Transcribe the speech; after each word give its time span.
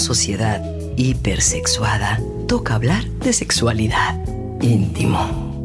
sociedad 0.00 0.60
hipersexuada, 0.96 2.20
toca 2.48 2.74
hablar 2.74 3.04
de 3.04 3.32
sexualidad 3.32 4.18
íntimo. 4.60 5.60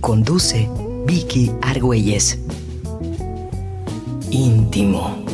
Conduce 0.00 0.68
Vicky 1.06 1.50
Argüelles. 1.62 2.38
Íntimo. 4.30 5.24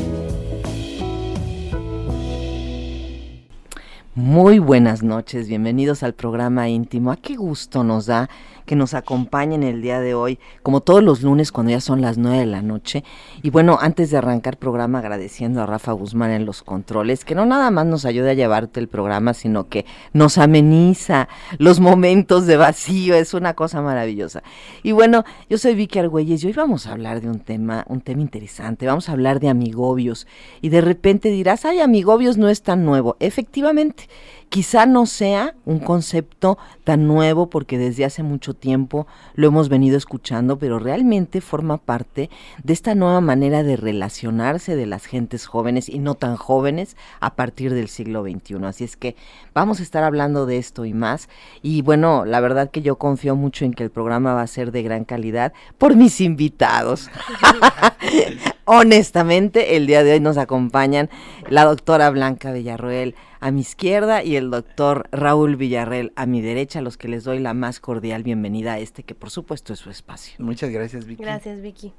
Muy 4.14 4.58
buenas 4.58 5.02
noches, 5.02 5.48
bienvenidos 5.48 6.02
al 6.02 6.14
programa 6.14 6.68
íntimo. 6.68 7.12
¿A 7.12 7.16
qué 7.16 7.36
gusto 7.36 7.84
nos 7.84 8.06
da 8.06 8.30
que 8.66 8.76
nos 8.76 8.94
acompañen 8.94 9.62
el 9.62 9.80
día 9.80 10.00
de 10.00 10.14
hoy, 10.14 10.38
como 10.62 10.80
todos 10.80 11.02
los 11.02 11.22
lunes 11.22 11.52
cuando 11.52 11.70
ya 11.70 11.80
son 11.80 12.00
las 12.00 12.18
nueve 12.18 12.40
de 12.40 12.46
la 12.46 12.62
noche. 12.62 13.04
Y 13.42 13.50
bueno, 13.50 13.78
antes 13.80 14.10
de 14.10 14.18
arrancar 14.18 14.58
programa, 14.58 14.98
agradeciendo 14.98 15.62
a 15.62 15.66
Rafa 15.66 15.92
Guzmán 15.92 16.32
en 16.32 16.44
los 16.44 16.62
controles, 16.62 17.24
que 17.24 17.34
no 17.34 17.46
nada 17.46 17.70
más 17.70 17.86
nos 17.86 18.04
ayuda 18.04 18.30
a 18.30 18.34
llevarte 18.34 18.80
el 18.80 18.88
programa, 18.88 19.32
sino 19.32 19.68
que 19.68 19.86
nos 20.12 20.36
ameniza 20.36 21.28
los 21.58 21.80
momentos 21.80 22.46
de 22.46 22.56
vacío, 22.56 23.14
es 23.14 23.32
una 23.32 23.54
cosa 23.54 23.80
maravillosa. 23.80 24.42
Y 24.82 24.92
bueno, 24.92 25.24
yo 25.48 25.58
soy 25.58 25.74
Vicky 25.74 26.00
Argüelles 26.00 26.42
y 26.42 26.48
hoy 26.48 26.52
vamos 26.52 26.86
a 26.86 26.92
hablar 26.92 27.20
de 27.20 27.30
un 27.30 27.38
tema, 27.38 27.84
un 27.88 28.00
tema 28.00 28.20
interesante, 28.20 28.86
vamos 28.86 29.08
a 29.08 29.12
hablar 29.12 29.40
de 29.40 29.48
amigobios. 29.48 30.26
Y 30.60 30.70
de 30.70 30.80
repente 30.80 31.30
dirás, 31.30 31.64
ay, 31.64 31.80
amigobios 31.80 32.36
no 32.36 32.48
es 32.48 32.62
tan 32.62 32.84
nuevo. 32.84 33.16
Efectivamente, 33.20 34.08
Quizá 34.48 34.86
no 34.86 35.06
sea 35.06 35.56
un 35.64 35.80
concepto 35.80 36.56
tan 36.84 37.06
nuevo 37.06 37.50
porque 37.50 37.78
desde 37.78 38.04
hace 38.04 38.22
mucho 38.22 38.54
tiempo 38.56 39.06
lo 39.34 39.46
hemos 39.48 39.68
venido 39.68 39.96
escuchando, 39.96 40.58
pero 40.58 40.78
realmente 40.78 41.40
forma 41.40 41.78
parte 41.78 42.30
de 42.62 42.72
esta 42.72 42.94
nueva 42.94 43.20
manera 43.20 43.62
de 43.62 43.76
relacionarse 43.76 44.76
de 44.76 44.86
las 44.86 45.06
gentes 45.06 45.46
jóvenes 45.46 45.88
y 45.88 45.98
no 45.98 46.14
tan 46.14 46.36
jóvenes 46.36 46.96
a 47.20 47.36
partir 47.36 47.74
del 47.74 47.88
siglo 47.88 48.22
XXI. 48.22 48.64
Así 48.64 48.84
es 48.84 48.96
que 48.96 49.16
vamos 49.56 49.80
a 49.80 49.82
estar 49.82 50.04
hablando 50.04 50.44
de 50.44 50.58
esto 50.58 50.84
y 50.84 50.92
más. 50.92 51.30
Y 51.62 51.80
bueno, 51.80 52.26
la 52.26 52.40
verdad 52.40 52.70
que 52.70 52.82
yo 52.82 52.96
confío 52.96 53.36
mucho 53.36 53.64
en 53.64 53.72
que 53.72 53.82
el 53.84 53.90
programa 53.90 54.34
va 54.34 54.42
a 54.42 54.46
ser 54.46 54.70
de 54.70 54.82
gran 54.82 55.06
calidad 55.06 55.54
por 55.78 55.96
mis 55.96 56.20
invitados. 56.20 57.08
Honestamente, 58.66 59.76
el 59.76 59.86
día 59.86 60.04
de 60.04 60.12
hoy 60.12 60.20
nos 60.20 60.36
acompañan 60.36 61.08
la 61.48 61.64
doctora 61.64 62.10
Blanca 62.10 62.52
Villarroel 62.52 63.14
a 63.40 63.50
mi 63.50 63.62
izquierda 63.62 64.22
y 64.22 64.36
el 64.36 64.50
doctor 64.50 65.08
Raúl 65.10 65.56
Villarreal 65.56 66.12
a 66.16 66.26
mi 66.26 66.42
derecha, 66.42 66.80
a 66.80 66.82
los 66.82 66.98
que 66.98 67.08
les 67.08 67.24
doy 67.24 67.38
la 67.38 67.54
más 67.54 67.80
cordial 67.80 68.22
bienvenida 68.22 68.74
a 68.74 68.78
este 68.78 69.04
que 69.04 69.14
por 69.14 69.30
supuesto 69.30 69.72
es 69.72 69.78
su 69.78 69.88
espacio. 69.88 70.34
Muchas 70.38 70.68
gracias, 70.68 71.06
Vicky. 71.06 71.22
Gracias, 71.22 71.62
Vicky. 71.62 71.94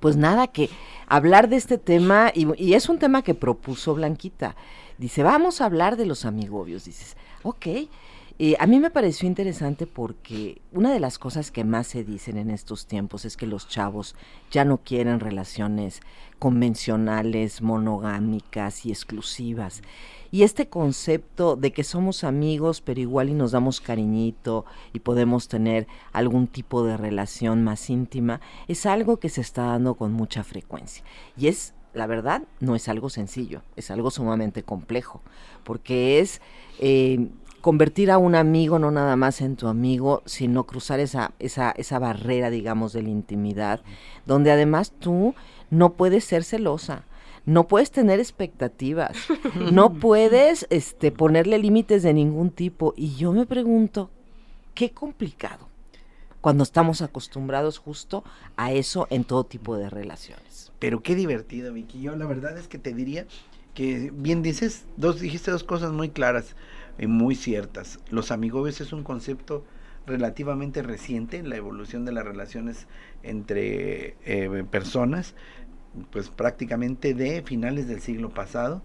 Pues 0.00 0.16
nada, 0.16 0.48
que 0.48 0.68
hablar 1.06 1.48
de 1.48 1.56
este 1.56 1.78
tema, 1.78 2.32
y, 2.34 2.48
y 2.62 2.74
es 2.74 2.90
un 2.90 2.98
tema 2.98 3.22
que 3.22 3.34
propuso 3.34 3.94
Blanquita. 3.94 4.56
Dice, 4.98 5.22
vamos 5.22 5.60
a 5.60 5.66
hablar 5.66 5.96
de 5.96 6.06
los 6.06 6.24
amigobios. 6.24 6.84
Dices, 6.84 7.16
ok, 7.42 7.66
y 8.36 8.56
a 8.58 8.66
mí 8.66 8.80
me 8.80 8.90
pareció 8.90 9.28
interesante 9.28 9.86
porque 9.86 10.60
una 10.72 10.92
de 10.92 10.98
las 10.98 11.20
cosas 11.20 11.52
que 11.52 11.62
más 11.62 11.86
se 11.86 12.02
dicen 12.02 12.36
en 12.36 12.50
estos 12.50 12.86
tiempos 12.86 13.24
es 13.24 13.36
que 13.36 13.46
los 13.46 13.68
chavos 13.68 14.16
ya 14.50 14.64
no 14.64 14.78
quieren 14.78 15.20
relaciones 15.20 16.00
convencionales, 16.40 17.62
monogámicas 17.62 18.86
y 18.86 18.90
exclusivas. 18.90 19.82
Y 20.32 20.42
este 20.42 20.68
concepto 20.68 21.54
de 21.54 21.72
que 21.72 21.84
somos 21.84 22.24
amigos, 22.24 22.80
pero 22.80 23.00
igual 23.00 23.28
y 23.28 23.34
nos 23.34 23.52
damos 23.52 23.80
cariñito 23.80 24.64
y 24.92 24.98
podemos 24.98 25.46
tener 25.46 25.86
algún 26.12 26.48
tipo 26.48 26.84
de 26.84 26.96
relación 26.96 27.62
más 27.62 27.88
íntima, 27.88 28.40
es 28.66 28.84
algo 28.84 29.18
que 29.18 29.28
se 29.28 29.42
está 29.42 29.66
dando 29.66 29.94
con 29.94 30.12
mucha 30.12 30.42
frecuencia. 30.42 31.04
Y 31.36 31.46
es, 31.46 31.72
la 31.94 32.06
verdad, 32.06 32.42
no 32.60 32.74
es 32.74 32.88
algo 32.88 33.10
sencillo, 33.10 33.62
es 33.76 33.90
algo 33.90 34.10
sumamente 34.10 34.62
complejo, 34.62 35.22
porque 35.64 36.20
es... 36.20 36.40
Eh, 36.80 37.28
convertir 37.64 38.10
a 38.10 38.18
un 38.18 38.34
amigo 38.34 38.78
no 38.78 38.90
nada 38.90 39.16
más 39.16 39.40
en 39.40 39.56
tu 39.56 39.68
amigo, 39.68 40.22
sino 40.26 40.64
cruzar 40.64 41.00
esa, 41.00 41.32
esa, 41.38 41.70
esa 41.70 41.98
barrera, 41.98 42.50
digamos, 42.50 42.92
de 42.92 43.00
la 43.00 43.08
intimidad, 43.08 43.80
donde 44.26 44.52
además 44.52 44.92
tú 44.98 45.34
no 45.70 45.94
puedes 45.94 46.24
ser 46.26 46.44
celosa, 46.44 47.06
no 47.46 47.66
puedes 47.66 47.90
tener 47.90 48.20
expectativas, 48.20 49.16
no 49.72 49.94
puedes 50.00 50.66
este, 50.68 51.10
ponerle 51.10 51.58
límites 51.58 52.02
de 52.02 52.12
ningún 52.12 52.50
tipo. 52.50 52.92
Y 52.98 53.14
yo 53.16 53.32
me 53.32 53.46
pregunto, 53.46 54.10
qué 54.74 54.90
complicado 54.90 55.68
cuando 56.40 56.64
estamos 56.64 57.00
acostumbrados 57.00 57.78
justo 57.78 58.24
a 58.56 58.72
eso 58.72 59.06
en 59.08 59.24
todo 59.24 59.44
tipo 59.44 59.78
de 59.78 59.88
relaciones. 59.88 60.53
Pero 60.78 61.02
qué 61.02 61.14
divertido, 61.14 61.72
Vicky. 61.72 62.00
Yo 62.00 62.16
la 62.16 62.26
verdad 62.26 62.58
es 62.58 62.68
que 62.68 62.78
te 62.78 62.92
diría 62.92 63.26
que 63.74 64.12
bien 64.14 64.42
dices, 64.42 64.84
dos 64.96 65.20
dijiste 65.20 65.50
dos 65.50 65.64
cosas 65.64 65.92
muy 65.92 66.10
claras 66.10 66.54
y 66.98 67.06
muy 67.06 67.34
ciertas. 67.34 67.98
Los 68.10 68.30
amigobios 68.30 68.80
es 68.80 68.92
un 68.92 69.02
concepto 69.02 69.64
relativamente 70.06 70.82
reciente 70.82 71.38
en 71.38 71.48
la 71.48 71.56
evolución 71.56 72.04
de 72.04 72.12
las 72.12 72.24
relaciones 72.24 72.86
entre 73.22 74.16
eh, 74.24 74.64
personas, 74.70 75.34
pues 76.10 76.28
prácticamente 76.28 77.14
de 77.14 77.42
finales 77.42 77.86
del 77.88 78.00
siglo 78.00 78.30
pasado, 78.30 78.82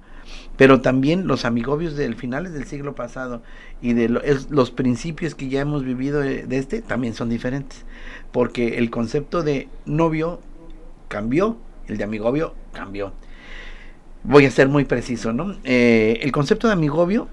pero 0.58 0.82
también 0.82 1.28
los 1.28 1.44
amigobios 1.44 1.96
del 1.96 2.16
finales 2.16 2.54
del 2.54 2.66
siglo 2.66 2.94
pasado 2.96 3.42
y 3.82 3.94
de 3.94 4.10
los 4.10 4.72
principios 4.72 5.34
que 5.34 5.50
ya 5.50 5.62
hemos 5.62 5.84
vivido 5.84 6.20
de, 6.20 6.46
este 6.52 6.82
también 6.82 7.14
son 7.16 7.30
diferentes, 7.30 7.86
porque 8.32 8.78
el 8.78 8.92
concepto 8.92 9.42
de 9.42 9.68
novio 9.86 10.40
cambió, 11.08 11.58
el 11.90 11.98
de 11.98 12.04
amigobio 12.04 12.54
cambió. 12.72 13.14
Voy 14.24 14.46
a 14.46 14.52
ser 14.52 14.68
muy 14.68 14.86
preciso, 14.86 15.34
¿no? 15.34 15.56
Eh, 15.64 16.20
el 16.22 16.32
concepto 16.32 16.68
de 16.68 16.74
amigobio 16.74 17.28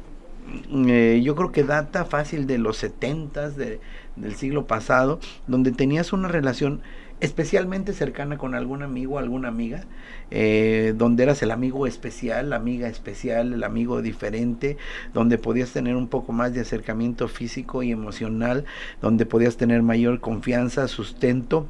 eh, 0.71 1.21
yo 1.25 1.35
creo 1.35 1.53
que 1.53 1.65
data 1.65 2.05
fácil 2.05 2.47
de 2.47 2.59
los 2.59 2.77
setentas 2.77 3.57
de, 3.57 3.81
del 4.15 4.37
siglo 4.37 4.67
pasado, 4.67 5.19
donde 5.47 5.73
tenías 5.73 6.13
una 6.13 6.29
relación 6.29 6.83
especialmente 7.19 7.95
cercana 7.95 8.37
con 8.37 8.55
algún 8.55 8.83
amigo, 8.83 9.19
alguna 9.19 9.49
amiga, 9.49 9.85
eh, 10.31 10.93
donde 10.97 11.23
eras 11.23 11.43
el 11.43 11.51
amigo 11.51 11.87
especial, 11.87 12.51
la 12.51 12.57
amiga 12.57 12.89
especial, 12.89 13.55
el 13.55 13.65
amigo 13.65 14.03
diferente, 14.03 14.77
donde 15.15 15.39
podías 15.39 15.73
tener 15.73 15.97
un 15.97 16.09
poco 16.09 16.33
más 16.33 16.53
de 16.53 16.61
acercamiento 16.61 17.27
físico 17.29 17.83
y 17.83 17.91
emocional, 17.91 18.67
donde 19.01 19.25
podías 19.25 19.57
tener 19.57 19.83
mayor 19.83 20.21
confianza, 20.21 20.89
sustento, 20.89 21.67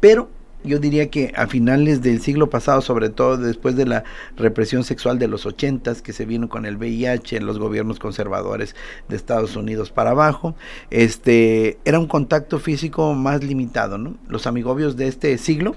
pero 0.00 0.28
yo 0.66 0.78
diría 0.78 1.10
que 1.10 1.32
a 1.36 1.46
finales 1.46 2.02
del 2.02 2.20
siglo 2.20 2.50
pasado, 2.50 2.82
sobre 2.82 3.08
todo 3.08 3.36
después 3.36 3.76
de 3.76 3.86
la 3.86 4.04
represión 4.36 4.84
sexual 4.84 5.18
de 5.18 5.28
los 5.28 5.46
ochentas, 5.46 6.02
que 6.02 6.12
se 6.12 6.26
vino 6.26 6.48
con 6.48 6.66
el 6.66 6.76
VIH 6.76 7.36
en 7.36 7.46
los 7.46 7.58
gobiernos 7.58 7.98
conservadores 7.98 8.74
de 9.08 9.16
Estados 9.16 9.56
Unidos 9.56 9.90
para 9.90 10.10
abajo, 10.10 10.54
este, 10.90 11.78
era 11.84 11.98
un 11.98 12.08
contacto 12.08 12.58
físico 12.58 13.14
más 13.14 13.42
limitado, 13.42 13.96
¿no? 13.96 14.16
Los 14.28 14.46
amigobios 14.46 14.96
de 14.96 15.08
este 15.08 15.38
siglo 15.38 15.76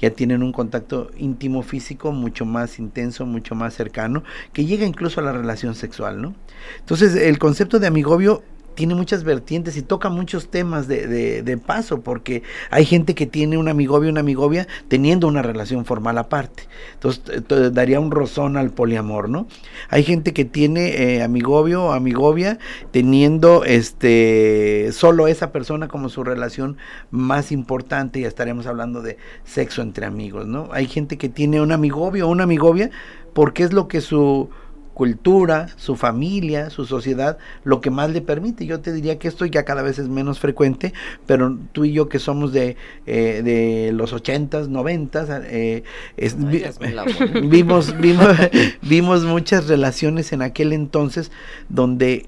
ya 0.00 0.10
tienen 0.10 0.42
un 0.42 0.52
contacto 0.52 1.10
íntimo 1.16 1.62
físico 1.62 2.12
mucho 2.12 2.44
más 2.44 2.78
intenso, 2.78 3.26
mucho 3.26 3.54
más 3.54 3.74
cercano, 3.74 4.24
que 4.52 4.64
llega 4.64 4.84
incluso 4.84 5.20
a 5.20 5.24
la 5.24 5.32
relación 5.32 5.74
sexual, 5.74 6.20
¿no? 6.20 6.34
Entonces, 6.80 7.14
el 7.14 7.38
concepto 7.38 7.78
de 7.78 7.86
amigobio 7.86 8.42
tiene 8.74 8.94
muchas 8.94 9.24
vertientes 9.24 9.76
y 9.76 9.82
toca 9.82 10.08
muchos 10.08 10.50
temas 10.50 10.88
de, 10.88 11.42
de, 11.42 11.58
paso, 11.58 12.00
porque 12.00 12.42
hay 12.70 12.84
gente 12.84 13.14
que 13.14 13.26
tiene 13.26 13.56
un 13.56 13.68
amigovio, 13.68 14.10
una 14.10 14.20
amigovia, 14.20 14.66
teniendo 14.88 15.28
una 15.28 15.42
relación 15.42 15.84
formal 15.84 16.18
aparte. 16.18 16.64
Entonces, 16.94 17.44
daría 17.72 18.00
un 18.00 18.10
rozón 18.10 18.56
al 18.56 18.70
poliamor, 18.70 19.28
¿no? 19.28 19.46
Hay 19.88 20.02
gente 20.02 20.32
que 20.32 20.44
tiene 20.44 21.16
eh, 21.16 21.22
amigobio 21.22 21.84
o 21.84 21.92
amigovia, 21.92 22.58
teniendo 22.90 23.64
este 23.64 24.90
solo 24.92 25.28
esa 25.28 25.52
persona 25.52 25.88
como 25.88 26.08
su 26.08 26.24
relación 26.24 26.76
más 27.10 27.52
importante, 27.52 28.20
y 28.20 28.24
estaremos 28.24 28.66
hablando 28.66 29.02
de 29.02 29.18
sexo 29.44 29.82
entre 29.82 30.06
amigos, 30.06 30.46
¿no? 30.46 30.68
Hay 30.72 30.86
gente 30.86 31.16
que 31.18 31.28
tiene 31.28 31.60
un 31.60 31.72
amigobio 31.72 32.26
o 32.26 32.30
una 32.30 32.44
amigovia, 32.44 32.90
porque 33.32 33.62
es 33.62 33.72
lo 33.72 33.88
que 33.88 34.00
su 34.00 34.50
cultura, 34.94 35.66
su 35.76 35.96
familia, 35.96 36.70
su 36.70 36.86
sociedad, 36.86 37.36
lo 37.64 37.80
que 37.80 37.90
más 37.90 38.10
le 38.10 38.20
permite. 38.20 38.64
Yo 38.64 38.80
te 38.80 38.92
diría 38.92 39.18
que 39.18 39.28
esto 39.28 39.44
ya 39.44 39.64
cada 39.64 39.82
vez 39.82 39.98
es 39.98 40.08
menos 40.08 40.38
frecuente, 40.38 40.94
pero 41.26 41.58
tú 41.72 41.84
y 41.84 41.92
yo 41.92 42.08
que 42.08 42.18
somos 42.18 42.52
de, 42.52 42.76
eh, 43.06 43.42
de 43.44 43.92
los 43.92 44.12
ochentas, 44.12 44.68
noventas, 44.68 45.28
eh, 45.44 45.82
vimos, 47.42 47.98
vimos, 47.98 48.36
vimos 48.82 49.24
muchas 49.24 49.66
relaciones 49.66 50.32
en 50.32 50.42
aquel 50.42 50.72
entonces 50.72 51.32
donde 51.68 52.26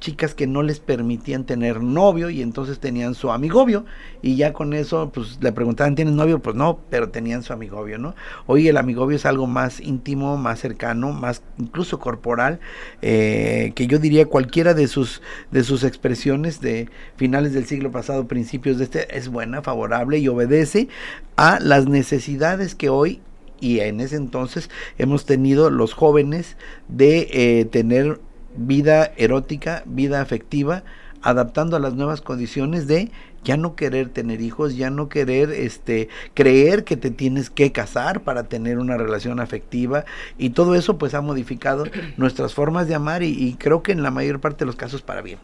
chicas 0.00 0.34
que 0.34 0.46
no 0.46 0.62
les 0.62 0.80
permitían 0.80 1.44
tener 1.44 1.82
novio 1.82 2.30
y 2.30 2.42
entonces 2.42 2.80
tenían 2.80 3.14
su 3.14 3.30
amigobio 3.30 3.84
y 4.22 4.36
ya 4.36 4.52
con 4.52 4.72
eso 4.72 5.10
pues 5.12 5.38
le 5.40 5.52
preguntaban 5.52 5.94
¿tienes 5.94 6.14
novio? 6.14 6.40
Pues 6.40 6.56
no, 6.56 6.80
pero 6.90 7.10
tenían 7.10 7.42
su 7.42 7.52
amigobio, 7.52 7.98
¿no? 7.98 8.14
Hoy 8.46 8.66
el 8.68 8.78
amigobio 8.78 9.16
es 9.16 9.26
algo 9.26 9.46
más 9.46 9.78
íntimo, 9.80 10.36
más 10.38 10.58
cercano, 10.58 11.12
más 11.12 11.42
incluso 11.58 11.98
corporal, 12.00 12.60
eh, 13.02 13.72
que 13.74 13.86
yo 13.86 13.98
diría 13.98 14.26
cualquiera 14.26 14.74
de 14.74 14.88
sus, 14.88 15.20
de 15.50 15.62
sus 15.62 15.84
expresiones 15.84 16.60
de 16.60 16.88
finales 17.16 17.52
del 17.52 17.66
siglo 17.66 17.90
pasado, 17.92 18.26
principios 18.26 18.78
de 18.78 18.84
este, 18.84 19.16
es 19.16 19.28
buena, 19.28 19.62
favorable 19.62 20.18
y 20.18 20.28
obedece 20.28 20.88
a 21.36 21.60
las 21.60 21.86
necesidades 21.86 22.74
que 22.74 22.88
hoy 22.88 23.20
y 23.60 23.80
en 23.80 24.00
ese 24.00 24.16
entonces 24.16 24.70
hemos 24.96 25.26
tenido 25.26 25.68
los 25.68 25.92
jóvenes 25.92 26.56
de 26.88 27.28
eh, 27.30 27.64
tener 27.66 28.18
vida 28.56 29.12
erótica, 29.16 29.82
vida 29.86 30.20
afectiva, 30.20 30.82
adaptando 31.22 31.76
a 31.76 31.80
las 31.80 31.94
nuevas 31.94 32.20
condiciones 32.20 32.86
de 32.86 33.10
ya 33.44 33.56
no 33.56 33.74
querer 33.74 34.08
tener 34.10 34.40
hijos, 34.40 34.76
ya 34.76 34.90
no 34.90 35.08
querer 35.08 35.50
este 35.50 36.08
creer 36.34 36.84
que 36.84 36.96
te 36.96 37.10
tienes 37.10 37.50
que 37.50 37.72
casar 37.72 38.22
para 38.22 38.44
tener 38.44 38.78
una 38.78 38.96
relación 38.96 39.40
afectiva 39.40 40.04
y 40.38 40.50
todo 40.50 40.74
eso 40.74 40.98
pues 40.98 41.14
ha 41.14 41.20
modificado 41.20 41.84
nuestras 42.16 42.54
formas 42.54 42.88
de 42.88 42.94
amar 42.94 43.22
y, 43.22 43.28
y 43.28 43.54
creo 43.54 43.82
que 43.82 43.92
en 43.92 44.02
la 44.02 44.10
mayor 44.10 44.40
parte 44.40 44.60
de 44.60 44.66
los 44.66 44.76
casos 44.76 45.02
para 45.02 45.22
bien. 45.22 45.38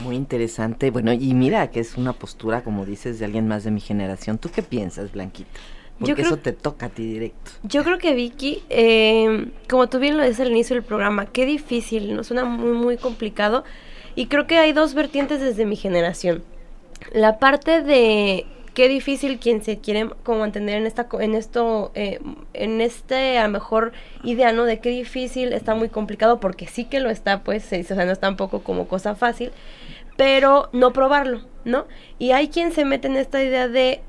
Muy 0.00 0.16
interesante. 0.16 0.90
Bueno, 0.90 1.12
y 1.12 1.32
mira 1.32 1.70
que 1.70 1.80
es 1.80 1.96
una 1.96 2.12
postura, 2.12 2.62
como 2.62 2.84
dices, 2.84 3.18
de 3.18 3.24
alguien 3.24 3.48
más 3.48 3.64
de 3.64 3.70
mi 3.70 3.80
generación. 3.80 4.36
¿Tú 4.36 4.50
qué 4.50 4.62
piensas, 4.62 5.10
Blanquita? 5.12 5.48
Porque 5.98 6.22
eso 6.22 6.36
te 6.36 6.52
toca 6.52 6.86
a 6.86 6.88
ti 6.90 7.06
directo. 7.06 7.52
Yo 7.62 7.82
creo 7.82 7.98
que 7.98 8.14
Vicky, 8.14 8.62
eh, 8.68 9.48
como 9.68 9.88
tú 9.88 9.98
bien 9.98 10.16
lo 10.16 10.22
dices 10.22 10.40
al 10.40 10.50
inicio 10.50 10.74
del 10.74 10.84
programa, 10.84 11.26
qué 11.26 11.46
difícil, 11.46 12.14
nos 12.14 12.26
suena 12.26 12.44
muy, 12.44 12.72
muy 12.72 12.96
complicado. 12.98 13.64
Y 14.14 14.26
creo 14.26 14.46
que 14.46 14.58
hay 14.58 14.72
dos 14.72 14.94
vertientes 14.94 15.40
desde 15.40 15.64
mi 15.64 15.76
generación. 15.76 16.42
La 17.12 17.38
parte 17.38 17.82
de 17.82 18.46
qué 18.76 18.88
difícil 18.88 19.38
quien 19.38 19.62
se 19.62 19.78
quiere 19.78 20.10
como 20.22 20.40
mantener 20.40 20.76
en 20.76 20.86
esta 20.86 21.08
en 21.18 21.34
esto 21.34 21.92
eh, 21.94 22.20
en 22.52 22.82
este 22.82 23.38
a 23.38 23.44
lo 23.44 23.48
mejor 23.48 23.92
idea 24.22 24.52
no 24.52 24.64
de 24.64 24.80
qué 24.80 24.90
difícil 24.90 25.54
está 25.54 25.74
muy 25.74 25.88
complicado 25.88 26.40
porque 26.40 26.66
sí 26.66 26.84
que 26.84 27.00
lo 27.00 27.08
está 27.08 27.42
pues 27.42 27.64
o 27.72 27.82
sea 27.82 28.04
no 28.04 28.12
es 28.12 28.20
tampoco 28.20 28.62
como 28.62 28.86
cosa 28.86 29.14
fácil 29.14 29.50
pero 30.18 30.68
no 30.74 30.92
probarlo 30.92 31.40
no 31.64 31.86
y 32.18 32.32
hay 32.32 32.48
quien 32.48 32.70
se 32.70 32.84
mete 32.84 33.08
en 33.08 33.16
esta 33.16 33.42
idea 33.42 33.66
de 33.66 34.02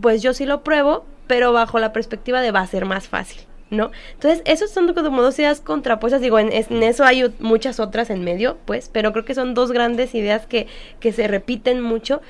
pues 0.00 0.22
yo 0.22 0.34
sí 0.34 0.46
lo 0.46 0.62
pruebo 0.62 1.04
pero 1.26 1.52
bajo 1.52 1.78
la 1.78 1.92
perspectiva 1.92 2.40
de 2.40 2.50
va 2.50 2.60
a 2.60 2.66
ser 2.66 2.84
más 2.84 3.08
fácil 3.08 3.42
¿no? 3.72 3.90
Entonces, 4.12 4.42
esos 4.44 4.70
son 4.70 4.92
como 4.92 5.22
dos 5.22 5.38
ideas 5.38 5.62
contrapuestas, 5.62 6.20
digo, 6.20 6.38
en, 6.38 6.52
en, 6.52 6.82
eso 6.82 7.04
hay 7.04 7.32
muchas 7.40 7.80
otras 7.80 8.10
en 8.10 8.22
medio, 8.22 8.58
pues, 8.66 8.90
pero 8.92 9.12
creo 9.12 9.24
que 9.24 9.34
son 9.34 9.54
dos 9.54 9.72
grandes 9.72 10.14
ideas 10.14 10.46
que, 10.46 10.66
que 11.00 11.10
se 11.10 11.26
repiten 11.26 11.80
mucho 11.80 12.20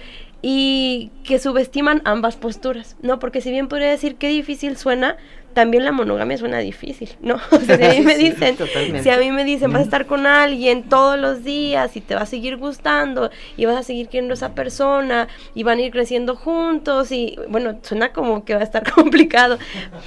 y 0.40 1.10
que 1.24 1.40
subestiman 1.40 2.00
ambas 2.04 2.36
posturas, 2.36 2.96
¿no? 3.02 3.18
Porque 3.18 3.40
si 3.40 3.50
bien 3.50 3.66
podría 3.66 3.90
decir 3.90 4.14
qué 4.16 4.28
difícil 4.28 4.76
suena, 4.76 5.16
también 5.52 5.84
la 5.84 5.92
monogamia 5.92 6.36
suena 6.38 6.58
difícil, 6.58 7.10
¿no? 7.20 7.36
O 7.50 7.60
sea, 7.60 7.76
si 7.76 7.84
a 7.84 7.90
mí 7.90 8.00
me 8.04 8.16
dicen, 8.16 8.56
si 9.02 9.10
a 9.10 9.18
mí 9.18 9.30
me 9.30 9.44
dicen, 9.44 9.72
vas 9.72 9.80
a 9.80 9.84
estar 9.84 10.06
con 10.06 10.26
alguien 10.26 10.88
todos 10.88 11.18
los 11.18 11.44
días 11.44 11.96
y 11.96 12.00
te 12.00 12.14
va 12.14 12.22
a 12.22 12.26
seguir 12.26 12.56
gustando 12.56 13.30
y 13.56 13.66
vas 13.66 13.76
a 13.76 13.82
seguir 13.82 14.08
queriendo 14.08 14.32
a 14.32 14.36
esa 14.36 14.54
persona 14.54 15.28
y 15.54 15.62
van 15.62 15.78
a 15.78 15.82
ir 15.82 15.92
creciendo 15.92 16.36
juntos 16.36 17.12
y 17.12 17.36
bueno, 17.48 17.78
suena 17.82 18.12
como 18.12 18.44
que 18.44 18.54
va 18.54 18.60
a 18.60 18.64
estar 18.64 18.90
complicado, 18.94 19.58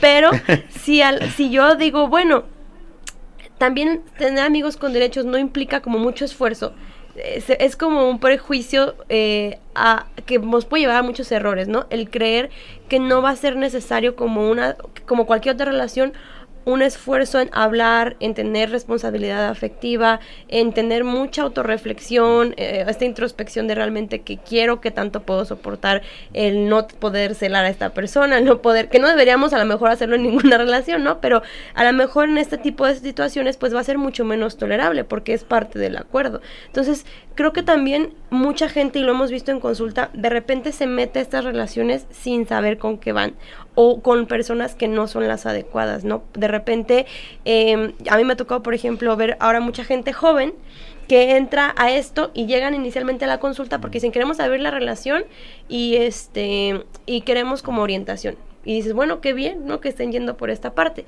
pero 0.01 0.31
si 0.69 1.01
al, 1.01 1.29
si 1.31 1.49
yo 1.49 1.75
digo, 1.75 2.07
bueno, 2.07 2.43
también 3.57 4.03
tener 4.17 4.43
amigos 4.43 4.77
con 4.77 4.93
derechos 4.93 5.25
no 5.25 5.37
implica 5.37 5.81
como 5.81 5.97
mucho 5.97 6.25
esfuerzo, 6.25 6.73
es, 7.15 7.75
como 7.75 8.09
un 8.09 8.19
prejuicio 8.19 8.95
eh, 9.09 9.59
a, 9.73 10.07
que 10.25 10.39
nos 10.39 10.65
puede 10.65 10.81
llevar 10.81 10.97
a 10.97 11.03
muchos 11.03 11.31
errores, 11.31 11.67
¿no? 11.67 11.85
El 11.89 12.09
creer 12.09 12.49
que 12.89 12.99
no 12.99 13.21
va 13.21 13.29
a 13.29 13.35
ser 13.35 13.55
necesario 13.55 14.15
como 14.15 14.49
una, 14.49 14.75
como 15.05 15.25
cualquier 15.25 15.55
otra 15.55 15.65
relación, 15.65 16.13
un 16.65 16.81
esfuerzo 16.81 17.39
en 17.39 17.49
hablar, 17.53 18.17
en 18.19 18.33
tener 18.33 18.71
responsabilidad 18.71 19.49
afectiva, 19.49 20.19
en 20.47 20.73
tener 20.73 21.03
mucha 21.03 21.43
autorreflexión, 21.43 22.53
eh, 22.57 22.83
esta 22.87 23.05
introspección 23.05 23.67
de 23.67 23.75
realmente 23.75 24.21
que 24.21 24.37
quiero, 24.37 24.81
que 24.81 24.91
tanto 24.91 25.21
puedo 25.21 25.45
soportar 25.45 26.01
el 26.33 26.67
no 26.67 26.87
poder 26.87 27.35
celar 27.35 27.65
a 27.65 27.69
esta 27.69 27.93
persona, 27.93 28.41
no 28.41 28.61
poder, 28.61 28.89
que 28.89 28.99
no 28.99 29.07
deberíamos 29.07 29.53
a 29.53 29.59
lo 29.59 29.65
mejor 29.65 29.91
hacerlo 29.91 30.15
en 30.15 30.23
ninguna 30.23 30.57
relación, 30.59 31.03
¿no? 31.03 31.21
Pero 31.21 31.43
a 31.73 31.83
lo 31.83 31.93
mejor 31.93 32.29
en 32.29 32.37
este 32.37 32.57
tipo 32.57 32.85
de 32.85 32.95
situaciones 32.95 33.57
pues 33.57 33.73
va 33.75 33.79
a 33.79 33.83
ser 33.83 33.97
mucho 33.97 34.25
menos 34.25 34.57
tolerable 34.57 35.03
porque 35.03 35.33
es 35.33 35.43
parte 35.43 35.79
del 35.79 35.97
acuerdo. 35.97 36.41
Entonces, 36.67 37.05
creo 37.35 37.53
que 37.53 37.63
también 37.63 38.13
mucha 38.29 38.69
gente, 38.69 38.99
y 38.99 39.03
lo 39.03 39.11
hemos 39.11 39.29
visto 39.31 39.51
en 39.51 39.59
consulta, 39.59 40.09
de 40.13 40.29
repente 40.29 40.71
se 40.71 40.87
mete 40.87 41.19
a 41.19 41.21
estas 41.21 41.43
relaciones 41.43 42.07
sin 42.09 42.47
saber 42.47 42.77
con 42.77 42.97
qué 42.97 43.11
van 43.11 43.35
o 43.75 44.01
con 44.01 44.25
personas 44.25 44.73
que 44.75 44.87
no 44.87 45.07
son 45.07 45.27
las 45.27 45.45
adecuadas, 45.45 46.03
¿no? 46.03 46.23
De 46.33 46.47
repente, 46.47 47.05
em, 47.43 47.93
a 48.09 48.17
mí 48.17 48.23
me 48.23 48.33
ha 48.33 48.37
tocado, 48.37 48.63
por 48.63 48.73
ejemplo, 48.73 49.15
ver 49.15 49.37
ahora 49.39 49.59
mucha 49.59 49.83
gente 49.83 50.13
joven 50.13 50.53
que 51.07 51.35
entra 51.37 51.73
a 51.77 51.91
esto 51.91 52.31
y 52.33 52.47
llegan 52.47 52.73
inicialmente 52.73 53.25
a 53.25 53.27
la 53.27 53.39
consulta 53.39 53.79
porque 53.79 53.97
dicen 53.97 54.11
queremos 54.11 54.37
saber 54.37 54.59
la 54.59 54.71
relación 54.71 55.23
y 55.69 55.97
este 55.97 56.83
y 57.05 57.21
queremos 57.21 57.61
como 57.61 57.83
orientación 57.83 58.35
y 58.63 58.73
dices 58.73 58.93
bueno 58.93 59.21
qué 59.21 59.33
bien 59.33 59.67
no 59.67 59.79
que 59.81 59.89
estén 59.89 60.11
yendo 60.11 60.35
por 60.35 60.49
esta 60.49 60.73
parte 60.73 61.05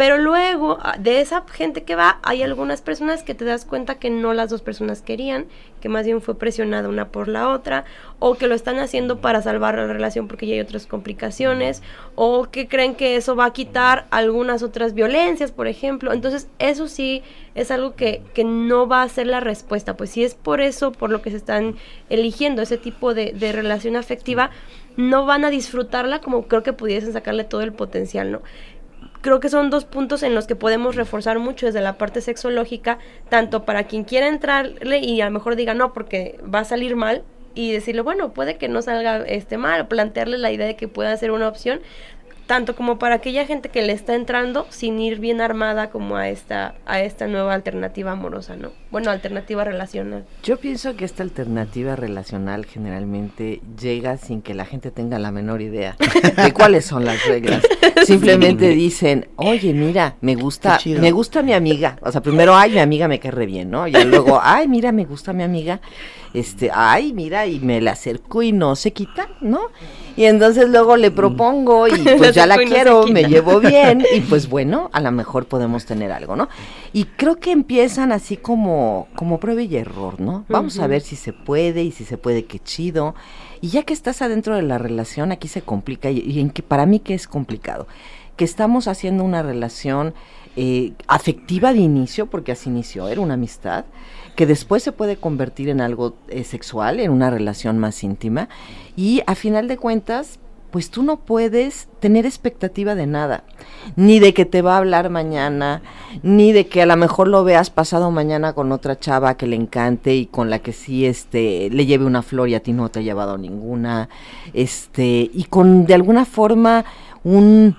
pero 0.00 0.16
luego, 0.16 0.78
ah, 0.80 0.96
de 0.98 1.20
esa 1.20 1.44
gente 1.52 1.82
que 1.82 1.94
va, 1.94 2.20
hay 2.22 2.42
algunas 2.42 2.80
personas 2.80 3.22
que 3.22 3.34
te 3.34 3.44
das 3.44 3.66
cuenta 3.66 3.96
que 3.96 4.08
no 4.08 4.32
las 4.32 4.48
dos 4.48 4.62
personas 4.62 5.02
querían, 5.02 5.44
que 5.82 5.90
más 5.90 6.06
bien 6.06 6.22
fue 6.22 6.38
presionada 6.38 6.88
una 6.88 7.08
por 7.08 7.28
la 7.28 7.50
otra, 7.50 7.84
o 8.18 8.36
que 8.36 8.46
lo 8.46 8.54
están 8.54 8.78
haciendo 8.78 9.20
para 9.20 9.42
salvar 9.42 9.74
la 9.74 9.86
relación 9.86 10.26
porque 10.26 10.46
ya 10.46 10.54
hay 10.54 10.60
otras 10.60 10.86
complicaciones, 10.86 11.82
o 12.14 12.48
que 12.50 12.66
creen 12.66 12.94
que 12.94 13.16
eso 13.16 13.36
va 13.36 13.44
a 13.44 13.52
quitar 13.52 14.06
algunas 14.10 14.62
otras 14.62 14.94
violencias, 14.94 15.52
por 15.52 15.66
ejemplo. 15.66 16.14
Entonces, 16.14 16.48
eso 16.58 16.88
sí 16.88 17.22
es 17.54 17.70
algo 17.70 17.94
que, 17.94 18.22
que 18.32 18.42
no 18.42 18.88
va 18.88 19.02
a 19.02 19.08
ser 19.10 19.26
la 19.26 19.40
respuesta. 19.40 19.98
Pues 19.98 20.08
si 20.08 20.24
es 20.24 20.34
por 20.34 20.62
eso, 20.62 20.92
por 20.92 21.10
lo 21.10 21.20
que 21.20 21.30
se 21.30 21.36
están 21.36 21.76
eligiendo 22.08 22.62
ese 22.62 22.78
tipo 22.78 23.12
de, 23.12 23.32
de 23.32 23.52
relación 23.52 23.96
afectiva, 23.96 24.48
no 24.96 25.26
van 25.26 25.44
a 25.44 25.50
disfrutarla 25.50 26.20
como 26.20 26.48
creo 26.48 26.62
que 26.62 26.72
pudiesen 26.72 27.12
sacarle 27.12 27.44
todo 27.44 27.60
el 27.60 27.74
potencial, 27.74 28.32
¿no? 28.32 28.40
Creo 29.20 29.40
que 29.40 29.48
son 29.48 29.70
dos 29.70 29.84
puntos 29.84 30.22
en 30.22 30.34
los 30.34 30.46
que 30.46 30.56
podemos 30.56 30.96
reforzar 30.96 31.38
mucho 31.38 31.66
desde 31.66 31.80
la 31.80 31.98
parte 31.98 32.20
sexológica, 32.20 32.98
tanto 33.28 33.64
para 33.64 33.84
quien 33.84 34.04
quiera 34.04 34.28
entrarle 34.28 34.98
y 34.98 35.20
a 35.20 35.26
lo 35.26 35.30
mejor 35.30 35.56
diga 35.56 35.74
no 35.74 35.92
porque 35.92 36.38
va 36.42 36.60
a 36.60 36.64
salir 36.64 36.96
mal 36.96 37.22
y 37.54 37.72
decirle, 37.72 38.02
bueno, 38.02 38.32
puede 38.32 38.56
que 38.56 38.68
no 38.68 38.80
salga 38.82 39.18
este 39.18 39.58
mal, 39.58 39.88
plantearle 39.88 40.38
la 40.38 40.52
idea 40.52 40.66
de 40.66 40.76
que 40.76 40.88
pueda 40.88 41.16
ser 41.16 41.32
una 41.32 41.48
opción, 41.48 41.80
tanto 42.46 42.74
como 42.74 42.98
para 42.98 43.16
aquella 43.16 43.46
gente 43.46 43.68
que 43.68 43.82
le 43.82 43.92
está 43.92 44.14
entrando 44.14 44.66
sin 44.70 44.98
ir 44.98 45.20
bien 45.20 45.40
armada 45.40 45.90
como 45.90 46.16
a 46.16 46.28
esta 46.28 46.74
a 46.84 47.00
esta 47.00 47.28
nueva 47.28 47.54
alternativa 47.54 48.10
amorosa, 48.10 48.56
¿no? 48.56 48.72
Bueno, 48.90 49.10
alternativa 49.10 49.62
relacional. 49.62 50.24
Yo 50.42 50.56
pienso 50.56 50.96
que 50.96 51.04
esta 51.04 51.22
alternativa 51.22 51.94
relacional 51.94 52.66
generalmente 52.66 53.60
llega 53.80 54.16
sin 54.16 54.42
que 54.42 54.54
la 54.54 54.64
gente 54.64 54.90
tenga 54.90 55.20
la 55.20 55.30
menor 55.30 55.62
idea 55.62 55.96
de 56.42 56.52
cuáles 56.52 56.86
son 56.86 57.04
las 57.04 57.24
reglas. 57.24 57.62
Simplemente 58.06 58.68
dicen, 58.68 59.28
"Oye, 59.36 59.72
mira, 59.72 60.16
me 60.20 60.34
gusta 60.34 60.78
me 60.84 61.10
gusta 61.10 61.42
mi 61.42 61.52
amiga." 61.52 61.98
O 62.02 62.10
sea, 62.12 62.20
primero, 62.22 62.54
"Ay, 62.56 62.70
mi 62.72 62.78
amiga 62.78 63.08
me 63.08 63.18
cae 63.18 63.30
re 63.30 63.46
bien", 63.46 63.70
¿no? 63.70 63.86
Y 63.86 63.92
luego, 63.92 64.40
"Ay, 64.42 64.68
mira, 64.68 64.92
me 64.92 65.04
gusta 65.04 65.32
mi 65.32 65.42
amiga." 65.42 65.80
Este, 66.32 66.70
"Ay, 66.72 67.12
mira, 67.12 67.46
y 67.46 67.58
me 67.60 67.80
la 67.80 67.92
acerco 67.92 68.42
y 68.42 68.52
no 68.52 68.76
se 68.76 68.92
quita", 68.92 69.28
¿no? 69.40 69.60
Y 70.16 70.24
entonces 70.24 70.68
luego 70.68 70.96
le 70.96 71.10
propongo 71.10 71.88
y 71.88 71.92
pues 72.18 72.34
ya 72.34 72.46
la 72.46 72.56
quiero, 72.58 73.06
me 73.06 73.24
llevo 73.24 73.60
bien 73.60 74.04
y 74.14 74.20
pues 74.20 74.48
bueno, 74.48 74.90
a 74.92 75.00
lo 75.00 75.10
mejor 75.12 75.46
podemos 75.46 75.86
tener 75.86 76.12
algo, 76.12 76.36
¿no? 76.36 76.48
Y 76.92 77.04
creo 77.04 77.36
que 77.36 77.52
empiezan 77.52 78.12
así 78.12 78.36
como, 78.36 79.08
como 79.14 79.38
prueba 79.40 79.62
y 79.62 79.76
error, 79.76 80.20
¿no? 80.20 80.44
Vamos 80.48 80.78
a 80.78 80.86
ver 80.86 81.00
si 81.02 81.16
se 81.16 81.32
puede 81.32 81.84
y 81.84 81.92
si 81.92 82.04
se 82.04 82.18
puede, 82.18 82.44
qué 82.44 82.58
chido. 82.58 83.14
Y 83.60 83.68
ya 83.68 83.82
que 83.82 83.92
estás 83.92 84.22
adentro 84.22 84.56
de 84.56 84.62
la 84.62 84.78
relación, 84.78 85.32
aquí 85.32 85.48
se 85.48 85.62
complica 85.62 86.10
y, 86.10 86.40
en 86.40 86.50
que 86.50 86.62
para 86.62 86.86
mí 86.86 86.98
que 87.00 87.14
es 87.14 87.26
complicado, 87.26 87.86
que 88.36 88.44
estamos 88.44 88.88
haciendo 88.88 89.22
una 89.22 89.42
relación 89.42 90.14
eh, 90.56 90.92
afectiva 91.06 91.72
de 91.72 91.80
inicio, 91.80 92.26
porque 92.26 92.52
así 92.52 92.70
inició, 92.70 93.08
era 93.08 93.20
una 93.20 93.34
amistad, 93.34 93.84
que 94.34 94.46
después 94.46 94.82
se 94.82 94.92
puede 94.92 95.16
convertir 95.16 95.68
en 95.68 95.80
algo 95.80 96.16
eh, 96.28 96.44
sexual, 96.44 97.00
en 97.00 97.10
una 97.10 97.30
relación 97.30 97.78
más 97.78 98.02
íntima, 98.02 98.48
y 98.96 99.22
a 99.26 99.34
final 99.34 99.68
de 99.68 99.76
cuentas, 99.76 100.38
pues 100.70 100.90
tú 100.90 101.02
no 101.02 101.16
puedes 101.18 101.88
tener 102.00 102.26
expectativa 102.26 102.94
de 102.94 103.06
nada, 103.06 103.44
ni 103.96 104.20
de 104.20 104.34
que 104.34 104.44
te 104.44 104.62
va 104.62 104.74
a 104.74 104.78
hablar 104.78 105.10
mañana, 105.10 105.82
ni 106.22 106.52
de 106.52 106.66
que 106.66 106.82
a 106.82 106.86
lo 106.86 106.96
mejor 106.96 107.28
lo 107.28 107.44
veas 107.44 107.70
pasado 107.70 108.10
mañana 108.10 108.52
con 108.52 108.72
otra 108.72 108.98
chava 108.98 109.36
que 109.36 109.46
le 109.46 109.56
encante 109.56 110.14
y 110.14 110.26
con 110.26 110.50
la 110.50 110.60
que 110.60 110.72
sí 110.72 111.06
este 111.06 111.68
le 111.70 111.86
lleve 111.86 112.04
una 112.04 112.22
flor 112.22 112.48
y 112.48 112.54
a 112.54 112.62
ti 112.62 112.72
no 112.72 112.88
te 112.88 113.00
ha 113.00 113.02
llevado 113.02 113.38
ninguna, 113.38 114.08
este 114.52 115.30
y 115.32 115.44
con 115.50 115.86
de 115.86 115.94
alguna 115.94 116.24
forma 116.24 116.84
un 117.24 117.76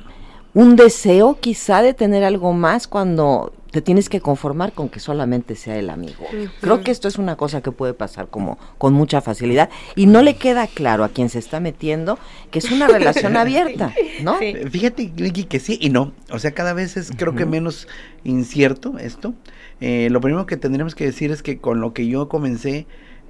un 0.53 0.75
deseo 0.75 1.37
quizá 1.39 1.81
de 1.81 1.93
tener 1.93 2.23
algo 2.23 2.51
más 2.53 2.87
cuando 2.87 3.53
te 3.71 3.81
tienes 3.81 4.09
que 4.09 4.19
conformar 4.19 4.73
con 4.73 4.89
que 4.89 4.99
solamente 4.99 5.55
sea 5.55 5.77
el 5.77 5.89
amigo. 5.89 6.25
Creo 6.59 6.81
que 6.81 6.91
esto 6.91 7.07
es 7.07 7.17
una 7.17 7.37
cosa 7.37 7.61
que 7.61 7.71
puede 7.71 7.93
pasar 7.93 8.27
como 8.27 8.59
con 8.77 8.93
mucha 8.93 9.21
facilidad 9.21 9.69
y 9.95 10.07
no 10.07 10.21
le 10.21 10.35
queda 10.35 10.67
claro 10.67 11.03
a 11.03 11.09
quien 11.09 11.29
se 11.29 11.39
está 11.39 11.59
metiendo 11.59 12.19
que 12.51 12.59
es 12.59 12.69
una 12.69 12.87
relación 12.87 13.37
abierta, 13.37 13.93
¿no? 14.21 14.37
Fíjate, 14.69 15.11
Vicky, 15.15 15.45
que 15.45 15.59
sí 15.59 15.77
y 15.81 15.89
no. 15.89 16.11
O 16.31 16.39
sea, 16.39 16.51
cada 16.51 16.73
vez 16.73 16.97
es 16.97 17.11
creo 17.15 17.33
que 17.33 17.45
menos 17.45 17.87
incierto 18.23 18.97
esto. 18.99 19.33
Eh, 19.79 20.09
lo 20.11 20.19
primero 20.19 20.45
que 20.45 20.57
tendremos 20.57 20.93
que 20.93 21.05
decir 21.05 21.31
es 21.31 21.41
que 21.41 21.57
con 21.57 21.79
lo 21.79 21.93
que 21.93 22.07
yo 22.07 22.27
comencé 22.27 22.87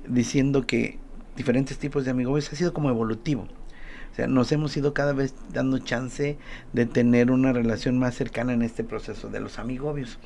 diciendo 0.07 0.65
que 0.65 0.97
diferentes 1.37 1.77
tipos 1.77 2.03
de 2.03 2.11
amigos 2.11 2.51
ha 2.51 2.55
sido 2.55 2.73
como 2.73 2.89
evolutivo 2.89 3.47
O 4.11 4.15
sea, 4.15 4.27
nos 4.27 4.51
hemos 4.51 4.75
ido 4.75 4.93
cada 4.93 5.13
vez 5.13 5.33
dando 5.53 5.79
chance 5.79 6.37
de 6.73 6.85
tener 6.85 7.31
una 7.31 7.53
relación 7.53 7.97
más 7.97 8.15
cercana 8.15 8.53
en 8.53 8.61
este 8.61 8.83
proceso 8.83 9.29
de 9.29 9.39
los 9.39 9.57
amigobios. 9.57 10.19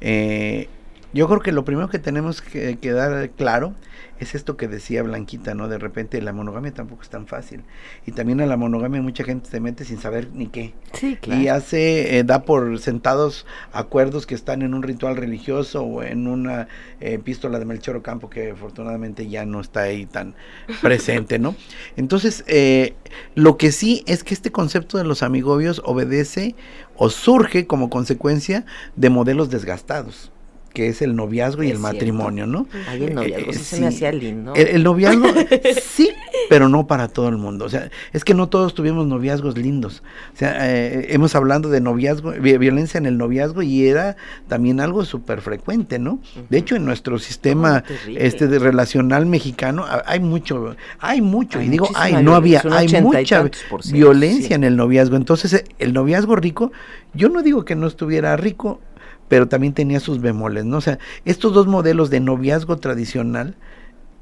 Eh, 0.00 0.68
yo 1.14 1.28
creo 1.28 1.40
que 1.40 1.52
lo 1.52 1.64
primero 1.64 1.88
que 1.88 1.98
tenemos 1.98 2.42
que, 2.42 2.76
que 2.76 2.92
dar 2.92 3.30
claro 3.30 3.74
es 4.18 4.34
esto 4.34 4.56
que 4.56 4.68
decía 4.68 5.02
Blanquita, 5.02 5.54
¿no? 5.54 5.68
De 5.68 5.78
repente 5.78 6.20
la 6.22 6.32
monogamia 6.32 6.72
tampoco 6.72 7.02
es 7.02 7.08
tan 7.08 7.26
fácil. 7.26 7.62
Y 8.06 8.12
también 8.12 8.40
a 8.40 8.46
la 8.46 8.56
monogamia 8.56 9.02
mucha 9.02 9.24
gente 9.24 9.50
se 9.50 9.60
mete 9.60 9.84
sin 9.84 10.00
saber 10.00 10.28
ni 10.32 10.46
qué. 10.46 10.72
Sí, 10.92 11.16
claro. 11.20 11.40
Y 11.40 11.48
hace, 11.48 12.18
eh, 12.18 12.24
da 12.24 12.44
por 12.44 12.78
sentados 12.78 13.46
acuerdos 13.72 14.26
que 14.26 14.34
están 14.34 14.62
en 14.62 14.74
un 14.74 14.82
ritual 14.82 15.16
religioso 15.16 15.82
o 15.82 16.02
en 16.02 16.28
una 16.28 16.68
eh, 17.00 17.14
epístola 17.14 17.58
de 17.58 17.64
Melchor 17.64 17.96
Ocampo 17.96 18.30
que 18.30 18.52
afortunadamente 18.52 19.28
ya 19.28 19.44
no 19.44 19.60
está 19.60 19.82
ahí 19.82 20.06
tan 20.06 20.34
presente, 20.80 21.38
¿no? 21.38 21.56
Entonces, 21.96 22.44
eh, 22.46 22.94
lo 23.34 23.56
que 23.56 23.72
sí 23.72 24.04
es 24.06 24.22
que 24.22 24.34
este 24.34 24.52
concepto 24.52 24.98
de 24.98 25.04
los 25.04 25.22
amigobios 25.22 25.82
obedece 25.84 26.54
o 26.96 27.10
surge 27.10 27.66
como 27.66 27.90
consecuencia 27.90 28.64
de 28.94 29.10
modelos 29.10 29.50
desgastados 29.50 30.30
que 30.74 30.88
es 30.88 31.00
el 31.00 31.16
noviazgo 31.16 31.62
y 31.62 31.70
el 31.70 31.78
cierto. 31.78 31.94
matrimonio, 31.94 32.46
¿no? 32.46 32.66
Ay, 32.86 33.04
el 33.04 33.14
noviazgo 33.14 33.50
Eh, 33.52 33.54
sí 33.54 33.64
se 33.64 33.80
me 33.80 33.86
hacía 33.86 34.12
lindo. 34.12 34.52
El, 34.54 34.68
el 34.68 34.82
noviazgo, 34.82 35.24
sí, 35.82 36.10
pero 36.50 36.68
no 36.68 36.86
para 36.86 37.08
todo 37.08 37.28
el 37.30 37.38
mundo. 37.38 37.64
O 37.64 37.68
sea, 37.70 37.90
es 38.12 38.24
que 38.24 38.34
no 38.34 38.48
todos 38.48 38.74
tuvimos 38.74 39.06
noviazgos 39.06 39.56
lindos. 39.56 40.02
O 40.34 40.36
sea, 40.36 40.56
eh, 40.70 41.06
hemos 41.14 41.34
hablando 41.34 41.70
de 41.70 41.80
noviazgo, 41.80 42.32
vi- 42.32 42.58
violencia 42.58 42.98
en 42.98 43.06
el 43.06 43.16
noviazgo 43.16 43.62
y 43.62 43.86
era 43.86 44.16
también 44.48 44.80
algo 44.80 45.04
súper 45.06 45.40
frecuente, 45.40 45.98
¿no? 45.98 46.18
De 46.50 46.58
hecho, 46.58 46.76
en 46.76 46.84
nuestro 46.84 47.18
sistema 47.18 47.84
este 48.08 48.48
de 48.48 48.58
relacional 48.58 49.26
mexicano 49.26 49.86
hay 50.04 50.20
mucho, 50.20 50.74
hay 50.98 51.20
mucho, 51.20 51.60
Hay 51.60 51.66
y 51.66 51.70
digo, 51.70 51.88
hay, 51.94 52.14
no 52.22 52.34
había, 52.34 52.62
hay 52.72 52.88
mucha 53.00 53.48
violencia 53.92 54.48
sí. 54.48 54.54
en 54.54 54.64
el 54.64 54.76
noviazgo. 54.76 55.16
Entonces, 55.16 55.52
eh, 55.52 55.64
el 55.78 55.92
noviazgo 55.92 56.34
rico, 56.36 56.72
yo 57.14 57.28
no 57.28 57.42
digo 57.42 57.64
que 57.64 57.76
no 57.76 57.86
estuviera 57.86 58.36
rico, 58.36 58.80
pero 59.28 59.48
también 59.48 59.72
tenía 59.72 60.00
sus 60.00 60.20
bemoles, 60.20 60.64
¿no? 60.64 60.78
O 60.78 60.80
sea, 60.80 60.98
estos 61.24 61.52
dos 61.52 61.66
modelos 61.66 62.10
de 62.10 62.20
noviazgo 62.20 62.76
tradicional 62.76 63.54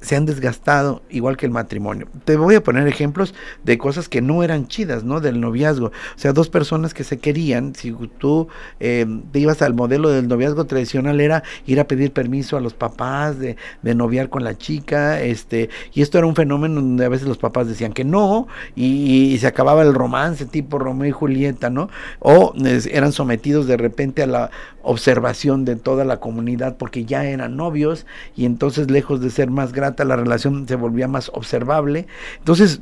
se 0.02 0.16
han 0.16 0.26
desgastado 0.26 1.02
igual 1.09 1.37
que 1.37 1.47
el 1.47 1.52
matrimonio. 1.52 2.09
Te 2.25 2.37
voy 2.37 2.54
a 2.54 2.62
poner 2.62 2.87
ejemplos 2.87 3.35
de 3.64 3.78
cosas 3.78 4.09
que 4.09 4.21
no 4.21 4.42
eran 4.42 4.68
chidas, 4.68 5.04
¿no? 5.04 5.21
Del 5.21 5.40
noviazgo. 5.40 5.87
O 5.87 6.18
sea, 6.18 6.32
dos 6.32 6.50
personas 6.50 6.92
que 6.92 7.04
se 7.04 7.18
querían, 7.18 7.75
si 7.75 7.92
tú 8.18 8.49
eh, 8.80 9.06
te 9.32 9.38
ibas 9.38 9.62
al 9.62 9.75
modelo 9.75 10.11
del 10.11 10.28
noviazgo 10.28 10.66
tradicional 10.66 11.21
era 11.21 11.42
ir 11.66 11.80
a 11.80 11.87
pedir 11.88 12.12
permiso 12.12 12.56
a 12.56 12.61
los 12.61 12.75
papás 12.75 13.38
de, 13.38 13.56
de 13.82 13.94
noviar 13.94 14.28
con 14.28 14.44
la 14.44 14.59
chica, 14.59 15.23
este, 15.23 15.71
y 15.94 16.02
esto 16.02 16.18
era 16.18 16.26
un 16.26 16.35
fenómeno 16.35 16.76
donde 16.76 17.04
a 17.04 17.09
veces 17.09 17.28
los 17.28 17.38
papás 17.38 17.68
decían 17.68 17.92
que 17.92 18.04
no, 18.04 18.49
y, 18.75 19.38
se 19.38 19.47
acababa 19.47 19.82
el 19.82 19.94
romance 19.94 20.47
tipo 20.47 20.78
Romeo 20.78 21.09
y 21.09 21.12
Julieta, 21.12 21.71
¿no? 21.71 21.88
O 22.21 22.52
eran 22.90 23.12
sometidos 23.12 23.66
de 23.66 23.76
repente 23.76 24.23
a 24.23 24.26
la 24.26 24.50
observación 24.82 25.64
de 25.64 25.76
toda 25.76 26.04
la 26.04 26.18
comunidad 26.18 26.76
porque 26.76 27.04
ya 27.04 27.25
eran 27.25 27.56
novios 27.56 28.06
y 28.37 28.44
entonces 28.44 28.90
lejos 28.90 29.21
de 29.21 29.30
ser 29.30 29.50
más 29.50 29.73
la 30.04 30.16
relación 30.16 30.66
se 30.66 30.76
volvía 30.76 31.08
más 31.08 31.30
observable. 31.34 32.06
Entonces, 32.38 32.80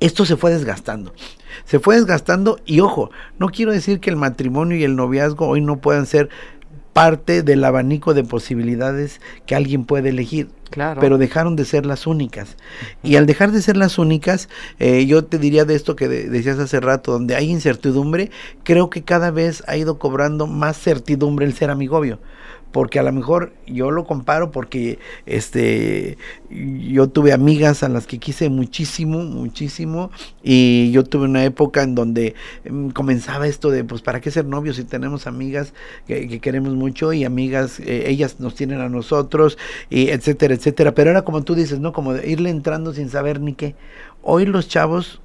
esto 0.00 0.24
se 0.24 0.36
fue 0.36 0.50
desgastando. 0.52 1.14
Se 1.64 1.78
fue 1.78 1.96
desgastando 1.96 2.58
y 2.66 2.80
ojo, 2.80 3.10
no 3.38 3.48
quiero 3.48 3.72
decir 3.72 4.00
que 4.00 4.10
el 4.10 4.16
matrimonio 4.16 4.76
y 4.76 4.84
el 4.84 4.96
noviazgo 4.96 5.46
hoy 5.48 5.60
no 5.60 5.78
puedan 5.78 6.06
ser 6.06 6.28
parte 6.92 7.42
del 7.42 7.62
abanico 7.64 8.14
de 8.14 8.24
posibilidades 8.24 9.20
que 9.46 9.54
alguien 9.54 9.84
puede 9.84 10.08
elegir. 10.10 10.48
Claro. 10.70 11.00
Pero 11.00 11.16
dejaron 11.18 11.54
de 11.54 11.64
ser 11.64 11.86
las 11.86 12.06
únicas. 12.06 12.56
Y 13.02 13.16
al 13.16 13.26
dejar 13.26 13.52
de 13.52 13.62
ser 13.62 13.76
las 13.76 13.98
únicas, 13.98 14.48
eh, 14.78 15.06
yo 15.06 15.24
te 15.24 15.38
diría 15.38 15.64
de 15.64 15.74
esto 15.74 15.94
que 15.94 16.08
de- 16.08 16.28
decías 16.28 16.58
hace 16.58 16.80
rato, 16.80 17.12
donde 17.12 17.36
hay 17.36 17.50
incertidumbre, 17.50 18.30
creo 18.64 18.90
que 18.90 19.02
cada 19.04 19.30
vez 19.30 19.62
ha 19.68 19.76
ido 19.76 19.98
cobrando 19.98 20.46
más 20.46 20.76
certidumbre 20.78 21.46
el 21.46 21.52
ser 21.54 21.70
amigobio 21.70 22.18
porque 22.76 22.98
a 22.98 23.02
lo 23.02 23.10
mejor 23.10 23.54
yo 23.66 23.90
lo 23.90 24.04
comparo 24.04 24.50
porque 24.50 24.98
este 25.24 26.18
yo 26.50 27.08
tuve 27.08 27.32
amigas 27.32 27.82
a 27.82 27.88
las 27.88 28.06
que 28.06 28.18
quise 28.18 28.50
muchísimo, 28.50 29.20
muchísimo 29.20 30.10
y 30.42 30.90
yo 30.90 31.02
tuve 31.02 31.24
una 31.24 31.42
época 31.42 31.82
en 31.84 31.94
donde 31.94 32.34
mm, 32.68 32.90
comenzaba 32.90 33.46
esto 33.46 33.70
de 33.70 33.82
pues 33.82 34.02
para 34.02 34.20
qué 34.20 34.30
ser 34.30 34.44
novios 34.44 34.76
si 34.76 34.84
tenemos 34.84 35.26
amigas 35.26 35.72
que, 36.06 36.28
que 36.28 36.38
queremos 36.38 36.74
mucho 36.74 37.14
y 37.14 37.24
amigas 37.24 37.80
eh, 37.80 38.10
ellas 38.10 38.40
nos 38.40 38.54
tienen 38.54 38.82
a 38.82 38.90
nosotros 38.90 39.56
y 39.88 40.10
etcétera, 40.10 40.52
etcétera, 40.52 40.92
pero 40.92 41.08
era 41.10 41.22
como 41.22 41.44
tú 41.44 41.54
dices, 41.54 41.80
¿no? 41.80 41.94
Como 41.94 42.12
de 42.12 42.28
irle 42.28 42.50
entrando 42.50 42.92
sin 42.92 43.08
saber 43.08 43.40
ni 43.40 43.54
qué. 43.54 43.74
Hoy 44.20 44.44
los 44.44 44.68
chavos 44.68 45.22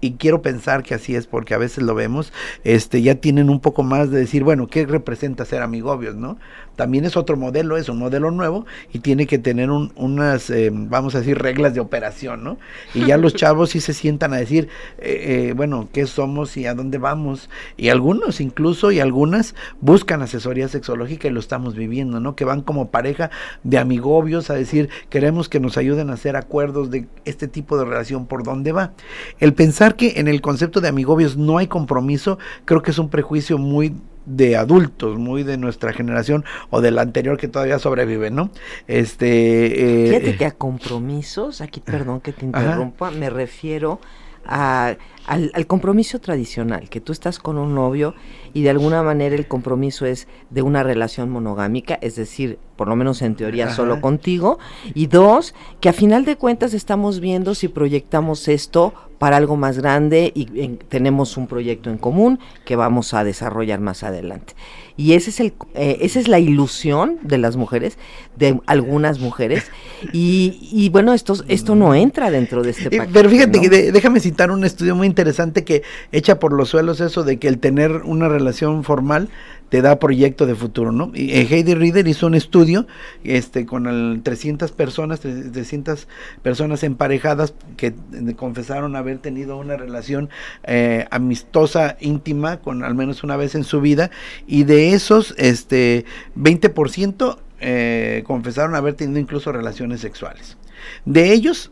y 0.00 0.12
quiero 0.12 0.42
pensar 0.42 0.82
que 0.82 0.94
así 0.94 1.14
es 1.14 1.26
porque 1.26 1.54
a 1.54 1.58
veces 1.58 1.82
lo 1.84 1.94
vemos, 1.94 2.32
este 2.64 3.02
ya 3.02 3.16
tienen 3.16 3.50
un 3.50 3.60
poco 3.60 3.82
más 3.82 4.10
de 4.10 4.18
decir, 4.18 4.44
bueno, 4.44 4.66
¿qué 4.68 4.86
representa 4.86 5.44
ser 5.44 5.62
amigobios, 5.62 6.14
no? 6.16 6.38
También 6.76 7.04
es 7.04 7.16
otro 7.16 7.36
modelo, 7.36 7.76
es 7.76 7.88
un 7.88 7.98
modelo 7.98 8.30
nuevo 8.30 8.64
y 8.92 9.00
tiene 9.00 9.26
que 9.26 9.38
tener 9.38 9.70
un- 9.70 9.92
unas, 9.96 10.48
eh, 10.50 10.70
vamos 10.72 11.16
a 11.16 11.18
decir, 11.18 11.36
reglas 11.36 11.74
de 11.74 11.80
operación, 11.80 12.44
¿no? 12.44 12.58
Y 12.94 13.06
ya 13.06 13.16
los 13.16 13.34
chavos 13.34 13.70
sí 13.70 13.80
se 13.80 13.92
sientan 13.94 14.32
a 14.32 14.36
decir, 14.36 14.68
eh, 14.98 15.48
eh, 15.48 15.52
bueno, 15.56 15.88
¿qué 15.92 16.06
somos 16.06 16.56
y 16.56 16.66
a 16.66 16.74
dónde 16.74 16.98
vamos? 16.98 17.50
Y 17.76 17.88
algunos 17.88 18.40
incluso 18.40 18.92
y 18.92 19.00
algunas 19.00 19.56
buscan 19.80 20.22
asesoría 20.22 20.68
sexológica 20.68 21.26
y 21.26 21.32
lo 21.32 21.40
estamos 21.40 21.74
viviendo, 21.74 22.20
¿no? 22.20 22.36
Que 22.36 22.44
van 22.44 22.60
como 22.62 22.90
pareja 22.92 23.30
de 23.64 23.78
amigobios 23.78 24.48
a 24.50 24.54
decir, 24.54 24.88
queremos 25.10 25.48
que 25.48 25.58
nos 25.58 25.76
ayuden 25.78 26.10
a 26.10 26.14
hacer 26.14 26.36
acuerdos 26.36 26.90
de 26.92 27.06
este 27.24 27.48
tipo 27.48 27.76
de 27.76 27.86
relación, 27.86 28.26
por 28.26 28.44
dónde 28.44 28.70
va. 28.70 28.92
El 29.40 29.52
pensar 29.52 29.87
que 29.96 30.14
en 30.20 30.28
el 30.28 30.40
concepto 30.40 30.80
de 30.80 30.88
amigobios 30.88 31.36
no 31.36 31.58
hay 31.58 31.66
compromiso, 31.66 32.38
creo 32.64 32.82
que 32.82 32.90
es 32.90 32.98
un 32.98 33.08
prejuicio 33.08 33.58
muy 33.58 33.94
de 34.26 34.56
adultos, 34.56 35.16
muy 35.18 35.42
de 35.42 35.56
nuestra 35.56 35.92
generación 35.94 36.44
o 36.70 36.80
de 36.82 36.90
la 36.90 37.00
anterior 37.02 37.38
que 37.38 37.48
todavía 37.48 37.78
sobrevive, 37.78 38.30
¿no? 38.30 38.50
Este 38.86 40.04
eh, 40.04 40.08
Fíjate 40.08 40.36
que 40.36 40.44
a 40.44 40.50
compromisos, 40.50 41.60
aquí 41.60 41.80
perdón 41.80 42.20
que 42.20 42.32
te 42.32 42.46
Ajá. 42.46 42.62
interrumpa, 42.62 43.10
me 43.10 43.30
refiero 43.30 44.00
a- 44.44 44.96
al, 45.26 45.50
al 45.54 45.66
compromiso 45.66 46.18
tradicional, 46.20 46.88
que 46.88 47.00
tú 47.00 47.12
estás 47.12 47.38
con 47.38 47.58
un 47.58 47.74
novio 47.74 48.14
y 48.54 48.62
de 48.62 48.70
alguna 48.70 49.02
manera 49.02 49.34
el 49.34 49.46
compromiso 49.46 50.06
es 50.06 50.26
de 50.50 50.62
una 50.62 50.82
relación 50.82 51.28
monogámica, 51.30 51.98
es 52.00 52.16
decir, 52.16 52.58
por 52.76 52.88
lo 52.88 52.96
menos 52.96 53.20
en 53.22 53.34
teoría 53.34 53.66
Ajá. 53.66 53.76
solo 53.76 54.00
contigo, 54.00 54.58
y 54.94 55.06
dos, 55.06 55.54
que 55.80 55.90
a 55.90 55.92
final 55.92 56.24
de 56.24 56.36
cuentas 56.36 56.72
estamos 56.74 57.20
viendo 57.20 57.54
si 57.54 57.68
proyectamos 57.68 58.48
esto 58.48 58.94
para 59.18 59.36
algo 59.36 59.56
más 59.56 59.78
grande 59.78 60.32
y 60.34 60.48
en- 60.62 60.78
tenemos 60.78 61.36
un 61.36 61.46
proyecto 61.48 61.90
en 61.90 61.98
común 61.98 62.38
que 62.64 62.76
vamos 62.76 63.14
a 63.14 63.24
desarrollar 63.24 63.80
más 63.80 64.02
adelante. 64.04 64.54
Y 64.96 65.12
ese 65.12 65.30
es 65.30 65.38
el, 65.40 65.52
eh, 65.74 65.98
esa 66.00 66.18
es 66.18 66.26
la 66.28 66.40
ilusión 66.40 67.18
de 67.22 67.38
las 67.38 67.56
mujeres, 67.56 67.98
de 68.36 68.60
algunas 68.66 69.20
mujeres, 69.20 69.70
y, 70.12 70.58
y 70.72 70.88
bueno, 70.88 71.12
esto, 71.14 71.34
esto 71.48 71.74
no 71.76 71.94
entra 71.94 72.30
dentro 72.30 72.62
de 72.62 72.70
este 72.70 72.84
paquete. 72.90 73.10
Pero 73.12 73.30
fíjate 73.30 73.58
¿no? 73.58 73.62
que 73.62 73.68
de- 73.68 73.92
déjame 73.92 74.18
citar 74.20 74.50
un 74.50 74.64
estudio 74.64 74.96
muy 74.96 75.06
interesante 75.06 75.64
que 75.64 75.82
echa 76.10 76.38
por 76.40 76.52
los 76.52 76.68
suelos 76.70 77.00
eso 77.00 77.22
de 77.22 77.38
que 77.38 77.46
el 77.48 77.58
tener 77.58 77.92
una 78.04 78.28
relación 78.28 78.82
formal 78.82 79.28
te 79.68 79.82
da 79.82 79.98
proyecto 79.98 80.46
de 80.46 80.54
futuro, 80.54 80.92
¿no? 80.92 81.10
Y 81.14 81.32
eh, 81.32 81.46
Heidi 81.50 81.74
Reader 81.74 82.08
hizo 82.08 82.26
un 82.26 82.34
estudio 82.34 82.86
este 83.24 83.66
con 83.66 83.86
el 83.86 84.20
300 84.22 84.72
personas, 84.72 85.22
tre- 85.24 85.50
300 85.52 86.08
personas 86.42 86.82
emparejadas 86.84 87.54
que 87.76 87.88
eh, 87.88 88.34
confesaron 88.36 88.96
haber 88.96 89.18
tenido 89.18 89.58
una 89.58 89.76
relación 89.76 90.30
eh, 90.64 91.06
amistosa, 91.10 91.96
íntima, 92.00 92.58
con 92.60 92.82
al 92.82 92.94
menos 92.94 93.22
una 93.24 93.36
vez 93.36 93.54
en 93.54 93.64
su 93.64 93.80
vida, 93.80 94.10
y 94.46 94.64
de 94.64 94.94
esos, 94.94 95.34
este, 95.36 96.04
20% 96.36 97.38
eh, 97.60 98.22
confesaron 98.26 98.74
haber 98.74 98.94
tenido 98.94 99.18
incluso 99.18 99.52
relaciones 99.52 100.00
sexuales. 100.00 100.56
De 101.04 101.32
ellos, 101.32 101.70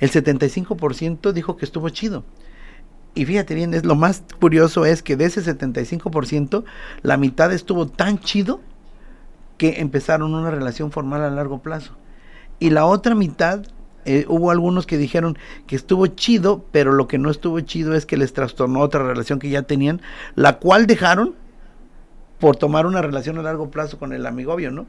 el 0.00 0.10
75% 0.10 1.32
dijo 1.32 1.56
que 1.56 1.64
estuvo 1.64 1.88
chido. 1.88 2.24
Y 3.18 3.24
fíjate 3.24 3.56
bien, 3.56 3.74
es 3.74 3.84
lo 3.84 3.96
más 3.96 4.22
curioso 4.38 4.84
es 4.84 5.02
que 5.02 5.16
de 5.16 5.24
ese 5.24 5.42
75%, 5.42 6.62
la 7.02 7.16
mitad 7.16 7.52
estuvo 7.52 7.88
tan 7.88 8.20
chido 8.20 8.60
que 9.56 9.80
empezaron 9.80 10.34
una 10.34 10.52
relación 10.52 10.92
formal 10.92 11.22
a 11.22 11.30
largo 11.30 11.58
plazo. 11.60 11.96
Y 12.60 12.70
la 12.70 12.86
otra 12.86 13.16
mitad, 13.16 13.66
eh, 14.04 14.24
hubo 14.28 14.52
algunos 14.52 14.86
que 14.86 14.98
dijeron 14.98 15.36
que 15.66 15.74
estuvo 15.74 16.06
chido, 16.06 16.64
pero 16.70 16.92
lo 16.92 17.08
que 17.08 17.18
no 17.18 17.28
estuvo 17.28 17.58
chido 17.58 17.96
es 17.96 18.06
que 18.06 18.16
les 18.16 18.32
trastornó 18.34 18.78
otra 18.78 19.02
relación 19.02 19.40
que 19.40 19.50
ya 19.50 19.62
tenían, 19.62 20.00
la 20.36 20.60
cual 20.60 20.86
dejaron 20.86 21.34
por 22.38 22.54
tomar 22.54 22.86
una 22.86 23.02
relación 23.02 23.36
a 23.38 23.42
largo 23.42 23.68
plazo 23.72 23.98
con 23.98 24.12
el 24.12 24.26
amigobio, 24.26 24.70
¿no? 24.70 24.86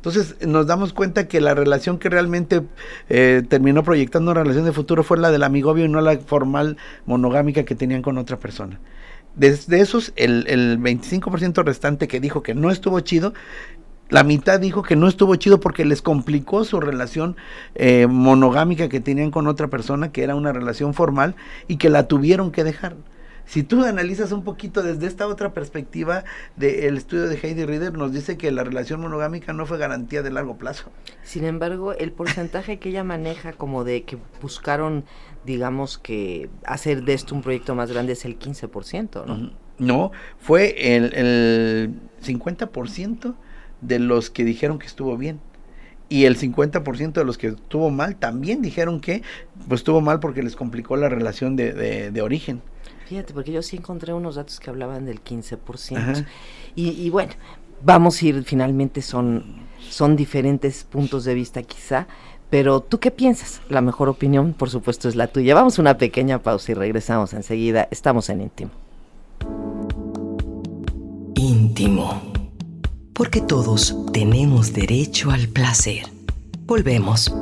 Entonces 0.00 0.34
nos 0.46 0.66
damos 0.66 0.94
cuenta 0.94 1.28
que 1.28 1.42
la 1.42 1.54
relación 1.54 1.98
que 1.98 2.08
realmente 2.08 2.62
eh, 3.10 3.42
terminó 3.46 3.82
proyectando 3.82 4.30
una 4.30 4.42
relación 4.42 4.64
de 4.64 4.72
futuro 4.72 5.02
fue 5.02 5.18
la 5.18 5.30
del 5.30 5.42
amigobio 5.42 5.84
y 5.84 5.88
no 5.90 6.00
la 6.00 6.18
formal 6.18 6.78
monogámica 7.04 7.66
que 7.66 7.74
tenían 7.74 8.00
con 8.00 8.16
otra 8.16 8.38
persona. 8.38 8.80
Desde 9.36 9.80
esos, 9.80 10.14
el, 10.16 10.46
el 10.48 10.80
25% 10.80 11.62
restante 11.64 12.08
que 12.08 12.18
dijo 12.18 12.42
que 12.42 12.54
no 12.54 12.70
estuvo 12.70 12.98
chido, 13.00 13.34
la 14.08 14.24
mitad 14.24 14.58
dijo 14.58 14.82
que 14.82 14.96
no 14.96 15.06
estuvo 15.06 15.36
chido 15.36 15.60
porque 15.60 15.84
les 15.84 16.00
complicó 16.00 16.64
su 16.64 16.80
relación 16.80 17.36
eh, 17.74 18.06
monogámica 18.08 18.88
que 18.88 19.00
tenían 19.00 19.30
con 19.30 19.46
otra 19.48 19.68
persona, 19.68 20.12
que 20.12 20.22
era 20.24 20.34
una 20.34 20.52
relación 20.52 20.94
formal, 20.94 21.36
y 21.68 21.76
que 21.76 21.90
la 21.90 22.08
tuvieron 22.08 22.52
que 22.52 22.64
dejar. 22.64 22.96
Si 23.50 23.64
tú 23.64 23.84
analizas 23.84 24.30
un 24.30 24.44
poquito 24.44 24.80
desde 24.80 25.08
esta 25.08 25.26
otra 25.26 25.52
perspectiva 25.52 26.22
del 26.54 26.96
estudio 26.96 27.26
de 27.26 27.34
Heidi 27.34 27.64
Reader, 27.64 27.92
nos 27.94 28.12
dice 28.12 28.38
que 28.38 28.52
la 28.52 28.62
relación 28.62 29.00
monogámica 29.00 29.52
no 29.52 29.66
fue 29.66 29.76
garantía 29.76 30.22
de 30.22 30.30
largo 30.30 30.56
plazo. 30.56 30.92
Sin 31.24 31.44
embargo, 31.44 31.92
el 31.92 32.12
porcentaje 32.12 32.78
que 32.78 32.90
ella 32.90 33.02
maneja 33.02 33.52
como 33.52 33.82
de 33.82 34.04
que 34.04 34.18
buscaron, 34.40 35.04
digamos 35.44 35.98
que 35.98 36.48
hacer 36.64 37.02
de 37.02 37.14
esto 37.14 37.34
un 37.34 37.42
proyecto 37.42 37.74
más 37.74 37.90
grande 37.90 38.12
es 38.12 38.24
el 38.24 38.38
15%, 38.38 39.26
¿no? 39.26 39.50
No, 39.80 40.12
fue 40.38 40.94
el, 40.94 41.12
el 41.12 41.94
50% 42.22 43.34
de 43.80 43.98
los 43.98 44.30
que 44.30 44.44
dijeron 44.44 44.78
que 44.78 44.86
estuvo 44.86 45.16
bien 45.16 45.40
y 46.08 46.26
el 46.26 46.38
50% 46.38 47.14
de 47.14 47.24
los 47.24 47.36
que 47.36 47.48
estuvo 47.48 47.90
mal 47.90 48.14
también 48.14 48.62
dijeron 48.62 49.00
que 49.00 49.24
pues 49.66 49.80
estuvo 49.80 50.00
mal 50.00 50.20
porque 50.20 50.44
les 50.44 50.54
complicó 50.54 50.96
la 50.96 51.08
relación 51.08 51.56
de, 51.56 51.72
de 52.12 52.22
origen. 52.22 52.62
Fíjate, 53.10 53.34
porque 53.34 53.50
yo 53.50 53.60
sí 53.60 53.76
encontré 53.76 54.12
unos 54.12 54.36
datos 54.36 54.60
que 54.60 54.70
hablaban 54.70 55.04
del 55.04 55.20
15%. 55.20 56.24
Y, 56.76 56.90
y, 56.90 57.10
bueno, 57.10 57.32
vamos 57.82 58.22
a 58.22 58.26
ir, 58.26 58.44
finalmente 58.44 59.02
son, 59.02 59.66
son 59.80 60.14
diferentes 60.14 60.84
puntos 60.84 61.24
de 61.24 61.34
vista 61.34 61.60
quizá, 61.64 62.06
pero 62.50 62.78
¿tú 62.78 63.00
qué 63.00 63.10
piensas? 63.10 63.62
La 63.68 63.80
mejor 63.80 64.08
opinión, 64.08 64.52
por 64.52 64.70
supuesto, 64.70 65.08
es 65.08 65.16
la 65.16 65.26
tuya. 65.26 65.56
Vamos 65.56 65.76
a 65.76 65.82
una 65.82 65.98
pequeña 65.98 66.38
pausa 66.38 66.70
y 66.70 66.76
regresamos 66.76 67.32
enseguida. 67.32 67.88
Estamos 67.90 68.30
en 68.30 68.42
íntimo. 68.42 68.70
Íntimo. 71.34 72.22
Porque 73.12 73.40
todos 73.40 73.96
tenemos 74.12 74.72
derecho 74.72 75.32
al 75.32 75.48
placer. 75.48 76.04
Volvemos. 76.64 77.34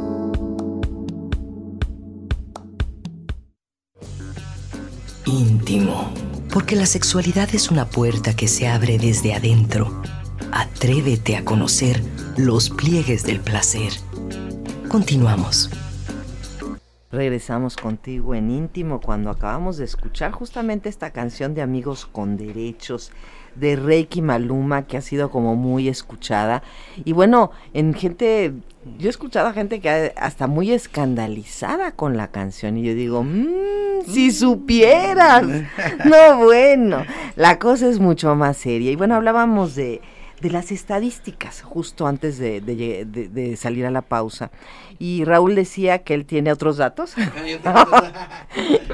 Íntimo, 5.29 6.11
porque 6.53 6.75
la 6.75 6.87
sexualidad 6.87 7.55
es 7.55 7.71
una 7.71 7.85
puerta 7.85 8.35
que 8.35 8.49
se 8.49 8.67
abre 8.67 8.99
desde 8.99 9.35
adentro. 9.35 10.03
Atrévete 10.51 11.37
a 11.37 11.45
conocer 11.45 12.03
los 12.37 12.71
pliegues 12.71 13.25
del 13.25 13.41
placer. 13.41 13.93
Continuamos. 14.89 15.71
Regresamos 17.13 17.77
contigo 17.77 18.35
en 18.35 18.51
íntimo 18.51 19.01
cuando 19.01 19.31
acabamos 19.31 19.77
de 19.77 19.85
escuchar 19.85 20.33
justamente 20.33 20.89
esta 20.89 21.11
canción 21.11 21.55
de 21.55 21.63
Amigos 21.63 22.07
con 22.07 22.37
Derechos 22.37 23.13
de 23.55 23.77
Reiki 23.77 24.23
Maluma 24.23 24.87
que 24.87 24.97
ha 24.97 25.03
sido 25.03 25.31
como 25.31 25.57
muy 25.57 25.89
escuchada. 25.89 26.63
Y 27.05 27.13
bueno, 27.13 27.51
en 27.75 27.95
gente, 27.95 28.55
yo 28.99 29.09
he 29.09 29.11
escuchado 29.11 29.49
a 29.49 29.53
gente 29.53 29.81
que 29.81 30.13
hasta 30.17 30.47
muy 30.47 30.73
escandalizada 30.73 31.93
con 31.93 32.17
la 32.17 32.29
canción 32.29 32.77
y 32.79 32.83
yo 32.85 32.95
digo, 32.95 33.23
mmm, 33.23 34.05
si 34.07 34.31
supieras. 34.31 35.45
No, 36.05 36.45
bueno, 36.45 37.05
la 37.37 37.59
cosa 37.59 37.89
es 37.89 37.99
mucho 37.99 38.35
más 38.35 38.57
seria. 38.57 38.91
Y 38.91 38.97
bueno, 38.97 39.15
hablábamos 39.15 39.75
de 39.75 40.01
de 40.41 40.51
las 40.51 40.71
estadísticas 40.71 41.63
justo 41.63 42.07
antes 42.07 42.39
de, 42.39 42.61
de, 42.61 43.57
salir 43.57 43.87
a 43.87 43.91
la 43.91 44.03
pausa. 44.03 44.51
Y 44.99 45.25
Raúl 45.25 45.55
decía 45.55 45.99
que 46.01 46.15
él 46.15 46.25
tiene 46.27 46.53
otros 46.53 46.77
datos. 46.77 47.15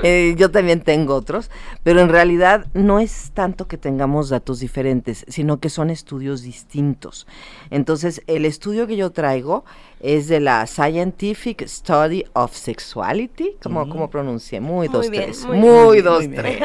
Eh, 0.02 0.34
yo 0.36 0.50
también 0.50 0.82
tengo 0.82 1.14
otros, 1.14 1.50
pero 1.82 2.00
en 2.00 2.08
realidad 2.08 2.66
no 2.74 3.00
es 3.00 3.30
tanto 3.34 3.68
que 3.68 3.78
tengamos 3.78 4.28
datos 4.28 4.60
diferentes, 4.60 5.24
sino 5.28 5.60
que 5.60 5.70
son 5.70 5.90
estudios 5.90 6.42
distintos. 6.42 7.26
Entonces, 7.70 8.22
el 8.26 8.44
estudio 8.44 8.86
que 8.86 8.96
yo 8.96 9.10
traigo 9.10 9.64
es 10.04 10.28
de 10.28 10.38
la 10.38 10.66
Scientific 10.66 11.66
Study 11.66 12.26
of 12.34 12.54
Sexuality, 12.54 13.56
como, 13.62 13.88
como 13.88 14.11
pronuncié, 14.11 14.61
muy, 14.61 14.87
dos, 14.88 15.11
tres, 15.11 15.46
muy, 15.46 16.02
dos, 16.02 16.26
tres. 16.34 16.61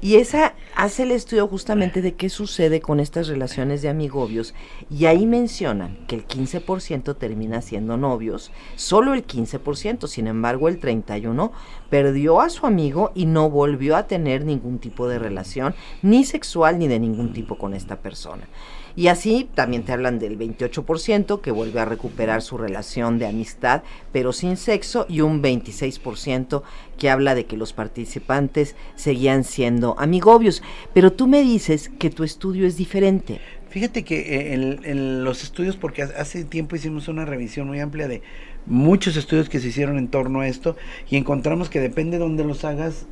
Y 0.00 0.16
esa 0.16 0.54
hace 0.74 1.04
el 1.04 1.12
estudio 1.12 1.46
justamente 1.46 2.02
de 2.02 2.14
qué 2.14 2.28
sucede 2.28 2.80
con 2.80 2.98
estas 2.98 3.28
relaciones 3.28 3.80
de 3.80 3.88
amigobios 3.88 4.54
y 4.90 5.06
ahí 5.06 5.24
mencionan 5.24 5.98
que 6.08 6.16
el 6.16 6.26
15% 6.26 7.16
termina 7.16 7.62
siendo 7.62 7.96
novios, 7.96 8.50
solo 8.74 9.14
el 9.14 9.24
15%, 9.24 10.08
sin 10.08 10.26
embargo 10.26 10.68
el 10.68 10.80
31% 10.80 11.52
perdió 11.90 12.40
a 12.40 12.50
su 12.50 12.66
amigo 12.66 13.12
y 13.14 13.26
no 13.26 13.50
volvió 13.50 13.96
a 13.96 14.08
tener 14.08 14.44
ningún 14.44 14.80
tipo 14.80 15.06
de 15.06 15.20
relación, 15.20 15.76
ni 16.02 16.24
sexual 16.24 16.80
ni 16.80 16.88
de 16.88 16.98
ningún 16.98 17.32
tipo 17.32 17.56
con 17.56 17.72
esta 17.72 18.00
persona. 18.00 18.48
Y 18.96 19.08
así 19.08 19.48
también 19.54 19.82
te 19.82 19.92
hablan 19.92 20.18
del 20.18 20.38
28% 20.38 21.40
que 21.40 21.50
vuelve 21.50 21.80
a 21.80 21.84
recuperar 21.84 22.42
su 22.42 22.58
relación 22.58 23.18
de 23.18 23.26
amistad, 23.26 23.82
pero 24.12 24.32
sin 24.32 24.56
sexo, 24.56 25.06
y 25.08 25.20
un 25.20 25.42
26% 25.42 26.62
que 26.98 27.10
habla 27.10 27.34
de 27.34 27.46
que 27.46 27.56
los 27.56 27.72
participantes 27.72 28.76
seguían 28.94 29.44
siendo 29.44 29.96
amigobios. 29.98 30.62
Pero 30.92 31.12
tú 31.12 31.26
me 31.26 31.42
dices 31.42 31.90
que 31.98 32.10
tu 32.10 32.22
estudio 32.22 32.66
es 32.66 32.76
diferente. 32.76 33.40
Fíjate 33.74 34.04
que 34.04 34.20
eh, 34.20 34.54
en, 34.54 35.24
los 35.24 35.42
estudios, 35.42 35.76
porque 35.76 36.02
hace 36.02 36.44
tiempo 36.44 36.76
hicimos 36.76 37.08
una 37.08 37.24
revisión 37.24 37.66
muy 37.66 37.80
amplia 37.80 38.06
de 38.06 38.22
muchos 38.66 39.16
estudios 39.16 39.48
que 39.48 39.58
se 39.58 39.66
hicieron 39.66 39.98
en 39.98 40.06
torno 40.06 40.42
a 40.42 40.46
esto 40.46 40.76
y 41.10 41.16
encontramos 41.16 41.68
que 41.68 41.80
depende 41.80 42.18
de 42.18 42.22
dónde 42.22 42.44
los 42.44 42.64
hagas, 42.64 43.06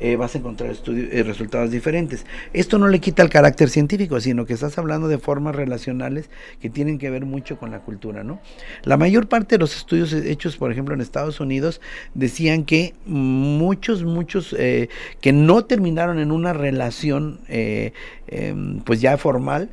eh, 0.00 0.16
vas 0.16 0.34
a 0.34 0.38
encontrar 0.38 0.70
eh, 0.70 1.22
resultados 1.24 1.70
diferentes. 1.70 2.24
Esto 2.52 2.78
no 2.78 2.88
le 2.88 3.00
quita 3.00 3.22
el 3.22 3.30
carácter 3.30 3.68
científico, 3.68 4.20
sino 4.20 4.46
que 4.46 4.54
estás 4.54 4.78
hablando 4.78 5.08
de 5.08 5.18
formas 5.18 5.56
relacionales 5.56 6.30
que 6.60 6.70
tienen 6.70 6.98
que 6.98 7.10
ver 7.10 7.24
mucho 7.24 7.58
con 7.58 7.70
la 7.70 7.80
cultura, 7.80 8.22
¿no? 8.22 8.40
La 8.84 8.96
mayor 8.96 9.28
parte 9.28 9.56
de 9.56 9.60
los 9.60 9.76
estudios 9.76 10.12
hechos, 10.12 10.56
por 10.56 10.70
ejemplo, 10.70 10.94
en 10.94 11.00
Estados 11.00 11.40
Unidos, 11.40 11.80
decían 12.14 12.64
que 12.64 12.94
muchos, 13.06 14.04
muchos 14.04 14.54
eh, 14.58 14.88
que 15.20 15.32
no 15.32 15.64
terminaron 15.64 16.18
en 16.18 16.30
una 16.30 16.52
relación, 16.52 17.40
em, 17.48 18.80
pues 18.84 19.00
ya 19.00 19.16
formal, 19.16 19.70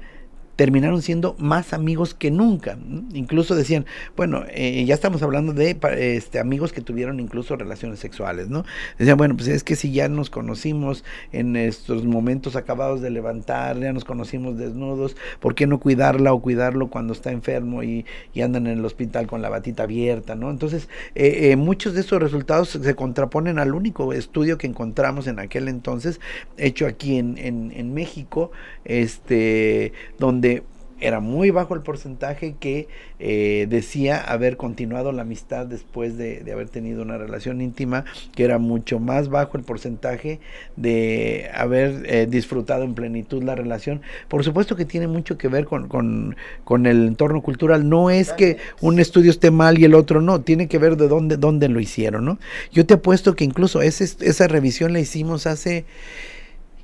terminaron 0.56 1.02
siendo 1.02 1.36
más 1.38 1.74
amigos 1.74 2.14
que 2.14 2.32
nunca. 2.32 2.78
Incluso 3.14 3.56
decían, 3.56 3.86
bueno, 4.16 4.44
eh, 4.50 4.84
ya 4.86 4.94
estamos 4.94 5.22
hablando 5.22 5.54
de 5.54 5.78
este, 5.98 6.40
amigos 6.40 6.72
que 6.72 6.82
tuvieron 6.82 7.20
incluso 7.20 7.56
relaciones 7.56 8.00
sexuales, 8.00 8.50
¿no? 8.50 8.66
Decían, 8.98 9.18
bueno, 9.18 9.36
pues 9.36 9.48
es 9.50 9.64
que 9.64 9.76
si 9.76 9.92
ya 9.92 10.08
nos 10.08 10.30
conocimos 10.30 11.04
en 11.32 11.56
estos 11.56 12.06
momentos 12.06 12.56
acabados 12.56 13.02
de 13.02 13.10
levantar, 13.10 13.80
ya 13.80 13.92
nos 13.92 14.06
conocimos 14.06 14.58
desnudos, 14.58 15.16
¿por 15.40 15.56
qué 15.56 15.68
no 15.68 15.80
cuidarla 15.80 16.34
o 16.34 16.42
cuidarlo 16.42 16.90
cuando 16.90 17.14
está 17.14 17.32
enfermo 17.32 17.84
y, 17.84 18.06
andan 18.46 18.68
en 18.68 18.78
el 18.78 18.86
hospital 18.86 19.26
con 19.26 19.42
la 19.42 19.50
batita 19.50 19.84
abierta, 19.84 20.36
¿no? 20.36 20.52
Entonces, 20.52 20.88
eh, 21.16 21.50
eh, 21.52 21.56
muchos 21.56 21.96
de 21.96 22.02
estos 22.02 22.22
resultados 22.22 22.70
se 22.70 22.96
contraponen 22.96 23.58
al 23.58 23.74
único 23.74 24.14
estudio 24.14 24.60
que 24.60 24.68
encontramos 24.68 25.26
en 25.26 25.40
aquel 25.40 25.68
entonces, 25.68 26.20
hecho 26.58 26.86
aquí 26.86 27.18
en, 27.18 27.40
en, 27.40 27.74
en 27.76 27.96
México, 27.96 28.52
este, 28.84 29.94
donde 30.20 30.45
era 31.00 31.20
muy 31.20 31.52
bajo 31.52 31.76
el 31.76 31.82
porcentaje 31.82 32.56
que 32.60 32.88
eh, 33.20 33.68
decía 33.70 34.18
haber 34.18 34.56
continuado 34.56 35.12
la 35.12 35.24
amistad 35.24 35.66
después 35.66 36.18
de, 36.18 36.44
haber 36.52 36.70
tenido 36.70 37.02
una 37.02 37.18
relación 37.18 37.62
íntima, 37.62 38.06
que 38.34 38.46
era 38.46 38.60
mucho 38.60 39.00
más 39.00 39.30
bajo 39.30 39.58
el 39.58 39.64
porcentaje 39.64 40.40
de 40.78 41.50
haber 41.54 42.04
eh, 42.06 42.28
disfrutado 42.30 42.84
en 42.84 42.96
plenitud 42.96 43.44
la 43.44 43.56
relación. 43.56 44.02
Por 44.30 44.44
supuesto 44.46 44.76
que 44.76 44.86
tiene 44.86 45.08
mucho 45.08 45.38
que 45.38 45.50
ver 45.50 45.66
con, 45.66 45.88
con, 45.90 46.86
el 46.86 47.08
entorno 47.08 47.42
cultural. 47.42 47.90
No 47.90 48.10
es 48.10 48.32
que 48.32 48.58
un 48.80 49.00
estudio 49.00 49.32
esté 49.32 49.52
mal 49.52 49.78
y 49.78 49.86
el 49.86 49.96
otro 49.96 50.22
no, 50.22 50.42
tiene 50.42 50.68
que 50.68 50.78
ver 50.78 50.96
de 50.96 51.08
dónde, 51.08 51.36
dónde 51.36 51.68
lo 51.68 51.80
hicieron. 51.82 52.26
¿no? 52.26 52.40
Yo 52.72 52.86
te 52.86 52.94
apuesto 52.94 53.36
que 53.36 53.44
incluso 53.44 53.82
ese, 53.82 54.06
esa 54.26 54.48
revisión 54.48 54.94
la 54.94 55.00
hicimos 55.00 55.46
hace, 55.46 55.86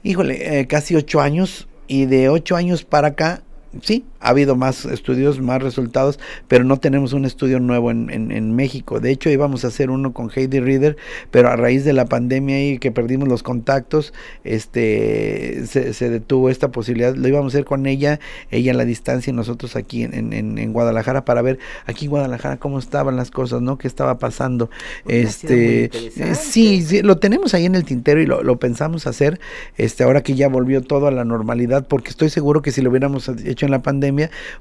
híjole, 0.03 0.59
eh, 0.59 0.67
casi 0.67 0.95
ocho 0.95 1.21
años 1.21 1.69
y 1.87 2.05
de 2.05 2.29
ocho 2.29 2.55
años 2.55 2.83
para 2.83 3.09
acá 3.09 3.43
sí, 3.81 4.05
ha 4.21 4.29
habido 4.29 4.55
más 4.55 4.85
estudios, 4.85 5.39
más 5.41 5.61
resultados, 5.61 6.19
pero 6.47 6.63
no 6.63 6.77
tenemos 6.77 7.13
un 7.13 7.25
estudio 7.25 7.59
nuevo 7.59 7.91
en, 7.91 8.09
en, 8.09 8.55
México. 8.55 8.99
De 8.99 9.11
hecho, 9.11 9.29
íbamos 9.29 9.65
a 9.65 9.69
hacer 9.69 9.89
uno 9.89 10.13
con 10.13 10.29
Heidi 10.33 10.59
Reader, 10.59 10.95
pero 11.31 11.49
a 11.49 11.55
raíz 11.55 11.83
de 11.85 11.93
la 11.93 12.05
pandemia 12.05 12.63
y 12.63 12.77
que 12.77 12.91
perdimos 12.91 13.27
los 13.27 13.43
contactos, 13.43 14.13
este 14.43 15.65
se, 15.65 16.09
detuvo 16.09 16.49
esta 16.49 16.71
posibilidad. 16.71 17.15
Lo 17.15 17.27
íbamos 17.27 17.53
a 17.53 17.57
hacer 17.57 17.65
con 17.65 17.87
ella, 17.87 18.19
ella 18.51 18.73
a 18.73 18.75
la 18.75 18.85
distancia 18.85 19.31
y 19.31 19.33
nosotros 19.33 19.75
aquí 19.75 20.03
en, 20.03 20.33
en, 20.33 20.73
Guadalajara 20.73 21.25
para 21.25 21.41
ver 21.41 21.59
aquí 21.85 22.05
en 22.05 22.11
Guadalajara 22.11 22.57
cómo 22.57 22.77
estaban 22.79 23.15
las 23.15 23.31
cosas, 23.31 23.61
¿no? 23.61 23.77
¿Qué 23.77 23.87
estaba 23.87 24.19
pasando? 24.19 24.69
este, 25.07 25.85
eh, 25.85 26.35
sí, 26.35 26.81
sí, 26.83 27.01
lo 27.01 27.17
tenemos 27.17 27.53
ahí 27.53 27.65
en 27.65 27.75
el 27.75 27.83
tintero 27.83 28.21
y 28.21 28.25
lo, 28.25 28.43
lo 28.43 28.57
pensamos 28.59 29.07
hacer, 29.07 29.39
este, 29.77 30.03
ahora 30.03 30.21
que 30.21 30.35
ya 30.35 30.47
volvió 30.47 30.81
todo 30.81 31.07
a 31.07 31.11
la 31.11 31.25
normalidad, 31.25 31.87
porque 31.87 32.09
estoy 32.09 32.29
seguro 32.29 32.61
que 32.61 32.71
si 32.71 32.81
lo 32.81 32.89
hubiéramos 32.89 33.27
hecho 33.29 33.65
en 33.65 33.71
la 33.71 33.81
pandemia, 33.81 34.10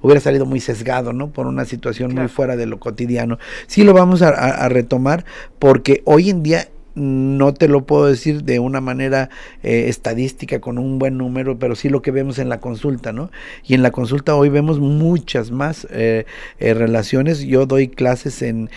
hubiera 0.02 0.20
salido 0.20 0.46
muy 0.46 0.60
sesgado, 0.60 1.12
¿no? 1.12 1.30
Por 1.30 1.46
una 1.46 1.64
situación 1.64 2.14
muy 2.14 2.28
fuera 2.28 2.56
de 2.56 2.66
lo 2.66 2.78
cotidiano. 2.78 3.38
Sí 3.66 3.84
lo 3.84 3.92
vamos 3.92 4.22
a, 4.22 4.68
retomar 4.68 5.24
porque 5.58 6.02
hoy 6.04 6.30
en 6.30 6.42
día 6.42 6.68
no 6.94 7.54
te 7.54 7.68
lo 7.68 7.84
puedo 7.84 8.06
decir 8.06 8.44
de 8.44 8.58
una 8.58 8.80
manera 8.80 9.30
eh, 9.62 9.86
estadística 9.88 10.60
con 10.60 10.78
un 10.78 10.98
buen 10.98 11.16
número, 11.16 11.58
pero 11.58 11.76
sí 11.76 11.88
lo 11.88 12.02
que 12.02 12.10
vemos 12.10 12.38
en 12.38 12.48
la 12.48 12.60
consulta, 12.60 13.12
¿no? 13.12 13.30
Y 13.64 13.74
en 13.74 13.82
la 13.82 13.90
consulta 13.90 14.34
hoy 14.34 14.48
vemos 14.48 14.80
muchas 14.80 15.50
más 15.50 15.86
eh, 15.90 16.26
eh, 16.58 16.74
relaciones. 16.74 17.40
Yo 17.40 17.66
doy 17.66 17.88
clases 17.88 18.42
en, 18.42 18.70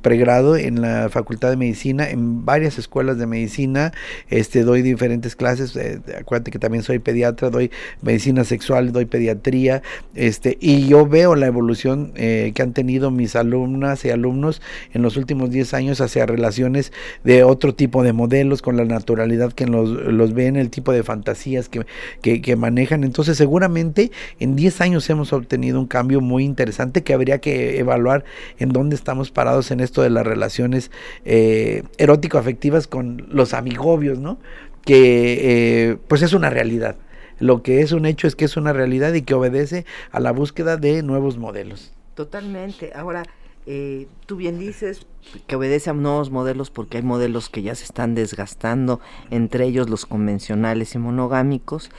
pregrado 0.00 0.56
en 0.56 0.80
la 0.80 1.08
Facultad 1.10 1.50
de 1.50 1.56
Medicina, 1.56 2.08
en 2.08 2.44
varias 2.44 2.78
escuelas 2.78 3.18
de 3.18 3.26
medicina, 3.26 3.92
este, 4.28 4.64
doy 4.64 4.82
diferentes 4.82 5.36
clases, 5.36 5.78
acuérdate 6.18 6.50
que 6.50 6.58
también 6.58 6.82
soy 6.82 6.98
pediatra, 6.98 7.50
doy 7.50 7.70
medicina 8.00 8.44
sexual, 8.44 8.92
doy 8.92 9.04
pediatría, 9.04 9.82
este, 10.14 10.56
y 10.60 10.88
yo 10.88 11.06
veo 11.06 11.34
la 11.34 11.46
evolución 11.46 12.12
que 12.14 12.54
han 12.62 12.72
tenido 12.72 13.10
mis 13.10 13.36
alumnas 13.36 14.04
y 14.04 14.10
alumnos 14.10 14.62
en 14.92 15.02
los 15.02 15.16
últimos 15.16 15.50
10 15.50 15.74
años 15.74 16.00
hacia 16.00 16.26
relaciones 16.26 16.92
de 17.24 17.44
otro 17.62 17.76
tipo 17.76 18.02
de 18.02 18.12
modelos, 18.12 18.60
con 18.60 18.76
la 18.76 18.84
naturalidad 18.84 19.52
que 19.52 19.66
los, 19.66 19.88
los 19.88 20.34
ven, 20.34 20.56
el 20.56 20.68
tipo 20.68 20.90
de 20.90 21.04
fantasías 21.04 21.68
que, 21.68 21.84
que, 22.20 22.56
manejan. 22.56 23.04
Entonces 23.04 23.36
seguramente 23.36 24.10
en 24.40 24.56
10 24.56 24.80
años 24.80 25.08
hemos 25.10 25.32
obtenido 25.32 25.78
un 25.78 25.86
cambio 25.86 26.20
muy 26.20 26.44
interesante 26.44 27.04
que 27.04 27.14
habría 27.14 27.38
que 27.38 27.78
evaluar 27.78 28.24
en 28.58 28.70
dónde 28.70 28.96
estamos 28.96 29.30
parados 29.30 29.70
en 29.70 29.78
esto 29.78 30.02
de 30.02 30.10
las 30.10 30.26
relaciones 30.26 30.90
eh, 31.24 31.84
erótico-afectivas 31.98 32.88
con 32.88 33.28
los 33.30 33.54
amigobios, 33.54 34.18
¿no? 34.18 34.38
Que 34.84 35.90
eh, 35.92 35.96
pues 36.08 36.22
es 36.22 36.32
una 36.32 36.50
realidad. 36.50 36.96
Lo 37.38 37.62
que 37.62 37.80
es 37.80 37.92
un 37.92 38.06
hecho 38.06 38.26
es 38.26 38.34
que 38.34 38.44
es 38.44 38.56
una 38.56 38.72
realidad 38.72 39.14
y 39.14 39.22
que 39.22 39.34
obedece 39.34 39.86
a 40.10 40.18
la 40.18 40.32
búsqueda 40.32 40.76
de 40.78 41.04
nuevos 41.04 41.38
modelos. 41.38 41.92
Totalmente. 42.16 42.90
Ahora, 42.92 43.22
eh, 43.66 44.08
tú 44.26 44.36
bien 44.36 44.58
dices 44.58 45.06
que 45.46 45.56
obedece 45.56 45.90
a 45.90 45.92
nuevos 45.92 46.30
modelos 46.30 46.70
porque 46.70 46.96
hay 46.96 47.02
modelos 47.04 47.48
que 47.48 47.62
ya 47.62 47.74
se 47.74 47.84
están 47.84 48.14
desgastando, 48.14 49.00
entre 49.30 49.66
ellos 49.66 49.88
los 49.88 50.04
convencionales 50.04 50.94
y 50.94 50.98
monogámicos, 50.98 51.90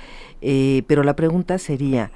eh, 0.41 0.83
pero 0.87 1.03
la 1.03 1.15
pregunta 1.15 1.57
sería, 1.57 2.11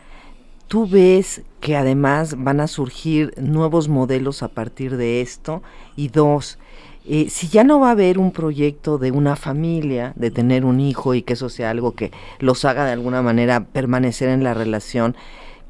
¿tú 0.68 0.86
ves 0.86 1.44
que 1.62 1.78
además 1.78 2.36
van 2.38 2.60
a 2.60 2.68
surgir 2.68 3.34
nuevos 3.38 3.88
modelos 3.88 4.44
a 4.44 4.50
partir 4.50 4.98
de 4.98 5.22
esto? 5.22 5.64
Y 5.96 6.10
dos, 6.10 6.60
eh, 7.06 7.30
si 7.30 7.48
ya 7.48 7.64
no 7.64 7.80
va 7.80 7.88
a 7.88 7.92
haber 7.92 8.20
un 8.20 8.34
proyecto 8.34 8.98
de 8.98 9.12
una 9.12 9.38
familia, 9.38 10.12
de 10.18 10.30
tener 10.30 10.66
un 10.66 10.82
hijo 10.82 11.14
y 11.14 11.22
que 11.22 11.34
eso 11.34 11.48
sea 11.48 11.70
algo 11.70 11.94
que 11.94 12.12
los 12.40 12.66
haga 12.66 12.86
de 12.86 12.92
alguna 12.92 13.22
manera 13.22 13.64
permanecer 13.64 14.28
en 14.28 14.44
la 14.44 14.54
relación, 14.54 15.16